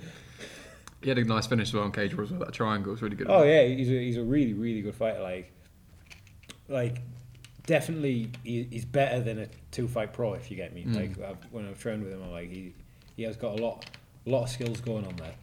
He 1.02 1.08
had 1.08 1.18
a 1.18 1.24
nice 1.24 1.46
finish 1.46 1.68
as 1.68 1.74
well 1.74 1.84
on 1.84 1.92
Cage 1.92 2.12
Warriors 2.12 2.30
with 2.30 2.40
that 2.40 2.52
triangle. 2.52 2.92
It's 2.92 3.02
really 3.02 3.16
good. 3.16 3.28
Oh 3.30 3.44
yeah, 3.44 3.64
he's 3.64 3.88
a, 3.88 3.92
he's 3.92 4.16
a 4.16 4.22
really 4.22 4.52
really 4.52 4.82
good 4.82 4.94
fighter. 4.94 5.20
Like, 5.20 5.52
like 6.68 7.00
definitely 7.66 8.30
he, 8.44 8.66
he's 8.70 8.84
better 8.84 9.20
than 9.20 9.38
a 9.38 9.48
two 9.70 9.88
fight 9.88 10.12
pro 10.12 10.34
if 10.34 10.50
you 10.50 10.56
get 10.56 10.74
me. 10.74 10.84
Mm. 10.84 10.94
Like 10.94 11.28
I've, 11.30 11.52
when 11.52 11.68
I've 11.68 11.78
trained 11.78 12.02
with 12.02 12.12
him, 12.12 12.22
I'm 12.22 12.32
like 12.32 12.50
he 12.50 12.74
he 13.16 13.22
has 13.22 13.36
got 13.36 13.58
a 13.58 13.62
lot 13.62 13.86
a 14.26 14.30
lot 14.30 14.44
of 14.44 14.50
skills 14.50 14.80
going 14.80 15.06
on 15.06 15.16
there. 15.16 15.34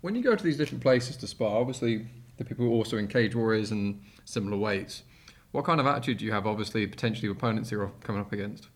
When 0.00 0.14
you 0.14 0.22
go 0.22 0.34
to 0.34 0.44
these 0.44 0.56
different 0.56 0.82
places 0.82 1.16
to 1.16 1.26
spar, 1.26 1.58
obviously 1.58 2.06
the 2.36 2.44
people 2.44 2.66
are 2.66 2.70
also 2.70 2.96
in 2.96 3.08
Cage 3.08 3.34
Warriors 3.34 3.70
and 3.70 4.00
similar 4.24 4.56
weights. 4.56 5.02
What 5.50 5.64
kind 5.64 5.80
of 5.80 5.86
attitude 5.86 6.18
do 6.18 6.24
you 6.24 6.32
have, 6.32 6.46
obviously, 6.46 6.86
potentially 6.86 7.28
opponents 7.30 7.70
you're 7.70 7.90
coming 8.02 8.20
up 8.20 8.32
against? 8.32 8.68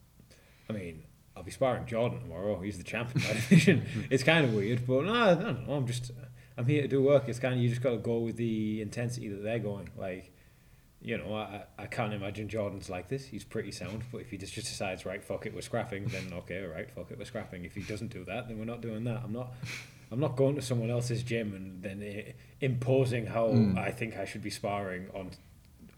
I 0.68 0.72
mean, 0.72 1.02
I'll 1.42 1.46
be 1.46 1.50
sparring 1.50 1.86
Jordan 1.86 2.20
tomorrow. 2.20 2.60
He's 2.60 2.78
the 2.78 2.84
champ 2.84 3.10
in 3.16 3.20
my 3.22 3.32
division. 3.32 3.84
it's 4.10 4.22
kind 4.22 4.44
of 4.44 4.54
weird, 4.54 4.86
but 4.86 5.04
no, 5.06 5.12
I 5.12 5.34
don't 5.34 5.66
know. 5.66 5.74
I'm 5.74 5.88
just 5.88 6.12
I'm 6.56 6.66
here 6.66 6.82
to 6.82 6.86
do 6.88 7.02
work. 7.02 7.24
It's 7.28 7.40
kind 7.40 7.52
of 7.54 7.60
you 7.60 7.68
just 7.68 7.82
got 7.82 7.90
to 7.90 7.96
go 7.96 8.18
with 8.18 8.36
the 8.36 8.80
intensity 8.80 9.26
that 9.28 9.42
they're 9.42 9.58
going. 9.58 9.88
Like, 9.96 10.30
you 11.00 11.18
know, 11.18 11.34
I 11.34 11.64
I 11.76 11.86
can't 11.86 12.12
imagine 12.14 12.48
Jordan's 12.48 12.88
like 12.88 13.08
this. 13.08 13.24
He's 13.26 13.42
pretty 13.42 13.72
sound, 13.72 14.04
but 14.12 14.18
if 14.18 14.30
he 14.30 14.38
just 14.38 14.52
just 14.54 14.68
decides 14.68 15.04
right, 15.04 15.24
fuck 15.24 15.46
it, 15.46 15.52
we're 15.52 15.62
scrapping, 15.62 16.04
then 16.06 16.32
okay, 16.32 16.62
all 16.62 16.70
right, 16.70 16.88
fuck 16.92 17.10
it, 17.10 17.18
we're 17.18 17.24
scrapping. 17.24 17.64
If 17.64 17.74
he 17.74 17.82
doesn't 17.82 18.12
do 18.12 18.24
that, 18.26 18.46
then 18.46 18.56
we're 18.60 18.64
not 18.64 18.80
doing 18.80 19.02
that. 19.04 19.22
I'm 19.24 19.32
not. 19.32 19.52
I'm 20.12 20.20
not 20.20 20.36
going 20.36 20.54
to 20.56 20.62
someone 20.62 20.90
else's 20.90 21.22
gym 21.24 21.54
and 21.54 21.82
then 21.82 22.02
eh, 22.04 22.32
imposing 22.60 23.24
how 23.26 23.48
Mm. 23.48 23.78
I 23.78 23.90
think 23.90 24.16
I 24.16 24.26
should 24.26 24.42
be 24.42 24.50
sparring 24.50 25.08
on 25.12 25.30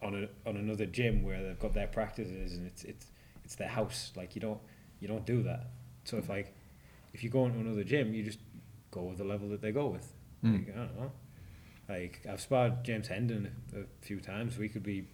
on 0.00 0.14
a, 0.24 0.48
on 0.48 0.56
another 0.56 0.86
gym 0.86 1.22
where 1.22 1.42
they've 1.42 1.58
got 1.58 1.74
their 1.74 1.88
practices 1.88 2.56
and 2.56 2.66
it's 2.66 2.84
it's 2.84 3.06
it's 3.44 3.56
their 3.56 3.68
house. 3.68 4.12
Like 4.16 4.34
you 4.36 4.40
don't 4.40 4.60
you 5.04 5.08
don't 5.08 5.26
do 5.26 5.42
that. 5.42 5.66
So 6.04 6.16
if 6.16 6.30
like 6.30 6.54
if 7.12 7.22
you 7.22 7.28
go 7.28 7.44
into 7.44 7.60
another 7.60 7.84
gym, 7.84 8.14
you 8.14 8.22
just 8.22 8.38
go 8.90 9.02
with 9.02 9.18
the 9.18 9.24
level 9.24 9.50
that 9.50 9.60
they 9.60 9.70
go 9.70 9.88
with. 9.88 10.10
Mm. 10.42 10.66
Like, 10.66 10.74
I 10.74 10.78
don't 10.78 10.98
know. 10.98 11.12
Like 11.90 12.26
I've 12.28 12.40
sparred 12.40 12.82
James 12.84 13.08
Hendon 13.08 13.54
a, 13.76 13.80
a 13.80 13.84
few 14.00 14.18
times. 14.18 14.56
We 14.56 14.70
could 14.70 14.82
be 14.82 15.06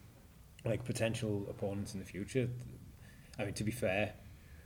like 0.65 0.85
potential 0.85 1.45
opponents 1.51 1.93
in 1.95 1.99
the 1.99 2.07
future. 2.07 2.49
I 3.37 3.47
mean, 3.47 3.55
to 3.55 3.65
be 3.65 3.73
fair, 3.73 4.13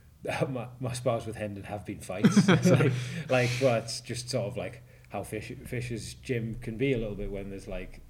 my, 0.47 0.67
my 0.79 0.93
spars 0.93 1.25
with 1.25 1.37
Hendon 1.37 1.63
have 1.63 1.87
been 1.87 2.01
fights. 2.01 2.47
like, 2.47 2.91
like, 3.27 3.49
but 3.59 3.85
it's 3.85 4.01
just 4.01 4.29
sort 4.29 4.45
of 4.45 4.57
like 4.57 4.83
how 5.09 5.23
Fish, 5.23 5.51
Fisher's 5.65 6.13
gym 6.13 6.53
can 6.61 6.77
be 6.77 6.93
a 6.93 6.99
little 6.99 7.15
bit 7.15 7.31
when 7.31 7.49
there's 7.49 7.67
like, 7.67 8.01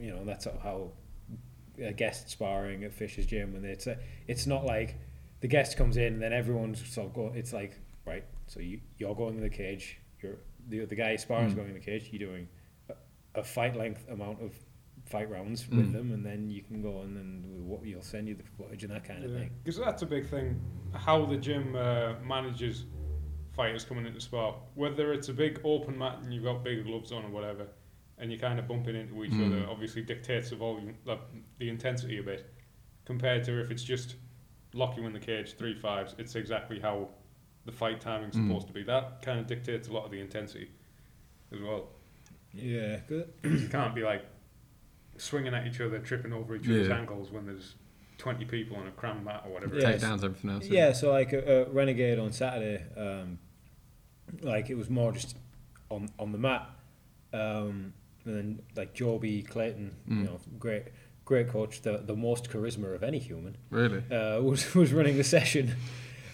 you 0.00 0.10
know, 0.10 0.24
that's 0.24 0.42
sort 0.42 0.56
of 0.56 0.62
how 0.62 0.90
a 1.80 1.92
guest 1.92 2.28
sparring 2.28 2.82
at 2.82 2.92
Fisher's 2.92 3.26
gym, 3.26 3.54
and 3.54 3.64
it's 3.64 3.86
a, 3.86 3.98
it's 4.26 4.48
not 4.48 4.64
like 4.64 4.96
the 5.40 5.48
guest 5.48 5.76
comes 5.76 5.96
in 5.96 6.14
and 6.14 6.22
then 6.22 6.32
everyone's 6.32 6.86
sort 6.88 7.06
of 7.08 7.14
go. 7.14 7.32
It's 7.34 7.52
like 7.52 7.78
right, 8.04 8.24
so 8.46 8.60
you 8.60 8.80
you're 8.98 9.14
going 9.14 9.36
in 9.36 9.42
the 9.42 9.50
cage. 9.50 9.98
You're 10.22 10.38
the 10.68 10.84
the 10.84 10.94
guy 10.94 11.16
sparring's 11.16 11.52
Mm. 11.52 11.56
going 11.56 11.68
in 11.68 11.74
the 11.74 11.80
cage. 11.80 12.08
You're 12.12 12.28
doing 12.30 12.48
a, 12.88 12.94
a 13.40 13.44
fight 13.44 13.76
length 13.76 14.06
amount 14.08 14.42
of 14.42 14.54
fight 15.04 15.30
rounds 15.30 15.68
with 15.68 15.90
Mm. 15.90 15.92
them, 15.92 16.12
and 16.12 16.24
then 16.26 16.50
you 16.50 16.62
can 16.62 16.82
go 16.82 17.02
and 17.02 17.16
then 17.16 17.44
what 17.66 17.84
you'll 17.84 18.02
send 18.02 18.26
you 18.28 18.34
the 18.34 18.42
footage 18.42 18.82
and 18.82 18.92
that 18.92 19.04
kind 19.04 19.24
of 19.24 19.30
thing. 19.30 19.50
Because 19.62 19.78
that's 19.78 20.02
a 20.02 20.06
big 20.06 20.26
thing. 20.26 20.60
How 20.92 21.24
the 21.26 21.36
gym 21.36 21.76
uh, 21.76 22.14
manages 22.24 22.86
fighters 23.52 23.84
coming 23.84 24.04
into 24.06 24.20
spar, 24.20 24.56
whether 24.74 25.12
it's 25.12 25.28
a 25.28 25.32
big 25.32 25.60
open 25.64 25.96
mat 25.96 26.18
and 26.22 26.32
you've 26.34 26.44
got 26.44 26.62
big 26.64 26.84
gloves 26.84 27.10
on 27.12 27.24
or 27.24 27.30
whatever, 27.30 27.66
and 28.18 28.30
you're 28.30 28.40
kind 28.40 28.58
of 28.58 28.66
bumping 28.68 28.96
into 28.96 29.22
each 29.24 29.32
Mm. 29.32 29.46
other, 29.46 29.66
obviously 29.70 30.02
dictates 30.02 30.50
the 30.50 30.56
volume, 30.56 30.94
the, 31.04 31.18
the 31.58 31.68
intensity 31.68 32.18
a 32.18 32.22
bit. 32.22 32.52
Compared 33.04 33.44
to 33.44 33.60
if 33.60 33.70
it's 33.70 33.84
just 33.84 34.16
lock 34.76 34.96
you 34.96 35.06
in 35.06 35.12
the 35.12 35.18
cage, 35.20 35.54
three 35.56 35.74
fives, 35.74 36.14
it's 36.18 36.34
exactly 36.34 36.78
how 36.80 37.08
the 37.64 37.72
fight 37.72 38.00
timing's 38.00 38.36
Mm. 38.36 38.46
supposed 38.48 38.66
to 38.68 38.72
be. 38.72 38.82
That 38.84 39.22
kind 39.22 39.40
of 39.40 39.46
dictates 39.46 39.88
a 39.88 39.92
lot 39.92 40.04
of 40.04 40.10
the 40.10 40.20
intensity 40.20 40.70
as 41.52 41.60
well. 41.60 41.88
Yeah, 42.52 43.00
good. 43.08 43.32
you 43.44 43.68
can't 43.68 43.94
be 43.94 44.02
like 44.02 44.24
swinging 45.16 45.54
at 45.54 45.66
each 45.66 45.80
other, 45.80 45.98
tripping 45.98 46.32
over 46.32 46.54
each 46.56 46.68
other's 46.68 46.88
Yeah. 46.88 46.98
ankles 46.98 47.30
when 47.30 47.46
there's 47.46 47.74
20 48.18 48.44
people 48.44 48.76
on 48.76 48.86
a 48.86 48.90
cram 48.92 49.24
mat 49.24 49.42
or 49.46 49.52
whatever. 49.52 49.78
Yeah. 49.78 49.92
Takedowns, 49.94 50.24
everything 50.24 50.50
else. 50.50 50.66
Yeah, 50.68 50.92
so 50.92 51.10
like 51.10 51.32
a, 51.32 51.66
a 51.66 51.70
Renegade 51.70 52.18
on 52.18 52.32
Saturday, 52.32 52.84
um, 52.96 53.38
like 54.42 54.70
it 54.70 54.74
was 54.76 54.88
more 54.90 55.12
just 55.12 55.36
on 55.90 56.08
on 56.18 56.32
the 56.32 56.38
mat, 56.38 56.68
um, 57.32 57.92
and 58.24 58.34
then 58.36 58.62
like 58.74 58.94
Joby 58.94 59.42
Clayton, 59.42 59.94
Mm. 60.08 60.18
you 60.18 60.24
know, 60.24 60.40
great 60.58 60.84
great 61.26 61.48
coach, 61.48 61.82
the 61.82 61.98
the 61.98 62.16
most 62.16 62.48
charisma 62.50 62.94
of 62.94 63.02
any 63.02 63.18
human, 63.18 63.56
Really? 63.70 64.02
uh, 64.10 64.40
was 64.40 64.74
was 64.82 64.92
running 64.94 65.16
the 65.18 65.24
session, 65.24 65.74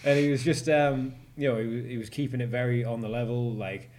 and 0.05 0.17
he 0.17 0.29
was 0.31 0.43
just 0.43 0.69
um, 0.69 1.13
you 1.35 1.49
know 1.49 1.57
he 1.59 1.67
was, 1.67 1.85
he 1.85 1.97
was 1.97 2.09
keeping 2.09 2.39
it 2.39 2.47
very 2.49 2.85
on 2.85 3.01
the 3.01 3.09
level, 3.09 3.51
like. 3.51 3.89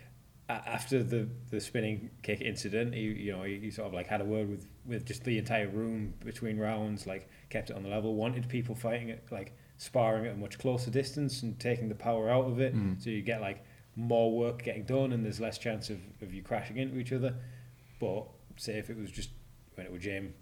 After 0.46 1.02
the, 1.02 1.26
the 1.48 1.58
spinning 1.58 2.10
kick 2.22 2.42
incident, 2.42 2.92
he 2.94 3.00
you 3.00 3.32
know 3.32 3.44
he, 3.44 3.58
he 3.60 3.70
sort 3.70 3.88
of 3.88 3.94
like 3.94 4.06
had 4.08 4.20
a 4.20 4.26
word 4.26 4.50
with, 4.50 4.66
with 4.84 5.06
just 5.06 5.24
the 5.24 5.38
entire 5.38 5.68
room 5.68 6.12
between 6.22 6.58
rounds, 6.58 7.06
like 7.06 7.30
kept 7.48 7.70
it 7.70 7.76
on 7.76 7.82
the 7.82 7.88
level, 7.88 8.14
wanted 8.14 8.46
people 8.50 8.74
fighting 8.74 9.08
it 9.08 9.24
like 9.30 9.56
sparring 9.78 10.26
at 10.26 10.34
a 10.34 10.36
much 10.36 10.58
closer 10.58 10.90
distance 10.90 11.42
and 11.42 11.58
taking 11.58 11.88
the 11.88 11.94
power 11.94 12.28
out 12.28 12.44
of 12.44 12.60
it, 12.60 12.76
Mm. 12.76 13.02
so 13.02 13.08
you 13.08 13.22
get 13.22 13.40
like 13.40 13.64
more 13.96 14.36
work 14.36 14.62
getting 14.62 14.84
done 14.84 15.12
and 15.12 15.24
there's 15.24 15.40
less 15.40 15.56
chance 15.56 15.88
of, 15.88 15.96
of 16.20 16.34
you 16.34 16.42
crashing 16.42 16.76
into 16.76 16.98
each 16.98 17.12
other. 17.14 17.34
But 17.98 18.24
say 18.56 18.74
if 18.76 18.90
it 18.90 18.98
was 18.98 19.10
just 19.10 19.30
when 19.76 19.86
it 19.86 19.92
was 19.92 20.02
Jim, 20.02 20.34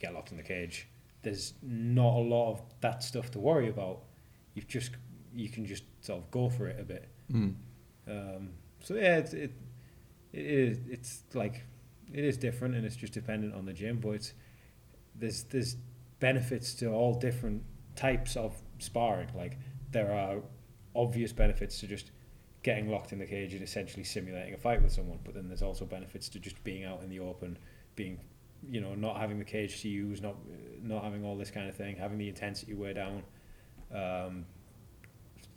get 0.00 0.14
locked 0.14 0.30
in 0.30 0.36
the 0.36 0.42
cage. 0.42 0.88
There's 1.22 1.54
not 1.62 2.14
a 2.14 2.20
lot 2.20 2.52
of 2.52 2.62
that 2.80 3.02
stuff 3.02 3.30
to 3.32 3.38
worry 3.38 3.68
about. 3.68 4.00
You've 4.54 4.68
just 4.68 4.92
you 5.34 5.48
can 5.48 5.66
just 5.66 5.84
sort 6.00 6.22
of 6.22 6.30
go 6.30 6.48
for 6.48 6.66
it 6.66 6.80
a 6.80 6.84
bit. 6.84 7.08
Mm. 7.32 7.54
Um, 8.08 8.50
so 8.80 8.94
yeah, 8.94 9.18
it's, 9.18 9.32
it 9.34 9.52
it 10.32 10.46
is 10.46 10.78
it's 10.88 11.22
like 11.34 11.64
it 12.12 12.24
is 12.24 12.36
different 12.36 12.74
and 12.74 12.84
it's 12.84 12.96
just 12.96 13.12
dependent 13.12 13.54
on 13.54 13.66
the 13.66 13.72
gym, 13.72 13.98
but 14.00 14.10
it's 14.10 14.32
there's 15.14 15.44
there's 15.44 15.76
benefits 16.18 16.74
to 16.74 16.86
all 16.90 17.14
different 17.14 17.62
types 17.96 18.36
of 18.36 18.60
sparring. 18.78 19.28
Like 19.34 19.58
there 19.90 20.12
are 20.12 20.40
obvious 20.94 21.32
benefits 21.32 21.80
to 21.80 21.86
just 21.86 22.10
getting 22.62 22.90
locked 22.90 23.12
in 23.12 23.18
the 23.18 23.26
cage 23.26 23.54
and 23.54 23.62
essentially 23.62 24.04
simulating 24.04 24.54
a 24.54 24.56
fight 24.56 24.82
with 24.82 24.92
someone, 24.92 25.18
but 25.24 25.34
then 25.34 25.48
there's 25.48 25.62
also 25.62 25.84
benefits 25.84 26.28
to 26.28 26.38
just 26.38 26.62
being 26.62 26.84
out 26.84 27.02
in 27.02 27.08
the 27.08 27.18
open, 27.20 27.58
being 27.96 28.18
you 28.68 28.80
know 28.80 28.94
not 28.94 29.16
having 29.18 29.38
the 29.38 29.44
cage 29.44 29.82
to 29.82 29.88
use, 29.88 30.20
not 30.20 30.36
not 30.82 31.04
having 31.04 31.24
all 31.24 31.36
this 31.36 31.50
kind 31.50 31.68
of 31.68 31.76
thing, 31.76 31.96
having 31.96 32.18
the 32.18 32.28
intensity 32.28 32.74
wear 32.74 32.94
down. 32.94 33.22
Um, 33.94 34.46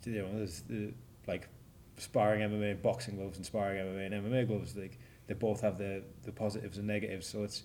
you 0.04 0.22
know, 0.22 0.38
there's 0.38 0.60
the 0.62 0.92
like 1.26 1.48
sparring 1.96 2.40
MMA, 2.40 2.82
boxing 2.82 3.16
gloves, 3.16 3.36
and 3.36 3.46
sparring 3.46 3.78
MMA 3.84 4.06
and 4.06 4.26
MMA 4.26 4.46
gloves. 4.46 4.76
Like 4.76 4.98
they 5.26 5.34
both 5.34 5.60
have 5.60 5.78
the 5.78 6.02
the 6.24 6.32
positives 6.32 6.78
and 6.78 6.86
negatives. 6.86 7.26
So 7.26 7.42
it's 7.42 7.62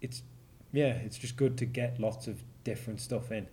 it's 0.00 0.22
yeah, 0.72 0.92
it's 0.92 1.18
just 1.18 1.36
good 1.36 1.58
to 1.58 1.66
get 1.66 1.98
lots 2.00 2.26
of 2.26 2.42
different 2.64 3.00
stuff 3.00 3.32
in. 3.32 3.46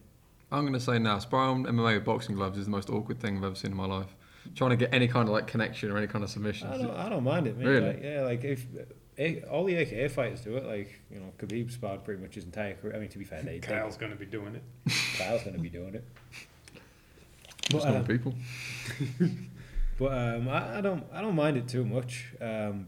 I'm 0.52 0.62
going 0.62 0.74
to 0.74 0.80
say 0.80 0.98
now, 0.98 1.20
sparring 1.20 1.66
MMA 1.66 1.96
with 1.96 2.06
boxing 2.06 2.36
gloves 2.36 2.58
is 2.58 2.66
the 2.66 2.72
most 2.72 2.90
awkward 2.90 3.20
thing 3.20 3.38
I've 3.38 3.44
ever 3.44 3.56
seen 3.56 3.72
in 3.72 3.78
my 3.78 3.86
life. 3.86 4.16
Trying 4.56 4.70
to 4.70 4.78
get 4.78 4.94
any 4.94 5.10
kind 5.10 5.28
of 5.28 5.34
like 5.34 5.46
connection 5.46 5.92
or 5.92 5.98
any 5.98 6.08
kind 6.08 6.24
of 6.24 6.30
submission. 6.30 6.70
I 6.70 6.78
don't 6.78 6.96
I 6.96 7.10
don't 7.10 7.24
mind 7.24 7.48
it, 7.48 7.58
man. 7.58 7.68
Really? 7.68 7.88
Like, 7.88 8.04
yeah, 8.04 8.22
like 8.22 8.44
if. 8.44 8.66
All 9.50 9.64
the 9.66 9.76
AKA 9.76 10.10
fighters 10.10 10.42
do 10.42 10.58
it, 10.58 10.66
like 10.66 11.00
you 11.12 11.20
know, 11.20 11.32
Khabib 11.40 11.72
sparred 11.72 12.04
pretty 12.04 12.22
much 12.22 12.36
his 12.36 12.44
entire 12.46 12.76
career. 12.76 12.96
I 12.96 13.00
mean, 13.00 13.10
to 13.10 13.18
be 13.18 13.24
fair, 13.26 13.42
they, 13.42 13.60
they 13.60 13.68
Kyle's 13.68 13.98
going 13.98 14.12
to 14.12 14.18
be 14.18 14.26
doing 14.28 14.56
it. 14.56 14.64
Kyle's 15.18 15.42
going 15.44 15.56
to 15.56 15.62
be 15.62 15.70
doing 15.70 15.96
it. 15.96 16.04
Just 17.70 17.86
But, 17.86 17.92
normal 17.94 18.04
uh, 18.04 18.06
people. 18.08 18.34
But 20.00 20.12
um, 20.14 20.48
I, 20.48 20.78
I 20.78 20.82
don't 20.82 21.04
I 21.12 21.22
don't 21.22 21.34
mind 21.36 21.58
it 21.58 21.68
too 21.68 21.84
much. 21.84 22.28
Um, 22.40 22.86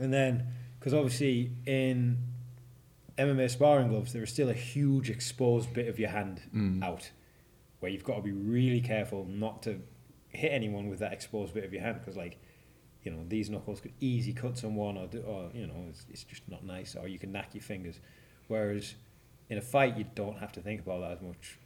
and 0.00 0.12
then 0.12 0.48
because 0.80 0.92
obviously 0.94 1.52
in 1.64 2.18
MMA 3.16 3.48
sparring 3.50 3.88
gloves 3.88 4.12
there 4.12 4.24
is 4.24 4.30
still 4.30 4.48
a 4.48 4.52
huge 4.54 5.08
exposed 5.10 5.72
bit 5.72 5.86
of 5.86 6.00
your 6.00 6.10
hand 6.10 6.40
Mm. 6.52 6.82
out, 6.82 7.12
where 7.78 7.92
you've 7.92 8.02
got 8.02 8.16
to 8.16 8.22
be 8.22 8.32
really 8.32 8.80
careful 8.80 9.24
not 9.26 9.62
to 9.62 9.80
hit 10.30 10.50
anyone 10.50 10.88
with 10.90 10.98
that 10.98 11.12
exposed 11.12 11.54
bit 11.54 11.62
of 11.62 11.72
your 11.72 11.82
hand 11.82 12.00
because 12.00 12.16
like 12.16 12.38
you 13.02 13.10
know 13.10 13.24
these 13.28 13.50
knuckles 13.50 13.80
could 13.80 13.92
easy 14.00 14.32
cut 14.32 14.56
someone 14.56 14.96
or 14.96 15.06
do, 15.06 15.20
or 15.22 15.50
you 15.54 15.66
know 15.66 15.86
it's, 15.88 16.06
it's 16.10 16.24
just 16.24 16.42
not 16.48 16.64
nice 16.64 16.94
or 16.96 17.08
you 17.08 17.18
can 17.18 17.32
knack 17.32 17.54
your 17.54 17.62
fingers. 17.62 18.00
Whereas 18.48 18.94
in 19.48 19.58
a 19.58 19.62
fight 19.62 19.96
you 19.96 20.04
don't 20.14 20.38
have 20.38 20.52
to 20.52 20.60
think 20.60 20.80
about 20.80 21.00
that 21.00 21.12
as 21.12 21.20
much, 21.22 21.58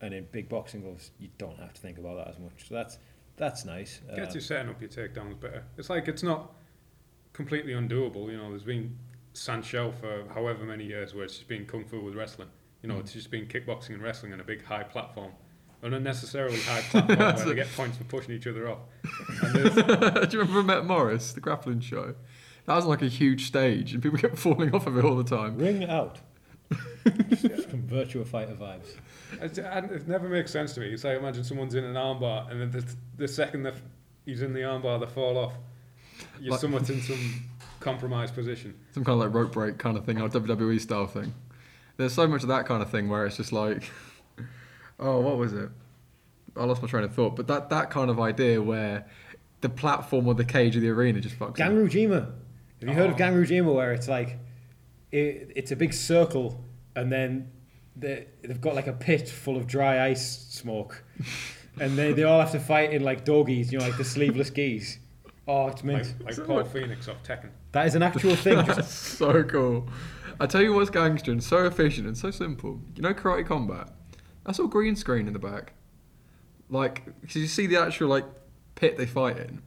and 0.00 0.12
in 0.14 0.26
big 0.32 0.48
boxing 0.48 0.82
gloves 0.82 1.10
you 1.18 1.28
don't 1.38 1.58
have 1.58 1.72
to 1.74 1.80
think 1.80 1.98
about 1.98 2.16
that 2.16 2.28
as 2.28 2.38
much. 2.38 2.68
So 2.68 2.74
that's 2.74 2.98
that's 3.36 3.64
nice. 3.64 4.00
Gets 4.14 4.34
you 4.34 4.40
setting 4.40 4.68
up 4.70 4.80
your 4.80 4.90
takedowns 4.90 5.40
better. 5.40 5.64
It's 5.78 5.88
like 5.90 6.08
it's 6.08 6.22
not 6.22 6.52
completely 7.32 7.72
undoable. 7.72 8.30
You 8.30 8.36
know, 8.36 8.50
there's 8.50 8.62
been 8.64 8.96
Sanshou 9.34 9.94
for 9.94 10.24
however 10.34 10.64
many 10.64 10.84
years 10.84 11.14
where 11.14 11.24
it's 11.24 11.36
just 11.36 11.48
been 11.48 11.64
kung 11.64 11.84
fu 11.84 12.00
with 12.00 12.14
wrestling. 12.14 12.48
You 12.82 12.88
know, 12.88 12.96
Mm. 12.96 13.00
it's 13.00 13.12
just 13.14 13.30
been 13.30 13.46
kickboxing 13.46 13.90
and 13.90 14.02
wrestling 14.02 14.32
on 14.32 14.40
a 14.40 14.44
big 14.44 14.62
high 14.64 14.82
platform. 14.82 15.32
An 15.82 15.94
unnecessarily 15.94 16.60
high 16.60 16.80
platform 16.90 17.18
where 17.18 17.44
they 17.46 17.54
get 17.54 17.72
points 17.74 17.96
for 17.98 18.04
pushing 18.04 18.34
each 18.34 18.46
other 18.46 18.68
off. 18.70 18.78
And 19.42 20.30
Do 20.30 20.36
you 20.38 20.44
remember 20.44 20.62
Metamoris, 20.62 21.34
the 21.34 21.40
grappling 21.40 21.80
show? 21.80 22.14
That 22.66 22.76
was 22.76 22.84
like 22.86 23.02
a 23.02 23.08
huge 23.08 23.46
stage, 23.46 23.92
and 23.92 24.02
people 24.02 24.18
kept 24.24 24.38
falling 24.38 24.72
off 24.74 24.86
of 24.86 24.96
it 24.96 25.04
all 25.04 25.16
the 25.16 25.24
time. 25.24 25.58
Ring 25.58 25.84
out. 25.84 26.18
From 26.70 27.82
Virtua 27.88 28.24
Fighter 28.26 28.54
vibes. 28.54 28.94
It, 29.40 29.58
it 29.58 30.08
never 30.08 30.28
makes 30.28 30.50
sense 30.52 30.72
to 30.74 30.80
me. 30.80 30.86
It's 30.92 31.02
like 31.04 31.18
imagine 31.18 31.42
someone's 31.44 31.74
in 31.74 31.84
an 31.84 31.94
armbar, 31.94 32.50
and 32.50 32.60
then 32.60 32.70
the, 32.70 32.84
the 33.16 33.26
second 33.28 33.64
that 33.64 33.74
he's 34.24 34.42
in 34.42 34.52
the 34.52 34.60
armbar, 34.60 35.00
they 35.00 35.06
fall 35.12 35.36
off. 35.36 35.54
You're 36.40 36.52
Like- 36.52 36.60
somewhat 36.60 36.88
in 36.88 37.00
some 37.02 37.42
compromised 37.80 38.34
position. 38.34 38.78
Some 38.92 39.04
kind 39.04 39.20
of 39.20 39.26
like 39.26 39.34
rope 39.34 39.52
break 39.52 39.78
kind 39.78 39.96
of 39.96 40.04
thing, 40.04 40.20
or 40.20 40.28
WWE 40.28 40.80
style 40.80 41.06
thing. 41.08 41.34
There's 41.96 42.12
so 42.14 42.26
much 42.28 42.42
of 42.42 42.48
that 42.48 42.66
kind 42.66 42.82
of 42.82 42.90
thing 42.90 43.08
where 43.08 43.26
it's 43.26 43.36
just 43.36 43.52
like, 43.52 43.82
oh, 44.98 45.20
what 45.20 45.36
was 45.38 45.52
it? 45.52 45.68
I 46.56 46.64
lost 46.64 46.82
my 46.82 46.88
train 46.88 47.04
of 47.04 47.14
thought. 47.14 47.34
But 47.36 47.46
that, 47.48 47.70
that 47.70 47.90
kind 47.90 48.10
of 48.10 48.20
idea 48.20 48.60
where 48.60 49.06
the 49.62 49.68
platform 49.68 50.26
or 50.28 50.34
the 50.34 50.44
cage 50.44 50.76
of 50.76 50.82
the 50.82 50.90
arena 50.90 51.20
just 51.20 51.38
fucks. 51.38 51.50
up. 51.50 51.56
Ganryujima. 51.56 52.30
Have 52.80 52.88
you 52.88 52.94
heard 52.94 53.10
of 53.10 53.14
Oh. 53.14 53.18
Ganryujima 53.18 53.74
where 53.74 53.92
it's 53.92 54.08
like 54.08 54.38
it, 55.12 55.52
it's 55.54 55.70
a 55.70 55.76
big 55.76 55.92
circle 55.94 56.64
and 56.96 57.10
then 57.12 57.50
they, 57.96 58.26
they've 58.42 58.60
got 58.60 58.74
like 58.74 58.86
a 58.86 58.92
pit 58.92 59.28
full 59.28 59.56
of 59.56 59.66
dry 59.66 60.04
ice 60.08 60.46
smoke 60.50 61.04
and 61.80 61.96
they, 61.96 62.12
they 62.12 62.24
all 62.24 62.40
have 62.40 62.50
to 62.52 62.58
fight 62.60 62.92
in 62.92 63.02
like 63.04 63.24
doggies, 63.24 63.72
you 63.72 63.78
know, 63.78 63.84
like 63.86 63.96
the 63.96 64.04
sleeveless 64.04 64.50
gis. 64.50 64.98
Oh, 65.46 65.68
it's 65.68 65.82
mint. 65.84 66.14
Like, 66.24 66.36
like 66.38 66.46
Paul 66.46 66.56
what- 66.56 66.68
Phoenix 66.72 67.08
off 67.08 67.22
Tekken. 67.22 67.50
That 67.72 67.86
is 67.86 67.94
an 67.94 68.02
actual 68.02 68.36
thing. 68.36 68.62
Just, 68.66 68.92
so 69.16 69.42
cool. 69.44 69.88
I 70.40 70.46
tell 70.46 70.60
you 70.60 70.74
what's 70.74 70.90
gangster 70.90 71.30
and 71.32 71.42
so 71.42 71.64
efficient 71.66 72.06
and 72.06 72.16
so 72.18 72.30
simple. 72.30 72.80
You 72.96 73.02
know 73.02 73.14
karate 73.14 73.46
combat? 73.46 73.88
That's 74.44 74.58
all 74.58 74.66
green 74.66 74.96
screen 74.96 75.26
in 75.26 75.32
the 75.32 75.38
back. 75.38 75.72
Like, 76.68 77.04
cause 77.26 77.36
you 77.36 77.46
see 77.46 77.66
the 77.66 77.80
actual 77.80 78.08
like 78.08 78.24
pit 78.74 78.96
they 78.96 79.06
fight 79.06 79.36
in. 79.38 79.62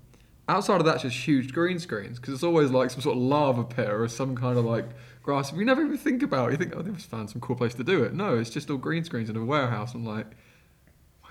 Outside 0.47 0.79
of 0.79 0.85
that's 0.85 1.01
just 1.03 1.17
huge 1.17 1.53
green 1.53 1.79
screens 1.79 2.19
because 2.19 2.33
it's 2.33 2.43
always 2.43 2.69
like 2.69 2.89
some 2.91 3.01
sort 3.01 3.15
of 3.17 3.23
lava 3.23 3.63
pit 3.63 3.89
or 3.89 4.07
some 4.07 4.35
kind 4.35 4.57
of 4.57 4.65
like 4.65 4.85
grass. 5.23 5.51
You 5.53 5.65
never 5.65 5.83
even 5.83 5.97
think 5.97 6.21
about. 6.21 6.49
it. 6.49 6.51
You 6.53 6.57
think, 6.57 6.75
oh, 6.75 6.81
they 6.81 6.91
must 6.91 7.09
found 7.09 7.29
some 7.29 7.41
cool 7.41 7.55
place 7.55 7.73
to 7.75 7.83
do 7.83 8.03
it. 8.03 8.13
No, 8.13 8.37
it's 8.37 8.49
just 8.51 8.69
all 8.69 8.77
green 8.77 9.03
screens 9.03 9.29
in 9.29 9.35
a 9.37 9.43
warehouse. 9.43 9.93
I'm 9.95 10.05
like, 10.05 10.27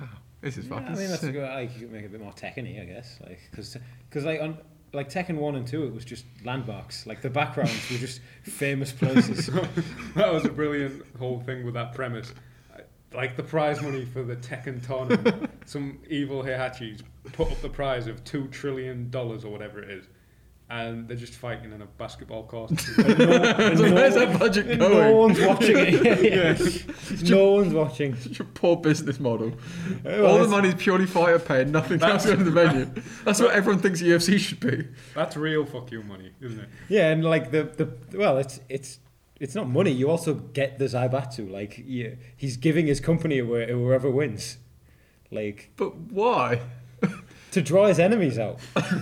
wow, 0.00 0.08
this 0.40 0.56
is 0.58 0.66
Yeah, 0.66 0.70
fucking. 0.70 0.86
I 0.88 0.96
mean, 0.96 1.08
that's 1.08 1.20
sick. 1.20 1.32
good. 1.32 1.48
Like, 1.48 1.72
you 1.74 1.80
could 1.82 1.92
make 1.92 2.02
it 2.02 2.06
a 2.06 2.08
bit 2.10 2.20
more 2.20 2.32
Tekken-y, 2.32 2.80
I 2.82 2.86
guess. 2.86 3.18
Like, 3.24 3.38
because 3.52 3.76
like 4.24 4.40
on 4.40 4.58
like 4.92 5.08
Tekken 5.10 5.36
one 5.36 5.54
and 5.56 5.66
two, 5.66 5.84
it 5.84 5.94
was 5.94 6.04
just 6.04 6.24
landmarks. 6.44 7.06
Like 7.06 7.20
the 7.22 7.30
backgrounds 7.30 7.90
were 7.90 7.98
just 7.98 8.20
famous 8.42 8.90
places. 8.92 9.46
that 10.16 10.32
was 10.32 10.44
a 10.44 10.50
brilliant 10.50 11.04
whole 11.18 11.40
thing 11.40 11.64
with 11.64 11.74
that 11.74 11.94
premise. 11.94 12.32
Like 13.14 13.36
the 13.36 13.42
prize 13.42 13.80
money 13.80 14.04
for 14.04 14.22
the 14.22 14.36
Tekken 14.36 14.84
tournament, 14.84 15.50
some 15.66 15.98
evil 16.08 16.42
Heihachis 16.42 17.02
put 17.32 17.50
up 17.50 17.60
the 17.60 17.68
prize 17.68 18.06
of 18.06 18.24
two 18.24 18.48
trillion 18.48 19.10
dollars 19.10 19.44
or 19.44 19.52
whatever 19.52 19.80
it 19.80 19.90
is, 19.90 20.06
and 20.68 21.06
they're 21.06 21.16
just 21.16 21.34
fighting 21.34 21.72
in 21.72 21.80
a 21.82 21.86
basketball 21.86 22.44
court. 22.44 22.72
And 22.98 23.18
no, 23.18 23.42
and 23.42 23.78
So 23.78 23.86
no 23.86 23.94
where's 23.94 24.14
that 24.14 24.38
budget 24.38 24.66
going? 24.66 24.78
No 24.78 25.12
one's 25.16 25.40
watching 25.40 25.76
it. 25.76 27.22
no 27.28 27.52
one's 27.52 27.72
watching. 27.72 28.16
Such 28.16 28.40
a 28.40 28.44
poor 28.44 28.76
business 28.76 29.20
model. 29.20 29.52
Well, 30.02 30.26
All 30.26 30.38
the 30.38 30.48
money's 30.48 30.74
purely 30.74 31.06
fighter 31.06 31.38
paid, 31.38 31.68
nothing 31.68 32.02
else 32.02 32.26
going 32.26 32.38
to 32.38 32.44
the 32.44 32.50
venue. 32.50 32.90
That's 33.24 33.40
what 33.40 33.52
everyone 33.52 33.80
thinks 33.80 34.02
UFC 34.02 34.38
should 34.38 34.60
be. 34.60 34.88
That's 35.14 35.36
real 35.36 35.64
fuck 35.64 35.92
you 35.92 36.02
money, 36.02 36.32
isn't 36.40 36.58
it? 36.58 36.68
Yeah, 36.88 37.10
and 37.10 37.24
like 37.24 37.50
the 37.52 37.64
the 37.64 38.18
well, 38.18 38.38
it's 38.38 38.60
it's 38.68 38.98
it's 39.44 39.54
not 39.54 39.68
money. 39.68 39.90
You 39.90 40.10
also 40.10 40.32
get 40.32 40.78
the 40.78 40.86
Zaibatsu. 40.86 41.50
Like 41.50 41.78
you, 41.86 42.16
he's 42.34 42.56
giving 42.56 42.86
his 42.86 42.98
company 42.98 43.38
away 43.38 43.66
to 43.66 43.74
whoever 43.74 44.10
wins, 44.10 44.56
like 45.30 45.70
But 45.76 45.94
why? 45.96 46.62
to 47.50 47.60
draw 47.60 47.86
his 47.86 47.98
enemies 47.98 48.38
out. 48.38 48.58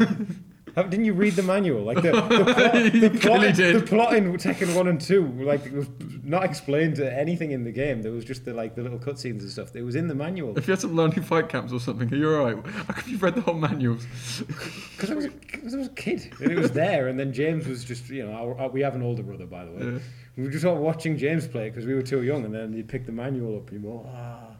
How, 0.74 0.84
didn't 0.84 1.05
you 1.05 1.12
read 1.12 1.34
the 1.34 1.43
manual? 1.43 1.82
Like 1.84 2.01
the, 2.01 2.12
the, 2.12 2.45
plot, 2.45 2.72
the, 2.93 3.11
plot, 3.11 3.57
the 3.57 3.84
plot 3.86 4.14
in 4.14 4.32
Tekken 4.32 4.74
one 4.74 4.88
and 4.88 4.99
two, 4.99 5.26
like 5.45 5.66
it 5.66 5.72
was 5.74 5.86
not 6.24 6.45
explained 6.45 6.97
to 6.97 7.12
anything 7.12 7.51
in 7.51 7.62
the 7.62 7.70
game. 7.70 8.01
There 8.01 8.11
was 8.11 8.24
just 8.24 8.47
the 8.47 8.55
like 8.55 8.74
the 8.74 8.82
little 8.82 8.99
cutscenes 8.99 9.40
and 9.40 9.51
stuff. 9.51 9.76
It 9.76 9.82
was 9.82 9.95
in 9.95 10.09
the 10.09 10.14
manual. 10.14 10.57
If 10.57 10.66
you 10.66 10.72
had 10.72 10.80
some 10.80 10.97
lonely 10.97 11.22
fight 11.22 11.51
camps 11.51 11.74
or 11.74 11.78
something, 11.78 12.11
are 12.12 12.16
you 12.16 12.34
alright? 12.34 12.66
How 12.66 12.95
come 12.95 13.11
you've 13.11 13.22
read 13.22 13.34
the 13.34 13.43
whole 13.43 13.55
manuals? 13.55 14.07
Because 14.38 15.11
I 15.11 15.14
was, 15.14 15.26
I 15.26 15.76
was 15.76 15.86
a 15.88 15.90
kid, 15.90 16.32
and 16.40 16.51
it 16.51 16.59
was 16.59 16.72
there. 16.72 17.09
And 17.09 17.20
then 17.20 17.34
James 17.34 17.66
was 17.66 17.84
just, 17.84 18.09
you 18.09 18.26
know, 18.26 18.32
our, 18.32 18.59
our, 18.59 18.68
we 18.70 18.80
have 18.80 18.95
an 18.95 19.03
older 19.03 19.22
brother, 19.22 19.47
by 19.47 19.66
the 19.66 19.72
way. 19.72 19.84
Yeah. 19.84 19.99
We 20.37 20.45
were 20.45 20.51
just 20.51 20.64
all 20.64 20.76
watching 20.76 21.18
James 21.18 21.47
play 21.47 21.68
because 21.68 21.85
we 21.87 21.95
were 21.95 22.03
too 22.03 22.22
young, 22.22 22.45
and 22.45 22.55
then 22.55 22.72
you 22.72 22.85
pick 22.85 23.05
the 23.07 23.12
manual 23.12 23.57
up, 23.57 23.70
and 23.70 23.83
you 23.83 23.89
go, 23.89 24.09
ah. 24.14 24.57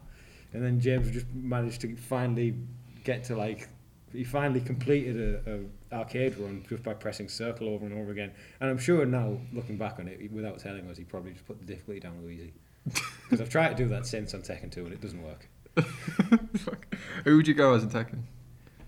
And 0.53 0.63
then 0.63 0.79
James 0.79 1.09
just 1.09 1.25
managed 1.33 1.81
to 1.81 1.95
finally 1.95 2.53
get 3.03 3.23
to 3.25 3.35
like, 3.35 3.69
he 4.11 4.23
finally 4.23 4.61
completed 4.61 5.17
a, 5.47 5.55
a 5.91 5.97
arcade 5.97 6.37
run 6.37 6.63
just 6.69 6.83
by 6.83 6.93
pressing 6.93 7.27
circle 7.27 7.67
over 7.69 7.85
and 7.85 7.99
over 7.99 8.11
again. 8.11 8.31
And 8.61 8.69
I'm 8.69 8.77
sure 8.77 9.03
now, 9.05 9.39
looking 9.51 9.77
back 9.77 9.97
on 9.99 10.07
it, 10.07 10.31
without 10.31 10.59
telling 10.59 10.87
us, 10.89 10.97
he 10.97 11.03
probably 11.03 11.31
just 11.31 11.45
put 11.47 11.59
the 11.59 11.65
difficulty 11.65 11.99
down 11.99 12.21
real 12.21 12.31
easy. 12.31 12.53
Because 13.23 13.41
I've 13.41 13.49
tried 13.49 13.69
to 13.69 13.75
do 13.75 13.89
that 13.89 14.05
since 14.05 14.35
on 14.35 14.41
Tekken 14.41 14.69
2, 14.71 14.83
and 14.85 14.93
it 14.93 15.01
doesn't 15.01 15.23
work. 15.23 15.47
Fuck. 16.57 16.85
Who 17.23 17.37
would 17.37 17.47
you 17.47 17.55
go 17.55 17.73
as 17.73 17.81
in 17.81 17.89
Tekken? 17.89 18.19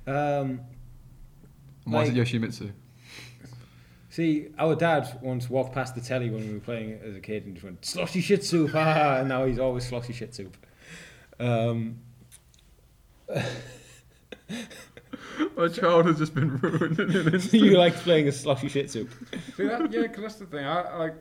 Um, 0.05 0.59
And 1.85 1.93
Why 1.93 2.03
is 2.03 2.09
it 2.09 2.15
Yoshimitsu? 2.15 2.71
See, 4.15 4.47
our 4.57 4.75
dad 4.75 5.19
once 5.21 5.49
walked 5.49 5.73
past 5.73 5.93
the 5.93 5.99
telly 5.99 6.29
when 6.29 6.47
we 6.47 6.53
were 6.53 6.61
playing 6.61 6.97
as 7.03 7.17
a 7.17 7.19
kid 7.19 7.45
and 7.45 7.53
just 7.53 7.65
went, 7.65 7.83
sloshy 7.83 8.21
shit 8.21 8.45
soup, 8.45 8.71
ha, 8.71 8.81
ha, 8.81 8.93
ha," 8.93 9.17
and 9.17 9.27
now 9.27 9.43
he's 9.43 9.59
always 9.59 9.85
sloshy 9.85 10.13
shit 10.13 10.33
soup. 10.33 10.55
Um, 11.37 11.97
My 15.57 15.67
child 15.67 16.05
has 16.05 16.17
just 16.17 16.33
been 16.33 16.55
ruined 16.59 16.97
in 16.97 17.09
an 17.13 17.33
instant. 17.33 17.61
you 17.61 17.77
liked 17.77 17.97
playing 17.97 18.29
as 18.29 18.39
sloshy 18.39 18.69
shit 18.69 18.89
soup. 18.89 19.11
See 19.57 19.65
that? 19.65 19.91
Yeah, 19.91 20.03
because 20.03 20.21
that's 20.21 20.35
the 20.35 20.45
thing. 20.45 20.63
I, 20.63 20.79
I 20.83 20.95
like 20.95 21.15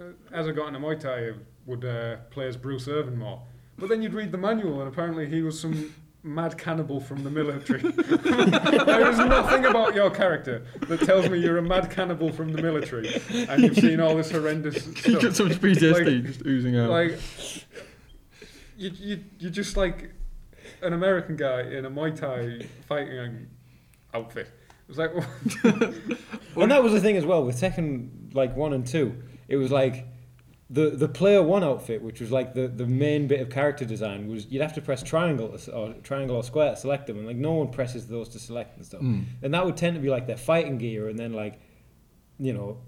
uh, 0.00 0.04
as 0.32 0.48
I 0.48 0.52
got 0.52 0.68
into 0.68 0.80
Muay 0.80 0.98
Thai, 0.98 1.28
I 1.28 1.32
would 1.66 1.84
uh, 1.84 2.16
play 2.30 2.48
as 2.48 2.56
Bruce 2.56 2.88
Irvin 2.88 3.18
more. 3.18 3.42
But 3.76 3.90
then 3.90 4.00
you'd 4.00 4.14
read 4.14 4.32
the 4.32 4.38
manual, 4.38 4.80
and 4.80 4.88
apparently 4.88 5.28
he 5.28 5.42
was 5.42 5.60
some 5.60 5.94
mad 6.24 6.56
cannibal 6.58 7.00
from 7.00 7.22
the 7.22 7.30
military. 7.30 7.80
there 7.92 9.10
is 9.10 9.18
nothing 9.18 9.66
about 9.66 9.94
your 9.94 10.10
character 10.10 10.64
that 10.88 11.00
tells 11.02 11.28
me 11.28 11.38
you're 11.38 11.58
a 11.58 11.62
mad 11.62 11.90
cannibal 11.90 12.32
from 12.32 12.50
the 12.52 12.62
military, 12.62 13.14
and 13.48 13.62
you've 13.62 13.76
seen 13.76 14.00
all 14.00 14.16
this 14.16 14.30
horrendous 14.30 14.76
stuff. 14.84 15.06
you 15.06 15.12
get 15.20 15.34
stuff. 15.34 15.36
so 15.36 15.44
much 15.44 15.60
PTSD 15.60 16.04
Like- 16.16 16.24
just 16.24 16.46
oozing 16.46 16.76
out. 16.78 16.90
Like, 16.90 17.18
you, 18.76 18.90
you, 18.98 19.24
you're 19.38 19.50
just 19.50 19.76
like 19.76 20.10
an 20.82 20.92
American 20.94 21.36
guy 21.36 21.60
in 21.62 21.84
a 21.84 21.90
Muay 21.90 22.14
Thai 22.18 22.66
fighting 22.88 23.46
outfit. 24.12 24.48
It 24.48 24.88
was 24.88 24.98
like, 24.98 25.12
And 26.56 26.70
that 26.70 26.82
was 26.82 26.92
the 26.92 27.00
thing 27.00 27.16
as 27.16 27.24
well 27.24 27.44
with 27.44 27.60
Tekken 27.60 28.34
like 28.34 28.56
one 28.56 28.72
and 28.72 28.86
two. 28.86 29.22
It 29.48 29.56
was 29.56 29.70
like 29.70 30.06
the 30.70 30.90
the 30.90 31.08
player 31.08 31.42
one 31.42 31.62
outfit, 31.62 32.02
which 32.02 32.20
was 32.20 32.30
like 32.30 32.54
the, 32.54 32.68
the 32.68 32.86
main 32.86 33.26
bit 33.26 33.40
of 33.40 33.50
character 33.50 33.84
design, 33.84 34.28
was 34.28 34.46
you'd 34.46 34.62
have 34.62 34.74
to 34.74 34.80
press 34.80 35.02
triangle 35.02 35.56
or 35.72 35.92
triangle 36.02 36.36
or 36.36 36.42
square 36.42 36.70
to 36.70 36.76
select 36.76 37.06
them, 37.06 37.18
and 37.18 37.26
like 37.26 37.36
no 37.36 37.52
one 37.52 37.68
presses 37.68 38.06
those 38.08 38.28
to 38.30 38.38
select 38.38 38.76
and 38.76 38.86
stuff. 38.86 39.02
Mm. 39.02 39.24
And 39.42 39.54
that 39.54 39.64
would 39.64 39.76
tend 39.76 39.94
to 39.96 40.00
be 40.00 40.08
like 40.08 40.26
their 40.26 40.36
fighting 40.36 40.78
gear, 40.78 41.08
and 41.08 41.18
then 41.18 41.32
like 41.32 41.60
you 42.38 42.52
know, 42.52 42.78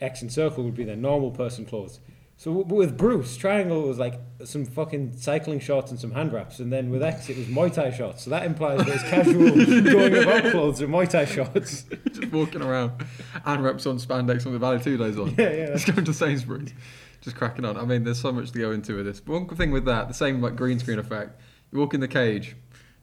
X 0.00 0.22
and 0.22 0.32
circle 0.32 0.64
would 0.64 0.74
be 0.74 0.84
their 0.84 0.96
normal 0.96 1.30
person 1.30 1.64
clothes. 1.64 2.00
So 2.36 2.50
with 2.50 2.96
Bruce, 2.96 3.36
triangle 3.36 3.82
was 3.82 4.00
like 4.00 4.20
some 4.44 4.64
fucking 4.64 5.16
cycling 5.16 5.60
shorts 5.60 5.92
and 5.92 6.00
some 6.00 6.10
hand 6.10 6.32
wraps, 6.32 6.58
and 6.58 6.72
then 6.72 6.90
with 6.90 7.00
X 7.00 7.28
it 7.28 7.36
was 7.36 7.46
Muay 7.46 7.72
Thai 7.72 7.92
shorts. 7.92 8.24
So 8.24 8.30
that 8.30 8.44
implies 8.44 8.78
that 8.78 8.88
his 8.88 9.02
casual 9.02 9.50
going 9.92 10.16
about 10.16 10.50
clothes 10.50 10.82
are 10.82 10.88
Muay 10.88 11.08
Thai 11.08 11.24
shorts. 11.24 11.84
just 12.12 12.32
walking 12.32 12.62
around 12.62 13.04
and 13.44 13.62
wraps 13.62 13.86
on 13.86 13.98
spandex 13.98 14.44
on 14.44 14.52
the 14.52 14.58
Valley 14.58 14.80
two 14.80 14.96
days 14.96 15.16
on. 15.18 15.34
Yeah, 15.38 15.52
yeah. 15.52 15.66
Just 15.66 15.86
going 15.86 16.04
to 16.04 16.12
Sainsbury's, 16.12 16.74
just 17.22 17.36
cracking 17.36 17.64
on. 17.64 17.76
I 17.76 17.84
mean, 17.84 18.04
there's 18.04 18.20
so 18.20 18.32
much 18.32 18.52
to 18.52 18.58
go 18.58 18.72
into 18.72 18.96
with 18.96 19.06
this. 19.06 19.20
But 19.20 19.32
one 19.32 19.48
thing 19.48 19.70
with 19.70 19.84
that, 19.86 20.08
the 20.08 20.14
same 20.14 20.42
like 20.42 20.56
green 20.56 20.78
screen 20.78 20.98
effect. 20.98 21.40
You 21.72 21.78
walk 21.78 21.94
in 21.94 22.00
the 22.00 22.08
cage, 22.08 22.54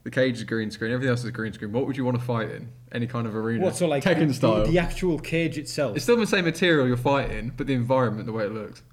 the 0.03 0.11
cage 0.11 0.37
is 0.37 0.43
green 0.43 0.69
screen, 0.69 0.91
everything 0.91 1.09
else 1.09 1.23
is 1.23 1.31
green 1.31 1.53
screen. 1.53 1.71
What 1.71 1.87
would 1.87 1.97
you 1.97 2.05
want 2.05 2.19
to 2.19 2.23
fight 2.23 2.51
in? 2.51 2.69
Any 2.91 3.07
kind 3.07 3.25
of 3.25 3.35
arena? 3.35 3.63
What 3.63 3.75
so 3.75 3.87
like 3.87 4.03
Tekken 4.03 4.27
the, 4.27 4.33
style. 4.33 4.63
The, 4.63 4.71
the 4.71 4.79
actual 4.79 5.17
cage 5.17 5.57
itself. 5.57 5.95
It's 5.95 6.03
still 6.03 6.17
the 6.17 6.27
same 6.27 6.45
material 6.45 6.87
you're 6.87 6.97
fighting, 6.97 7.53
but 7.55 7.67
the 7.67 7.73
environment, 7.73 8.27
the 8.27 8.33
way 8.33 8.45
it 8.45 8.51
looks. 8.51 8.83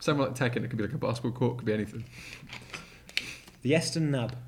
Something 0.00 0.26
like 0.26 0.34
Tekken, 0.34 0.64
it 0.64 0.68
could 0.68 0.76
be 0.76 0.84
like 0.84 0.92
a 0.92 0.98
basketball 0.98 1.32
court, 1.32 1.58
could 1.58 1.66
be 1.66 1.72
anything. 1.72 2.04
The 3.62 3.74
Eston 3.74 4.10
Nab. 4.10 4.36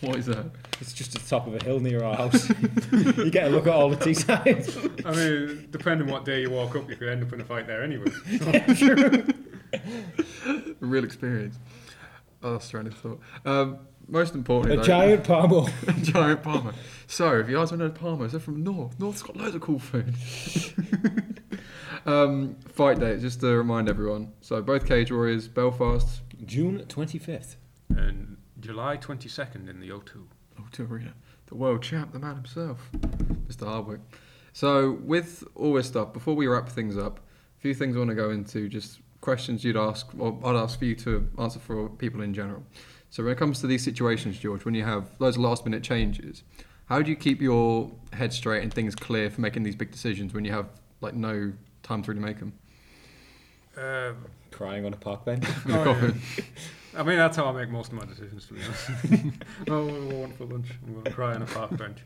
What 0.00 0.16
is 0.16 0.26
that? 0.26 0.46
It's 0.80 0.92
just 0.94 1.14
at 1.14 1.22
the 1.22 1.28
top 1.28 1.46
of 1.46 1.54
a 1.54 1.62
hill 1.64 1.78
near 1.80 2.02
our 2.02 2.14
house. 2.16 2.48
you 2.92 3.30
get 3.30 3.46
a 3.46 3.50
look 3.50 3.66
at 3.66 3.72
all 3.74 3.90
the 3.90 3.96
Teesside. 3.96 5.04
I 5.04 5.12
mean, 5.14 5.68
depending 5.70 6.08
on 6.08 6.12
what 6.12 6.24
day 6.24 6.40
you 6.40 6.50
walk 6.50 6.74
up, 6.76 6.88
you 6.88 6.96
could 6.96 7.08
end 7.08 7.22
up 7.22 7.32
in 7.32 7.40
a 7.40 7.44
fight 7.44 7.66
there 7.66 7.82
anyway. 7.82 8.10
A 9.72 10.74
real 10.80 11.04
experience. 11.04 11.58
Oh, 12.42 12.52
that's 12.52 12.68
train 12.70 12.86
of 12.86 12.94
thought. 12.94 13.20
Um, 13.44 13.78
most 14.08 14.34
importantly, 14.34 14.74
A 14.74 14.80
though- 14.80 14.86
giant 14.86 15.24
A 15.28 15.92
giant 16.02 16.42
Parmo. 16.42 16.74
So, 17.06 17.38
if 17.38 17.48
you 17.48 17.56
guys 17.56 17.70
want 17.70 17.80
to 17.82 17.88
know 17.88 17.90
Parmos, 17.90 18.30
they're 18.30 18.40
from 18.40 18.62
North. 18.64 18.98
North's 18.98 19.22
got 19.22 19.36
loads 19.36 19.54
of 19.54 19.60
cool 19.60 19.78
food. 19.78 20.14
um, 22.06 22.56
fight 22.72 22.98
date, 22.98 23.20
just 23.20 23.40
to 23.40 23.48
remind 23.56 23.88
everyone. 23.88 24.32
So, 24.40 24.62
both 24.62 24.86
Cage 24.86 25.12
Warriors, 25.12 25.46
Belfast, 25.48 26.22
June 26.46 26.80
25th. 26.88 27.56
And 27.90 28.38
July 28.58 28.96
22nd 28.96 29.68
in 29.68 29.80
the 29.80 29.90
O2. 29.90 30.24
O2 30.72 30.90
Arena, 30.90 31.14
the 31.46 31.54
world 31.54 31.82
champ, 31.82 32.12
the 32.12 32.18
man 32.18 32.36
himself, 32.36 32.90
Mr. 33.48 33.66
Hardwick. 33.66 34.00
So, 34.52 34.92
with 35.04 35.44
all 35.54 35.74
this 35.74 35.86
stuff, 35.86 36.12
before 36.12 36.34
we 36.34 36.46
wrap 36.46 36.68
things 36.68 36.96
up, 36.98 37.18
a 37.18 37.60
few 37.60 37.74
things 37.74 37.94
I 37.94 37.98
want 38.00 38.10
to 38.10 38.16
go 38.16 38.30
into, 38.30 38.68
just 38.68 38.98
questions 39.20 39.62
you'd 39.64 39.76
ask, 39.76 40.06
or 40.18 40.38
I'd 40.44 40.56
ask 40.56 40.78
for 40.78 40.84
you 40.86 40.94
to 40.96 41.28
answer 41.38 41.58
for 41.60 41.88
people 41.88 42.22
in 42.22 42.34
general. 42.34 42.62
So, 43.10 43.22
when 43.22 43.32
it 43.32 43.38
comes 43.38 43.60
to 43.60 43.66
these 43.66 43.84
situations, 43.84 44.38
George, 44.38 44.64
when 44.64 44.74
you 44.74 44.84
have 44.84 45.16
those 45.18 45.36
last 45.38 45.64
minute 45.64 45.82
changes, 45.82 46.42
how 46.86 47.00
do 47.02 47.10
you 47.10 47.16
keep 47.16 47.40
your 47.40 47.90
head 48.12 48.32
straight 48.32 48.62
and 48.64 48.74
things 48.74 48.96
clear 48.96 49.30
for 49.30 49.40
making 49.40 49.62
these 49.62 49.76
big 49.76 49.92
decisions 49.92 50.34
when 50.34 50.44
you 50.44 50.52
have 50.52 50.66
like 51.00 51.14
no 51.14 51.52
time 51.84 52.02
to 52.02 52.10
really 52.10 52.20
make 52.24 52.38
them? 52.40 52.52
Um, 53.76 54.26
Crying 54.50 54.84
on 54.84 54.92
a 54.92 54.96
park 54.96 55.24
bench. 55.24 55.44
In 55.64 55.70
the 55.70 55.80
Oh, 55.80 55.84
coffin. 55.84 56.20
I 56.96 57.02
mean, 57.02 57.16
that's 57.18 57.36
how 57.36 57.46
I 57.46 57.52
make 57.52 57.70
most 57.70 57.92
of 57.92 57.98
my 57.98 58.04
decisions, 58.04 58.46
to 58.46 58.54
be 58.54 58.60
honest. 58.62 58.90
oh, 59.68 59.84
what 59.86 59.94
do 59.94 60.10
I 60.10 60.14
want 60.14 60.36
for 60.36 60.44
lunch? 60.44 60.66
I'm 60.84 60.92
going 60.92 61.04
to 61.04 61.10
cry 61.12 61.34
on 61.34 61.42
a 61.42 61.46
park 61.46 61.76
bench. 61.76 61.98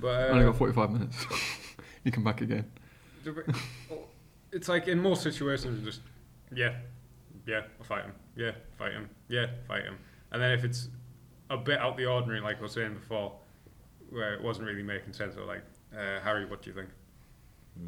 But 0.00 0.30
uh, 0.30 0.32
Only 0.32 0.44
got 0.44 0.56
45 0.56 0.90
minutes. 0.90 1.26
you 2.04 2.12
come 2.12 2.24
back 2.24 2.40
again. 2.40 2.70
it's 4.52 4.68
like 4.68 4.88
in 4.88 5.00
most 5.00 5.22
situations, 5.22 5.80
you 5.80 5.86
just 5.86 6.00
yeah, 6.54 6.74
yeah, 7.46 7.62
I'll 7.78 7.84
fight 7.84 8.04
him. 8.04 8.12
Yeah, 8.36 8.52
fight 8.78 8.92
him. 8.92 9.08
Yeah, 9.28 9.46
fight 9.68 9.84
him. 9.84 9.98
And 10.30 10.42
then 10.42 10.52
if 10.52 10.64
it's 10.64 10.88
a 11.50 11.56
bit 11.56 11.78
out 11.78 11.96
the 11.96 12.06
ordinary, 12.06 12.40
like 12.40 12.58
I 12.58 12.62
was 12.62 12.72
saying 12.72 12.94
before, 12.94 13.32
where 14.10 14.34
it 14.34 14.42
wasn't 14.42 14.66
really 14.66 14.82
making 14.82 15.12
sense, 15.12 15.36
or 15.36 15.44
like 15.44 15.62
uh, 15.94 16.20
Harry, 16.20 16.46
what 16.46 16.62
do 16.62 16.70
you 16.70 16.76
think? 16.76 16.88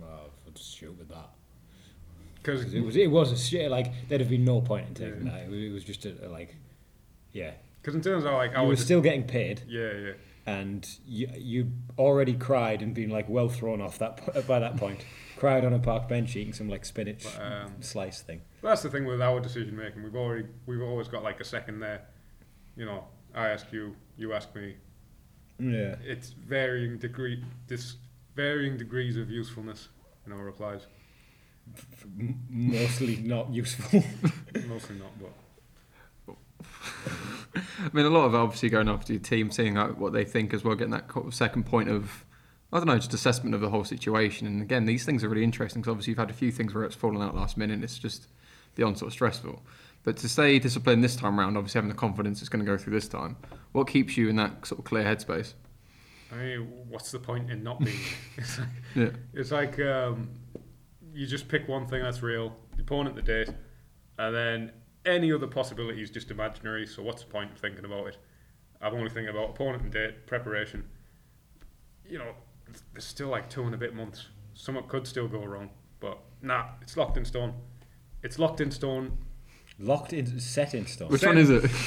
well, 0.00 0.30
I'll 0.46 0.52
just 0.52 0.76
shoot 0.76 0.96
with 0.98 1.08
that. 1.08 1.30
Because 2.44 2.74
It 2.74 2.84
was, 2.84 2.94
it 2.96 3.10
was 3.10 3.32
a 3.32 3.38
shit, 3.38 3.70
like, 3.70 3.90
there'd 4.08 4.20
have 4.20 4.28
been 4.28 4.44
no 4.44 4.60
point 4.60 4.86
in 4.88 4.94
taking 4.94 5.26
Yeah. 5.26 5.32
that. 5.32 5.40
It 5.44 5.50
was, 5.50 5.58
it 5.60 5.72
was 5.72 5.84
just 5.84 6.04
a, 6.04 6.26
a, 6.26 6.28
like, 6.28 6.54
yeah. 7.32 7.52
Because 7.80 7.94
in 7.94 8.02
terms 8.02 8.24
of 8.24 8.32
like 8.32 8.54
I 8.56 8.62
You 8.62 8.68
were 8.68 8.76
still 8.76 9.00
getting 9.00 9.24
paid, 9.24 9.62
yeah 9.66 9.92
yeah 9.92 10.12
and 10.46 10.86
you, 11.06 11.26
you 11.38 11.72
already 11.98 12.34
cried 12.34 12.82
and 12.82 12.94
been, 12.94 13.08
like, 13.08 13.30
well 13.30 13.48
thrown 13.48 13.80
off 13.80 13.96
that 13.98 14.46
by 14.46 14.58
that 14.58 14.76
point. 14.76 15.00
cried 15.36 15.64
on 15.64 15.72
a 15.72 15.78
park 15.78 16.06
bench 16.06 16.36
eating 16.36 16.52
some, 16.52 16.68
like, 16.68 16.84
spinach 16.84 17.24
But, 17.24 17.42
um, 17.42 17.72
slice 17.80 18.20
thing. 18.20 18.42
That's 18.62 18.82
the 18.82 18.90
thing 18.90 19.06
with 19.06 19.22
our 19.22 19.40
decision 19.40 19.74
making. 19.74 20.02
We've 20.02 20.14
already 20.14 20.46
we've 20.66 20.82
always 20.82 21.08
got 21.08 21.22
like 21.22 21.40
a 21.40 21.44
second 21.44 21.80
there. 21.80 22.02
You 22.76 22.84
know, 22.84 23.04
I 23.34 23.48
ask 23.48 23.72
you, 23.72 23.96
you 24.18 24.34
ask 24.34 24.54
me. 24.54 24.76
Yeah. 25.58 25.96
It's 26.04 26.30
varying 26.30 26.98
degree 26.98 27.42
this 27.68 27.96
varying 28.36 28.76
degrees 28.76 29.16
of 29.16 29.30
usefulness 29.30 29.88
in 30.26 30.32
our 30.32 30.44
replies. 30.44 30.86
M- 32.18 32.40
mostly 32.48 33.16
not 33.16 33.52
useful. 33.52 34.02
Mostly 34.68 34.96
not, 34.96 35.10
but 35.20 36.36
I 37.56 37.90
mean, 37.92 38.06
a 38.06 38.10
lot 38.10 38.24
of 38.24 38.34
obviously 38.34 38.68
going 38.68 38.88
after 38.88 39.12
your 39.12 39.22
team, 39.22 39.50
seeing 39.50 39.76
out 39.76 39.98
what 39.98 40.12
they 40.12 40.24
think 40.24 40.52
as 40.54 40.64
well, 40.64 40.74
getting 40.74 40.92
that 40.92 41.10
second 41.30 41.66
point 41.66 41.88
of, 41.88 42.24
I 42.72 42.78
don't 42.78 42.86
know, 42.86 42.96
just 42.96 43.14
assessment 43.14 43.54
of 43.54 43.60
the 43.60 43.70
whole 43.70 43.84
situation. 43.84 44.46
And 44.46 44.62
again, 44.62 44.84
these 44.86 45.04
things 45.04 45.22
are 45.24 45.28
really 45.28 45.44
interesting 45.44 45.82
because 45.82 45.90
obviously 45.92 46.12
you've 46.12 46.18
had 46.18 46.30
a 46.30 46.34
few 46.34 46.50
things 46.52 46.74
where 46.74 46.84
it's 46.84 46.94
fallen 46.96 47.22
out 47.22 47.34
last 47.34 47.56
minute. 47.56 47.82
It's 47.82 47.98
just 47.98 48.28
beyond 48.74 48.98
sort 48.98 49.08
of 49.08 49.12
stressful. 49.12 49.62
But 50.02 50.16
to 50.18 50.28
stay 50.28 50.58
disciplined 50.58 51.02
this 51.02 51.16
time 51.16 51.38
round, 51.38 51.56
obviously 51.56 51.78
having 51.78 51.88
the 51.90 51.96
confidence 51.96 52.40
it's 52.40 52.48
going 52.48 52.64
to 52.64 52.70
go 52.70 52.76
through 52.76 52.92
this 52.92 53.08
time, 53.08 53.36
what 53.72 53.88
keeps 53.88 54.16
you 54.16 54.28
in 54.28 54.36
that 54.36 54.66
sort 54.66 54.78
of 54.80 54.84
clear 54.84 55.04
headspace? 55.04 55.54
I 56.32 56.36
mean, 56.36 56.60
what's 56.88 57.12
the 57.12 57.18
point 57.20 57.50
in 57.50 57.62
not 57.62 57.78
being? 57.80 57.96
it's 58.36 58.58
like, 58.58 58.68
Yeah. 58.94 59.10
it's 59.32 59.50
like 59.52 59.78
um, 59.80 60.28
you 61.14 61.26
just 61.26 61.48
pick 61.48 61.68
one 61.68 61.86
thing 61.86 62.02
that's 62.02 62.22
real, 62.22 62.54
the 62.76 62.82
opponent, 62.82 63.16
the 63.16 63.22
date, 63.22 63.50
and 64.18 64.34
then 64.34 64.72
any 65.06 65.32
other 65.32 65.46
possibility 65.46 66.02
is 66.02 66.10
just 66.10 66.30
imaginary. 66.30 66.86
So 66.86 67.02
what's 67.02 67.22
the 67.22 67.30
point 67.30 67.52
of 67.52 67.58
thinking 67.58 67.84
about 67.84 68.08
it? 68.08 68.16
I'm 68.80 68.94
only 68.94 69.10
thinking 69.10 69.28
about 69.28 69.50
opponent 69.50 69.82
and 69.82 69.92
date, 69.92 70.26
preparation. 70.26 70.84
You 72.06 72.18
know, 72.18 72.32
there's 72.92 73.04
still 73.04 73.28
like 73.28 73.48
two 73.48 73.62
and 73.62 73.74
a 73.74 73.78
bit 73.78 73.94
months. 73.94 74.26
Something 74.54 74.84
could 74.88 75.06
still 75.06 75.28
go 75.28 75.44
wrong, 75.44 75.70
but 76.00 76.18
nah, 76.42 76.66
it's 76.82 76.96
locked 76.96 77.16
in 77.16 77.24
stone. 77.24 77.54
It's 78.22 78.38
locked 78.38 78.60
in 78.60 78.70
stone. 78.70 79.18
Locked 79.78 80.12
in, 80.12 80.38
set 80.38 80.74
in 80.74 80.86
stone. 80.86 81.08
Which 81.08 81.24
one 81.24 81.38
is 81.38 81.50
it? 81.50 81.70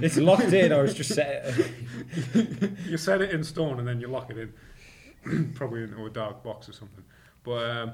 It's 0.00 0.16
locked 0.16 0.52
in 0.52 0.72
or 0.72 0.84
it's 0.84 0.94
just 0.94 1.14
set. 1.14 1.54
You 2.86 2.96
set 2.96 3.22
it 3.22 3.30
in 3.30 3.44
stone 3.44 3.78
and 3.78 3.86
then 3.86 4.00
you 4.00 4.08
lock 4.08 4.30
it 4.30 4.50
in, 5.24 5.52
probably 5.54 5.84
into 5.84 6.04
a 6.04 6.10
dark 6.10 6.42
box 6.42 6.68
or 6.68 6.72
something. 6.72 7.04
But 7.44 7.70
um, 7.70 7.92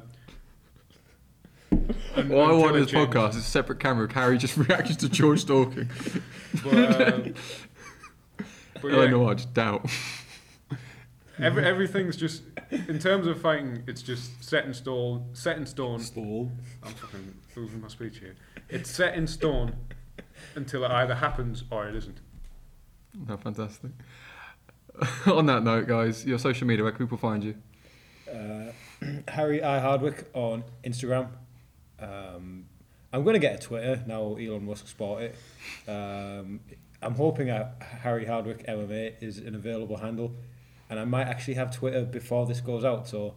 un- 2.16 2.28
What 2.28 2.38
I 2.38 2.42
until 2.44 2.58
want 2.60 2.76
in 2.76 2.82
it 2.82 2.84
this 2.86 2.90
changes. 2.92 3.14
podcast 3.14 3.28
is 3.30 3.36
a 3.36 3.42
separate 3.42 3.80
camera. 3.80 4.04
of 4.04 4.12
Harry 4.12 4.38
just 4.38 4.56
reacting 4.68 4.96
to 4.96 5.08
George 5.08 5.44
talking. 5.44 5.88
But, 6.64 6.74
um, 7.14 7.34
but 8.82 8.84
I 8.84 8.90
don't 8.90 9.10
know. 9.10 9.28
I 9.28 9.34
just 9.34 9.52
doubt. 9.54 9.88
every, 11.38 11.64
everything's 11.64 12.16
just 12.16 12.42
in 12.70 12.98
terms 12.98 13.26
of 13.26 13.40
fighting. 13.40 13.82
It's 13.86 14.02
just 14.02 14.42
set 14.44 14.64
in 14.64 14.74
stone. 14.74 15.24
Set 15.32 15.56
in 15.56 15.66
stone. 15.66 16.00
Stall. 16.00 16.50
I'm 16.82 16.92
fucking 16.94 17.34
losing 17.56 17.80
my 17.80 17.88
speech 17.88 18.18
here. 18.18 18.34
It's 18.68 18.90
set 18.90 19.14
in 19.14 19.26
stone 19.26 19.74
until 20.54 20.84
it 20.84 20.90
either 20.90 21.14
happens 21.14 21.64
or 21.70 21.88
it 21.88 21.94
isn't. 21.96 22.18
No, 23.26 23.36
fantastic. 23.36 23.90
On 25.26 25.46
that 25.46 25.62
note, 25.62 25.86
guys, 25.86 26.26
your 26.26 26.38
social 26.38 26.66
media, 26.66 26.82
where 26.82 26.92
can 26.92 27.06
people 27.06 27.18
find 27.18 27.42
you? 27.44 27.54
Uh, 28.30 28.72
Harry 29.28 29.62
I 29.62 29.78
Hardwick 29.78 30.28
on 30.34 30.64
Instagram. 30.84 31.28
Um, 32.00 32.66
I'm 33.12 33.24
going 33.24 33.34
to 33.34 33.40
get 33.40 33.54
a 33.54 33.58
Twitter 33.66 34.02
now. 34.06 34.36
Elon 34.36 34.66
Musk's 34.66 34.92
bought 34.92 35.22
it. 35.22 35.34
Um, 35.86 36.60
I'm 37.00 37.14
hoping 37.14 37.48
a 37.50 37.72
Harry 38.02 38.26
Hardwick 38.26 38.66
MMA 38.66 39.22
is 39.22 39.38
an 39.38 39.54
available 39.54 39.96
handle, 39.96 40.32
and 40.90 40.98
I 40.98 41.04
might 41.04 41.26
actually 41.26 41.54
have 41.54 41.74
Twitter 41.74 42.02
before 42.04 42.46
this 42.46 42.60
goes 42.60 42.84
out. 42.84 43.08
So 43.08 43.34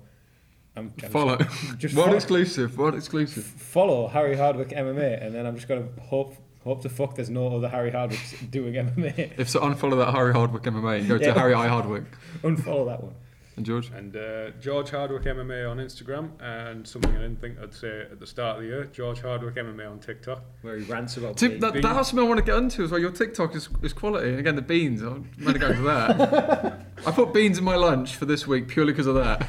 I'm, 0.76 0.94
I'm 1.04 1.10
Follow. 1.10 1.38
Just 1.78 1.96
What 1.96 2.06
follow, 2.06 2.16
exclusive? 2.16 2.78
What 2.78 2.96
exclusive? 2.96 3.44
follow 3.44 4.08
Harry 4.08 4.36
Hardwick 4.36 4.70
MMA, 4.70 5.26
and 5.26 5.34
then 5.36 5.46
I'm 5.46 5.56
just 5.56 5.68
going 5.68 5.88
to 5.88 6.02
hope 6.02 6.36
hope 6.64 6.82
to 6.84 6.90
fuck 6.90 7.16
there's 7.16 7.30
no 7.30 7.56
other 7.56 7.68
Harry 7.70 7.92
Hardwicks 7.92 8.36
doing 8.52 8.74
MMA. 8.74 9.34
If 9.38 9.50
so, 9.50 9.62
unfollow 9.62 9.98
that 9.98 10.14
Harry 10.14 10.34
Hardwick 10.34 10.64
MMA 10.64 11.00
and 11.00 11.08
go 11.08 11.18
to 11.18 11.34
Harry 11.34 11.54
I 11.54 11.68
Hardwick. 11.68 12.04
Unfollow 12.44 12.86
that 12.88 13.04
one. 13.04 13.16
And 13.58 13.66
George? 13.66 13.92
And 13.94 14.16
uh, 14.16 14.52
George 14.62 14.92
Hardwick 14.92 15.24
MMA 15.24 15.70
on 15.70 15.78
Instagram, 15.78 16.32
and 16.42 16.88
something 16.88 17.12
I 17.12 17.20
didn't 17.20 17.42
think 17.42 17.60
I'd 17.62 17.74
say 17.74 18.02
at 18.10 18.20
the 18.20 18.26
start 18.26 18.58
of 18.58 18.62
the 18.64 18.70
year. 18.70 18.86
George 18.86 19.22
Hardwick 19.22 19.56
MMA 19.56 19.92
on 19.92 20.00
TikTok. 20.00 20.42
Where 20.62 20.78
he 20.78 20.86
rants 20.86 21.18
about 21.18 21.36
Dude, 21.36 21.52
being- 21.52 21.62
that, 21.62 21.74
beans. 21.74 21.84
that's 21.84 22.10
something 22.10 22.26
I 22.26 22.28
want 22.30 22.40
to 22.40 22.46
get 22.46 22.56
into 22.58 22.84
as 22.84 22.92
well. 22.92 23.00
Your 23.02 23.12
TikTok 23.12 23.54
is, 23.56 23.68
is 23.82 23.92
quality. 23.92 24.30
And 24.30 24.40
again, 24.40 24.56
the 24.56 24.62
beans. 24.62 25.02
I'm 25.02 25.30
going 25.42 25.54
to 25.54 25.60
go 25.60 25.68
into 25.70 25.82
that. 25.84 26.86
I 27.06 27.12
put 27.12 27.34
beans 27.34 27.58
in 27.58 27.64
my 27.66 27.76
lunch 27.76 28.16
for 28.16 28.26
this 28.26 28.48
week 28.48 28.68
purely 28.70 28.94
because 28.94 29.08
of 29.08 29.16
that. 29.16 29.46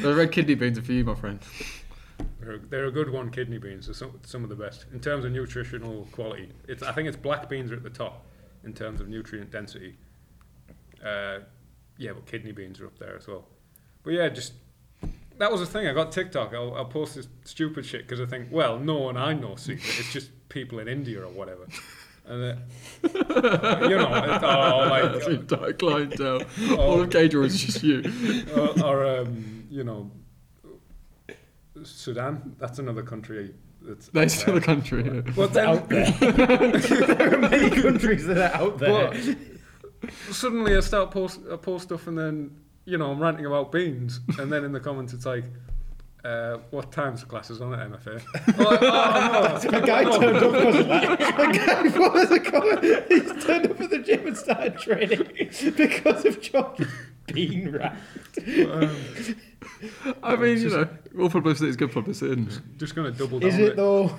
the 0.00 0.14
red 0.14 0.30
kidney 0.30 0.54
beans 0.54 0.78
are 0.78 0.82
for 0.82 0.92
you, 0.92 1.04
my 1.04 1.14
friend. 1.16 1.40
They're, 2.38 2.58
they're 2.58 2.86
a 2.86 2.92
good 2.92 3.10
one, 3.10 3.30
kidney 3.30 3.58
beans. 3.58 3.86
They're 3.86 3.94
some, 3.94 4.20
some 4.24 4.44
of 4.44 4.48
the 4.50 4.56
best 4.56 4.86
in 4.92 5.00
terms 5.00 5.24
of 5.24 5.32
nutritional 5.32 6.06
quality. 6.12 6.50
It's 6.68 6.82
I 6.82 6.92
think 6.92 7.08
it's 7.08 7.16
black 7.16 7.48
beans 7.48 7.72
are 7.72 7.76
at 7.76 7.82
the 7.82 7.90
top 7.90 8.26
in 8.64 8.72
terms 8.74 9.00
of 9.00 9.08
nutrient 9.08 9.50
density. 9.50 9.96
Uh, 11.04 11.40
yeah, 12.00 12.12
but 12.14 12.26
kidney 12.26 12.50
beans 12.52 12.80
are 12.80 12.86
up 12.86 12.98
there 12.98 13.16
as 13.16 13.28
well. 13.28 13.44
But 14.02 14.14
yeah, 14.14 14.28
just 14.30 14.54
that 15.36 15.52
was 15.52 15.60
the 15.60 15.66
thing. 15.66 15.86
I 15.86 15.92
got 15.92 16.12
TikTok. 16.12 16.54
I'll, 16.54 16.74
I'll 16.74 16.86
post 16.86 17.14
this 17.14 17.28
stupid 17.44 17.84
shit 17.84 18.02
because 18.02 18.20
I 18.20 18.26
think, 18.26 18.48
well, 18.50 18.78
no 18.78 18.96
one 18.96 19.18
I 19.18 19.34
know 19.34 19.56
sees 19.56 19.84
it. 19.84 20.00
It's 20.00 20.12
just 20.12 20.30
people 20.48 20.78
in 20.78 20.88
India 20.88 21.22
or 21.22 21.28
whatever. 21.28 21.66
And 22.26 22.42
uh, 22.42 23.08
you 23.88 23.98
know, 23.98 24.12
it's, 24.14 24.44
or, 24.44 25.12
That's 25.12 25.26
like, 25.26 25.40
entire 25.40 25.72
clientele. 25.74 26.42
All 26.78 27.02
of 27.02 27.10
Cage 27.10 27.34
is 27.34 27.60
just 27.60 27.82
you. 27.82 28.02
or, 28.56 28.82
or 28.82 29.06
um, 29.06 29.66
you 29.70 29.84
know, 29.84 30.10
Sudan. 31.82 32.56
That's 32.58 32.78
another 32.78 33.02
country. 33.02 33.54
That's 33.82 34.08
up 34.08 34.14
That's 34.14 34.44
there. 34.44 34.54
the 34.54 34.60
country. 34.60 35.04
Yeah. 35.04 35.32
But 35.34 35.52
then, 35.52 35.68
out 35.68 35.88
there. 35.88 36.10
there 36.20 37.34
are 37.34 37.38
many 37.38 37.70
countries 37.70 38.26
that 38.26 38.38
are 38.38 38.62
out 38.62 38.78
there. 38.78 39.08
But 39.08 39.36
suddenly 40.30 40.76
I 40.76 40.80
start 40.80 41.10
post 41.10 41.40
I 41.50 41.56
post 41.56 41.84
stuff 41.84 42.06
and 42.06 42.16
then 42.18 42.56
you 42.84 42.98
know 42.98 43.10
I'm 43.10 43.20
ranting 43.20 43.46
about 43.46 43.72
beans 43.72 44.20
and 44.38 44.50
then 44.50 44.64
in 44.64 44.72
the 44.72 44.80
comments 44.80 45.12
it's 45.12 45.26
like 45.26 45.44
uh, 46.24 46.58
what 46.70 46.92
time's 46.92 47.20
the 47.20 47.26
classes 47.26 47.60
on 47.60 47.72
at 47.72 47.90
MFA? 47.90 48.22
I'm 48.46 48.64
like, 48.64 48.82
oh, 48.82 49.60
no. 49.72 49.78
A 49.78 49.86
guy 49.86 50.18
turned 50.18 50.36
up 50.36 50.52
because 50.52 50.76
of 50.76 50.88
that. 50.88 51.12
A 51.12 51.92
guy 51.92 51.98
was 51.98 52.30
a 52.30 52.40
comment. 52.40 53.04
He's 53.08 53.44
turned 53.44 53.70
up 53.70 53.80
at 53.80 53.90
the 53.90 53.98
gym 54.00 54.26
and 54.26 54.36
started 54.36 54.76
training 54.76 55.26
because 55.76 56.26
of 56.26 56.40
George 56.42 56.86
being 57.32 57.72
rap. 57.72 57.96
Um, 58.38 58.96
I 60.22 60.36
mean, 60.36 60.58
you 60.58 60.68
know, 60.68 60.88
all 61.18 61.30
publicity 61.30 61.70
is 61.70 61.76
good 61.76 61.92
publicity. 61.92 62.32
Isn't 62.32 62.52
it? 62.52 62.60
just 62.76 62.94
gonna 62.94 63.12
double 63.12 63.38
down. 63.38 63.48
Is 63.48 63.54
on 63.54 63.60
it 63.62 63.76
though? 63.76 64.14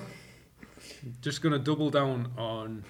Just 1.20 1.42
gonna 1.42 1.58
double 1.58 1.90
down 1.90 2.32
on 2.36 2.84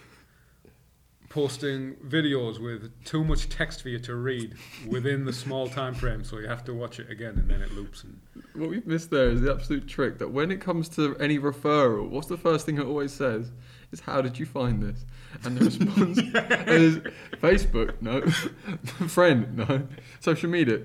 posting 1.32 1.94
videos 2.06 2.60
with 2.60 2.92
too 3.06 3.24
much 3.24 3.48
text 3.48 3.80
for 3.80 3.88
you 3.88 3.98
to 3.98 4.14
read 4.14 4.54
within 4.86 5.24
the 5.24 5.32
small 5.32 5.66
time 5.66 5.94
frame, 5.94 6.22
so 6.22 6.38
you 6.38 6.46
have 6.46 6.62
to 6.62 6.74
watch 6.74 7.00
it 7.00 7.10
again 7.10 7.34
and 7.38 7.48
then 7.48 7.62
it 7.62 7.72
loops. 7.72 8.04
And 8.04 8.20
What 8.52 8.68
we've 8.68 8.86
missed 8.86 9.10
there 9.10 9.30
is 9.30 9.40
the 9.40 9.50
absolute 9.50 9.88
trick 9.88 10.18
that 10.18 10.30
when 10.30 10.50
it 10.50 10.60
comes 10.60 10.90
to 10.90 11.16
any 11.16 11.38
referral, 11.38 12.10
what's 12.10 12.26
the 12.26 12.36
first 12.36 12.66
thing 12.66 12.76
it 12.76 12.84
always 12.84 13.12
says? 13.12 13.50
Is 13.92 14.00
how 14.00 14.20
did 14.20 14.38
you 14.38 14.44
find 14.44 14.82
this? 14.82 15.06
And 15.44 15.56
the 15.56 15.64
response 15.64 16.18
is 16.68 16.98
Facebook, 17.40 17.94
no. 18.02 18.20
Friend, 19.08 19.56
no. 19.56 19.88
Social 20.20 20.50
media, 20.50 20.82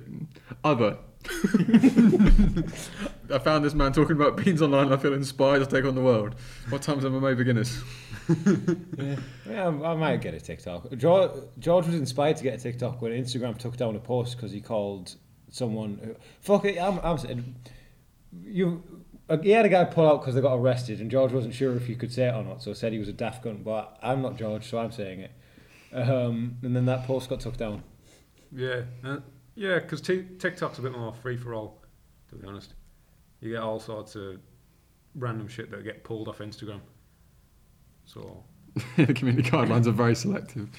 other. 0.64 0.98
I 3.34 3.40
found 3.40 3.66
this 3.66 3.74
man 3.74 3.92
talking 3.92 4.16
about 4.16 4.38
beans 4.38 4.62
online. 4.62 4.94
I 4.94 4.98
feel 4.98 5.14
inspired 5.14 5.60
to 5.60 5.66
take 5.66 5.86
on 5.86 5.96
the 5.96 6.02
world. 6.02 6.36
What 6.70 6.82
time's 6.82 7.04
MMA 7.04 7.38
beginners? 7.38 7.82
Yeah, 8.98 9.16
yeah 9.50 9.68
I, 9.68 9.92
I 9.92 9.96
might 9.96 10.20
get 10.20 10.34
a 10.34 10.42
TikTok. 10.42 10.92
George, 10.98 11.32
George 11.60 11.86
was 11.86 11.96
inspired 11.96 12.36
to 12.38 12.44
get 12.44 12.56
a 12.56 12.58
TikTok 12.58 13.02
when 13.02 13.14
Instagram 13.14 13.58
took 13.58 13.78
down 13.78 13.96
a 13.96 14.00
post 14.00 14.36
because 14.36 14.52
he 14.52 14.60
called 14.60 15.16
someone. 15.50 15.98
Who, 16.04 16.16
fuck 16.42 16.66
it, 16.66 16.78
I'm, 16.78 17.00
I'm 17.00 17.18
saying 17.18 17.56
you. 18.44 18.84
Uh, 19.30 19.38
he 19.38 19.52
had 19.52 19.66
a 19.66 19.70
guy 19.70 19.86
pull 19.86 20.08
out 20.08 20.22
because 20.22 20.36
they 20.36 20.42
got 20.42 20.56
arrested, 20.56 21.00
and 21.00 21.10
George 21.10 21.32
wasn't 21.32 21.54
sure 21.54 21.74
if 21.76 21.88
he 21.88 21.96
could 21.96 22.12
say 22.12 22.28
it 22.28 22.34
or 22.34 22.44
not, 22.44 22.62
so 22.62 22.74
said 22.74 22.92
he 22.92 23.00
was 23.00 23.08
a 23.08 23.14
daft 23.14 23.44
gun. 23.44 23.62
But 23.64 23.98
I'm 24.02 24.22
not 24.22 24.38
George, 24.38 24.70
so 24.70 24.78
I'm 24.78 24.92
saying 24.92 25.22
it. 25.22 25.32
Um, 25.94 26.58
and 26.64 26.76
then 26.76 26.86
that 26.86 27.06
post 27.06 27.30
got 27.30 27.40
took 27.40 27.56
down. 27.58 27.84
yeah, 28.54 28.82
uh, 29.06 29.20
yeah, 29.58 29.80
because 29.80 30.02
t- 30.02 30.26
TikTok's 30.38 30.78
a 30.78 30.82
bit 30.82 30.92
more 30.92 31.14
free 31.14 31.36
for 31.36 31.54
all. 31.54 31.82
To 32.30 32.36
be 32.36 32.48
honest, 32.48 32.74
you 33.42 33.52
get 33.52 33.62
all 33.62 33.80
sorts 33.80 34.16
of 34.16 34.40
random 35.16 35.48
shit 35.48 35.72
that 35.72 35.84
get 35.84 36.04
pulled 36.04 36.28
off 36.28 36.38
Instagram. 36.40 36.80
So 38.06 38.44
the 38.98 39.14
community 39.14 39.50
guidelines 39.50 39.88
are 39.88 39.92
very 39.92 40.16
selective. 40.16 40.70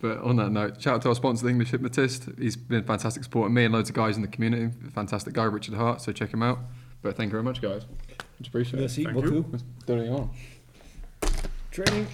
But 0.00 0.18
on 0.18 0.36
that 0.36 0.50
note, 0.50 0.80
shout 0.80 0.96
out 0.96 1.02
to 1.02 1.08
our 1.10 1.14
sponsor, 1.14 1.44
the 1.44 1.50
English 1.50 1.70
Hypnotist. 1.70 2.28
He's 2.38 2.56
been 2.56 2.80
a 2.80 2.82
fantastic 2.82 3.24
supporting 3.24 3.54
me 3.54 3.64
and 3.64 3.74
loads 3.74 3.90
of 3.90 3.94
guys 3.94 4.16
in 4.16 4.22
the 4.22 4.28
community. 4.28 4.70
Fantastic 4.94 5.34
guy, 5.34 5.44
Richard 5.44 5.74
Hart. 5.74 6.00
So 6.00 6.12
check 6.12 6.32
him 6.32 6.42
out. 6.42 6.58
But 7.02 7.16
thank 7.16 7.28
you 7.28 7.32
very 7.32 7.42
much, 7.42 7.60
guys. 7.62 7.86
Much 8.38 8.48
appreciated. 8.48 8.80
Merci 8.80 9.04
Thank 9.04 9.14
beaucoup. 9.14 9.32
you. 9.32 9.46
Let's 9.50 9.64
do 9.86 10.12
on. 10.12 10.30
Training. 11.70 12.06